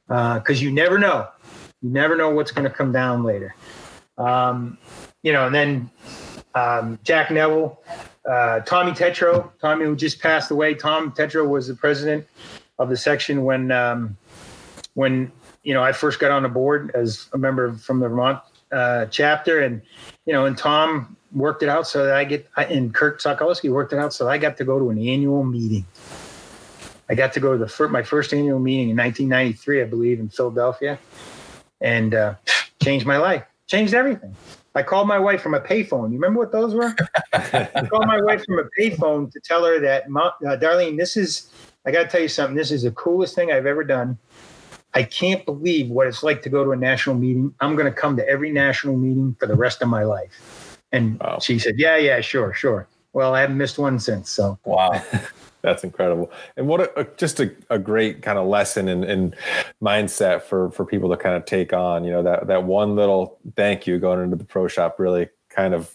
because 0.07 0.59
uh, 0.59 0.63
you 0.63 0.71
never 0.71 0.99
know. 0.99 1.30
You 1.86 1.92
never 1.92 2.16
know 2.16 2.32
what's 2.32 2.50
going 2.50 2.68
to 2.68 2.76
come 2.76 2.92
down 2.92 3.24
later. 3.24 3.54
Um, 4.18 4.80
you 5.22 5.32
know, 5.32 5.46
and 5.46 5.54
then 5.54 5.92
um, 6.56 6.98
Jack 7.04 7.30
Neville, 7.30 7.80
uh, 8.28 8.62
Tommy 8.62 8.92
Tetreault, 8.92 9.52
Tommy 9.62 9.86
who 9.86 9.96
just 9.96 10.20
passed 10.20 10.50
away. 10.50 10.74
Tom 10.74 11.12
Tetreault 11.12 11.48
was 11.48 11.68
the 11.68 11.76
president 11.76 12.26
of 12.80 12.90
the 12.90 12.98
section 12.98 13.44
when 13.44 13.72
um, 13.72 14.18
when 14.96 15.32
you 15.62 15.76
know 15.76 15.84
I 15.84 15.92
first 15.92 16.20
got 16.20 16.32
on 16.32 16.42
the 16.42 16.50
board 16.50 16.90
as 16.96 17.30
a 17.34 17.38
member 17.38 17.74
from 17.74 18.00
the 18.00 18.10
Vermont 18.10 18.40
uh, 18.72 19.06
chapter, 19.06 19.62
and 19.62 19.80
you 20.26 20.34
know, 20.34 20.48
and 20.48 20.58
Tom 20.58 21.16
worked 21.34 21.62
it 21.62 21.70
out 21.70 21.86
so 21.86 22.04
that 22.04 22.16
I 22.16 22.24
get 22.24 22.50
and 22.58 22.96
Kurt 22.96 23.22
Sokolowski 23.22 23.70
worked 23.70 23.94
it 23.94 24.00
out 24.00 24.12
so 24.12 24.28
I 24.28 24.40
got 24.40 24.58
to 24.58 24.66
go 24.66 24.80
to 24.80 24.90
an 24.90 24.98
annual 24.98 25.44
meeting. 25.44 25.86
I 27.10 27.14
got 27.14 27.34
to 27.34 27.40
go 27.40 27.52
to 27.52 27.60
the 27.60 27.68
first, 27.68 27.92
my 27.92 28.02
first 28.02 28.34
annual 28.34 28.58
meeting 28.58 28.90
in 28.90 28.98
1993, 28.98 29.84
I 29.84 29.86
believe, 29.86 30.20
in 30.20 30.30
Philadelphia, 30.30 30.98
and 31.82 32.13
uh, 32.13 32.36
changed 32.82 33.05
my 33.05 33.17
life, 33.17 33.43
changed 33.67 33.93
everything. 33.93 34.36
I 34.76 34.84
called 34.84 35.07
my 35.07 35.19
wife 35.19 35.41
from 35.41 35.53
a 35.53 35.61
payphone. 35.61 36.11
You 36.11 36.15
remember 36.15 36.39
what 36.39 36.51
those 36.51 36.73
were? 36.73 36.93
I 37.32 37.88
called 37.89 38.07
my 38.07 38.21
wife 38.21 38.43
from 38.43 38.59
a 38.59 38.67
payphone 38.80 39.32
to 39.32 39.39
tell 39.39 39.63
her 39.63 39.80
that, 39.80 40.03
uh, 40.03 40.57
Darlene, 40.57 40.97
this 40.97 41.15
is 41.15 41.49
I 41.86 41.91
got 41.91 42.03
to 42.03 42.09
tell 42.09 42.21
you 42.21 42.28
something. 42.28 42.55
This 42.55 42.71
is 42.71 42.84
the 42.84 42.91
coolest 42.91 43.36
thing 43.36 43.51
I've 43.51 43.65
ever 43.65 43.84
done. 43.84 44.17
I 44.93 45.03
can't 45.03 45.45
believe 45.45 45.89
what 45.89 46.07
it's 46.07 46.23
like 46.23 46.41
to 46.43 46.49
go 46.49 46.63
to 46.63 46.71
a 46.71 46.76
national 46.76 47.15
meeting. 47.15 47.53
I'm 47.59 47.76
going 47.76 47.91
to 47.91 47.97
come 47.97 48.17
to 48.17 48.28
every 48.28 48.51
national 48.51 48.95
meeting 48.97 49.36
for 49.39 49.45
the 49.45 49.55
rest 49.55 49.82
of 49.82 49.89
my 49.89 50.03
life. 50.03 50.80
And 50.91 51.19
wow. 51.19 51.39
she 51.39 51.59
said, 51.59 51.76
Yeah, 51.78 51.97
yeah, 51.97 52.21
sure, 52.21 52.53
sure. 52.53 52.88
Well, 53.13 53.36
I 53.36 53.41
haven't 53.41 53.57
missed 53.57 53.78
one 53.78 53.99
since. 53.99 54.30
So, 54.32 54.57
wow. 54.65 55.01
That's 55.66 55.84
incredible. 55.84 56.32
And 56.57 56.68
what 56.68 56.95
a, 56.95 57.07
just 57.18 57.39
a, 57.39 57.51
a 57.72 57.80
great 57.80 58.22
kind 58.22 58.38
of 58.38 58.45
lesson 58.45 58.88
and, 58.88 59.03
and 59.03 59.36
mindset 59.82 60.43
for, 60.43 60.70
for 60.70 60.86
people 60.86 61.09
to 61.09 61.18
kind 61.18 61.36
of 61.36 61.45
take 61.45 61.74
on, 61.74 62.03
you 62.03 62.11
know, 62.11 62.22
that, 62.22 62.45
that 62.45 62.66
one 62.66 62.95
little 62.95 63.39
thank 63.55 63.88
you 63.88 63.97
going 63.97 64.22
into 64.22 64.36
the 64.36 64.43
pro 64.43 64.68
shop 64.68 64.99
really 64.99 65.28
kind 65.49 65.74
of 65.74 65.91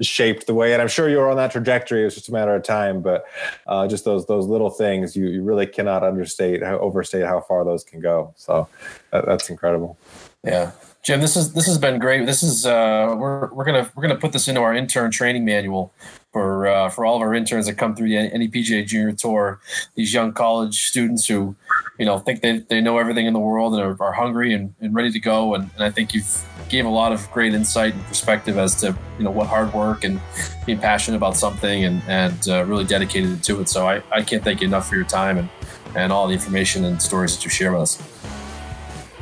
shaped 0.00 0.48
the 0.48 0.54
way. 0.54 0.72
And 0.72 0.82
i'm 0.82 0.88
sure 0.88 1.08
you 1.08 1.18
were 1.18 1.30
on 1.30 1.36
that 1.36 1.52
trajectory 1.52 2.02
it 2.02 2.06
was 2.06 2.14
just 2.14 2.28
a 2.28 2.32
matter 2.32 2.54
of 2.54 2.64
time 2.64 3.02
but 3.02 3.24
uh, 3.68 3.86
just 3.86 4.04
those 4.04 4.26
those 4.26 4.46
little 4.46 4.70
things 4.70 5.14
you, 5.14 5.28
you 5.28 5.42
really 5.42 5.66
cannot 5.66 6.02
understate 6.02 6.62
how 6.62 6.78
overstate 6.78 7.24
how 7.24 7.40
far 7.40 7.64
those 7.64 7.84
can 7.84 8.00
go. 8.00 8.32
So 8.36 8.68
that, 9.12 9.26
that's 9.26 9.48
incredible. 9.48 9.96
Yeah. 10.44 10.72
Jim 11.02 11.20
this 11.20 11.36
is 11.36 11.52
this 11.52 11.66
has 11.66 11.78
been 11.78 11.98
great. 12.00 12.26
This 12.26 12.42
is 12.42 12.66
uh 12.66 13.14
we're, 13.16 13.52
we're 13.52 13.64
gonna 13.64 13.90
we're 13.94 14.02
gonna 14.02 14.16
put 14.16 14.32
this 14.32 14.48
into 14.48 14.60
our 14.60 14.74
intern 14.74 15.10
training 15.10 15.44
manual 15.44 15.92
for 16.32 16.66
uh, 16.66 16.90
for 16.90 17.04
all 17.04 17.16
of 17.16 17.22
our 17.22 17.34
interns 17.34 17.66
that 17.66 17.74
come 17.74 17.94
through 17.94 18.08
the 18.08 18.16
NEPGA 18.16 18.86
Junior 18.86 19.12
Tour. 19.12 19.60
These 19.94 20.12
young 20.12 20.32
college 20.32 20.84
students 20.86 21.26
who, 21.26 21.56
you 21.98 22.06
know, 22.06 22.18
think 22.18 22.42
they, 22.42 22.58
they 22.58 22.80
know 22.80 22.98
everything 22.98 23.26
in 23.26 23.32
the 23.32 23.38
world 23.38 23.74
and 23.74 23.82
are, 23.82 23.96
are 24.02 24.12
hungry 24.12 24.52
and, 24.52 24.74
and 24.80 24.94
ready 24.94 25.10
to 25.10 25.20
go. 25.20 25.54
And, 25.54 25.70
and 25.74 25.82
I 25.82 25.90
think 25.90 26.14
you've 26.14 26.44
gave 26.68 26.84
a 26.84 26.90
lot 26.90 27.12
of 27.12 27.30
great 27.30 27.54
insight 27.54 27.94
and 27.94 28.04
perspective 28.04 28.58
as 28.58 28.74
to 28.76 28.94
you 29.18 29.24
know 29.24 29.30
what 29.30 29.46
hard 29.46 29.72
work 29.72 30.04
and 30.04 30.20
being 30.66 30.78
passionate 30.78 31.16
about 31.16 31.36
something 31.36 31.84
and 31.84 32.02
and 32.08 32.48
uh, 32.48 32.64
really 32.64 32.84
dedicated 32.84 33.42
to 33.44 33.60
it. 33.60 33.68
So 33.68 33.88
I, 33.88 34.02
I 34.10 34.22
can't 34.22 34.44
thank 34.44 34.60
you 34.60 34.68
enough 34.68 34.88
for 34.88 34.96
your 34.96 35.04
time 35.04 35.38
and 35.38 35.48
and 35.94 36.12
all 36.12 36.26
the 36.26 36.34
information 36.34 36.84
and 36.84 37.00
stories 37.00 37.34
that 37.36 37.44
you 37.44 37.50
share 37.50 37.72
with 37.72 37.82
us. 37.82 38.02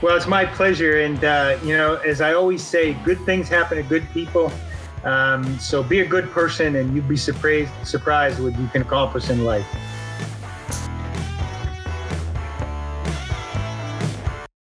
Well, 0.03 0.15
it's 0.15 0.27
my 0.27 0.45
pleasure, 0.45 1.01
and 1.01 1.25
uh, 1.25 1.59
you 1.65 1.75
know, 1.75 1.95
as 1.97 2.21
I 2.21 2.35
always 2.35 2.63
say, 2.63 2.93
good 3.05 3.19
things 3.25 3.49
happen 3.49 3.79
to 3.79 3.83
good 3.83 4.07
people. 4.13 4.53
Um, 5.07 5.59
so 5.61 5.85
be 5.85 6.01
a 6.01 6.07
good 6.07 6.31
person, 6.33 6.75
and 6.77 6.95
you'd 6.95 7.09
be 7.09 7.17
surprised 7.17 7.71
surprised 7.85 8.41
what 8.41 8.59
you 8.59 8.67
can 8.69 8.83
accomplish 8.83 9.31
in 9.31 9.45
life. 9.45 9.67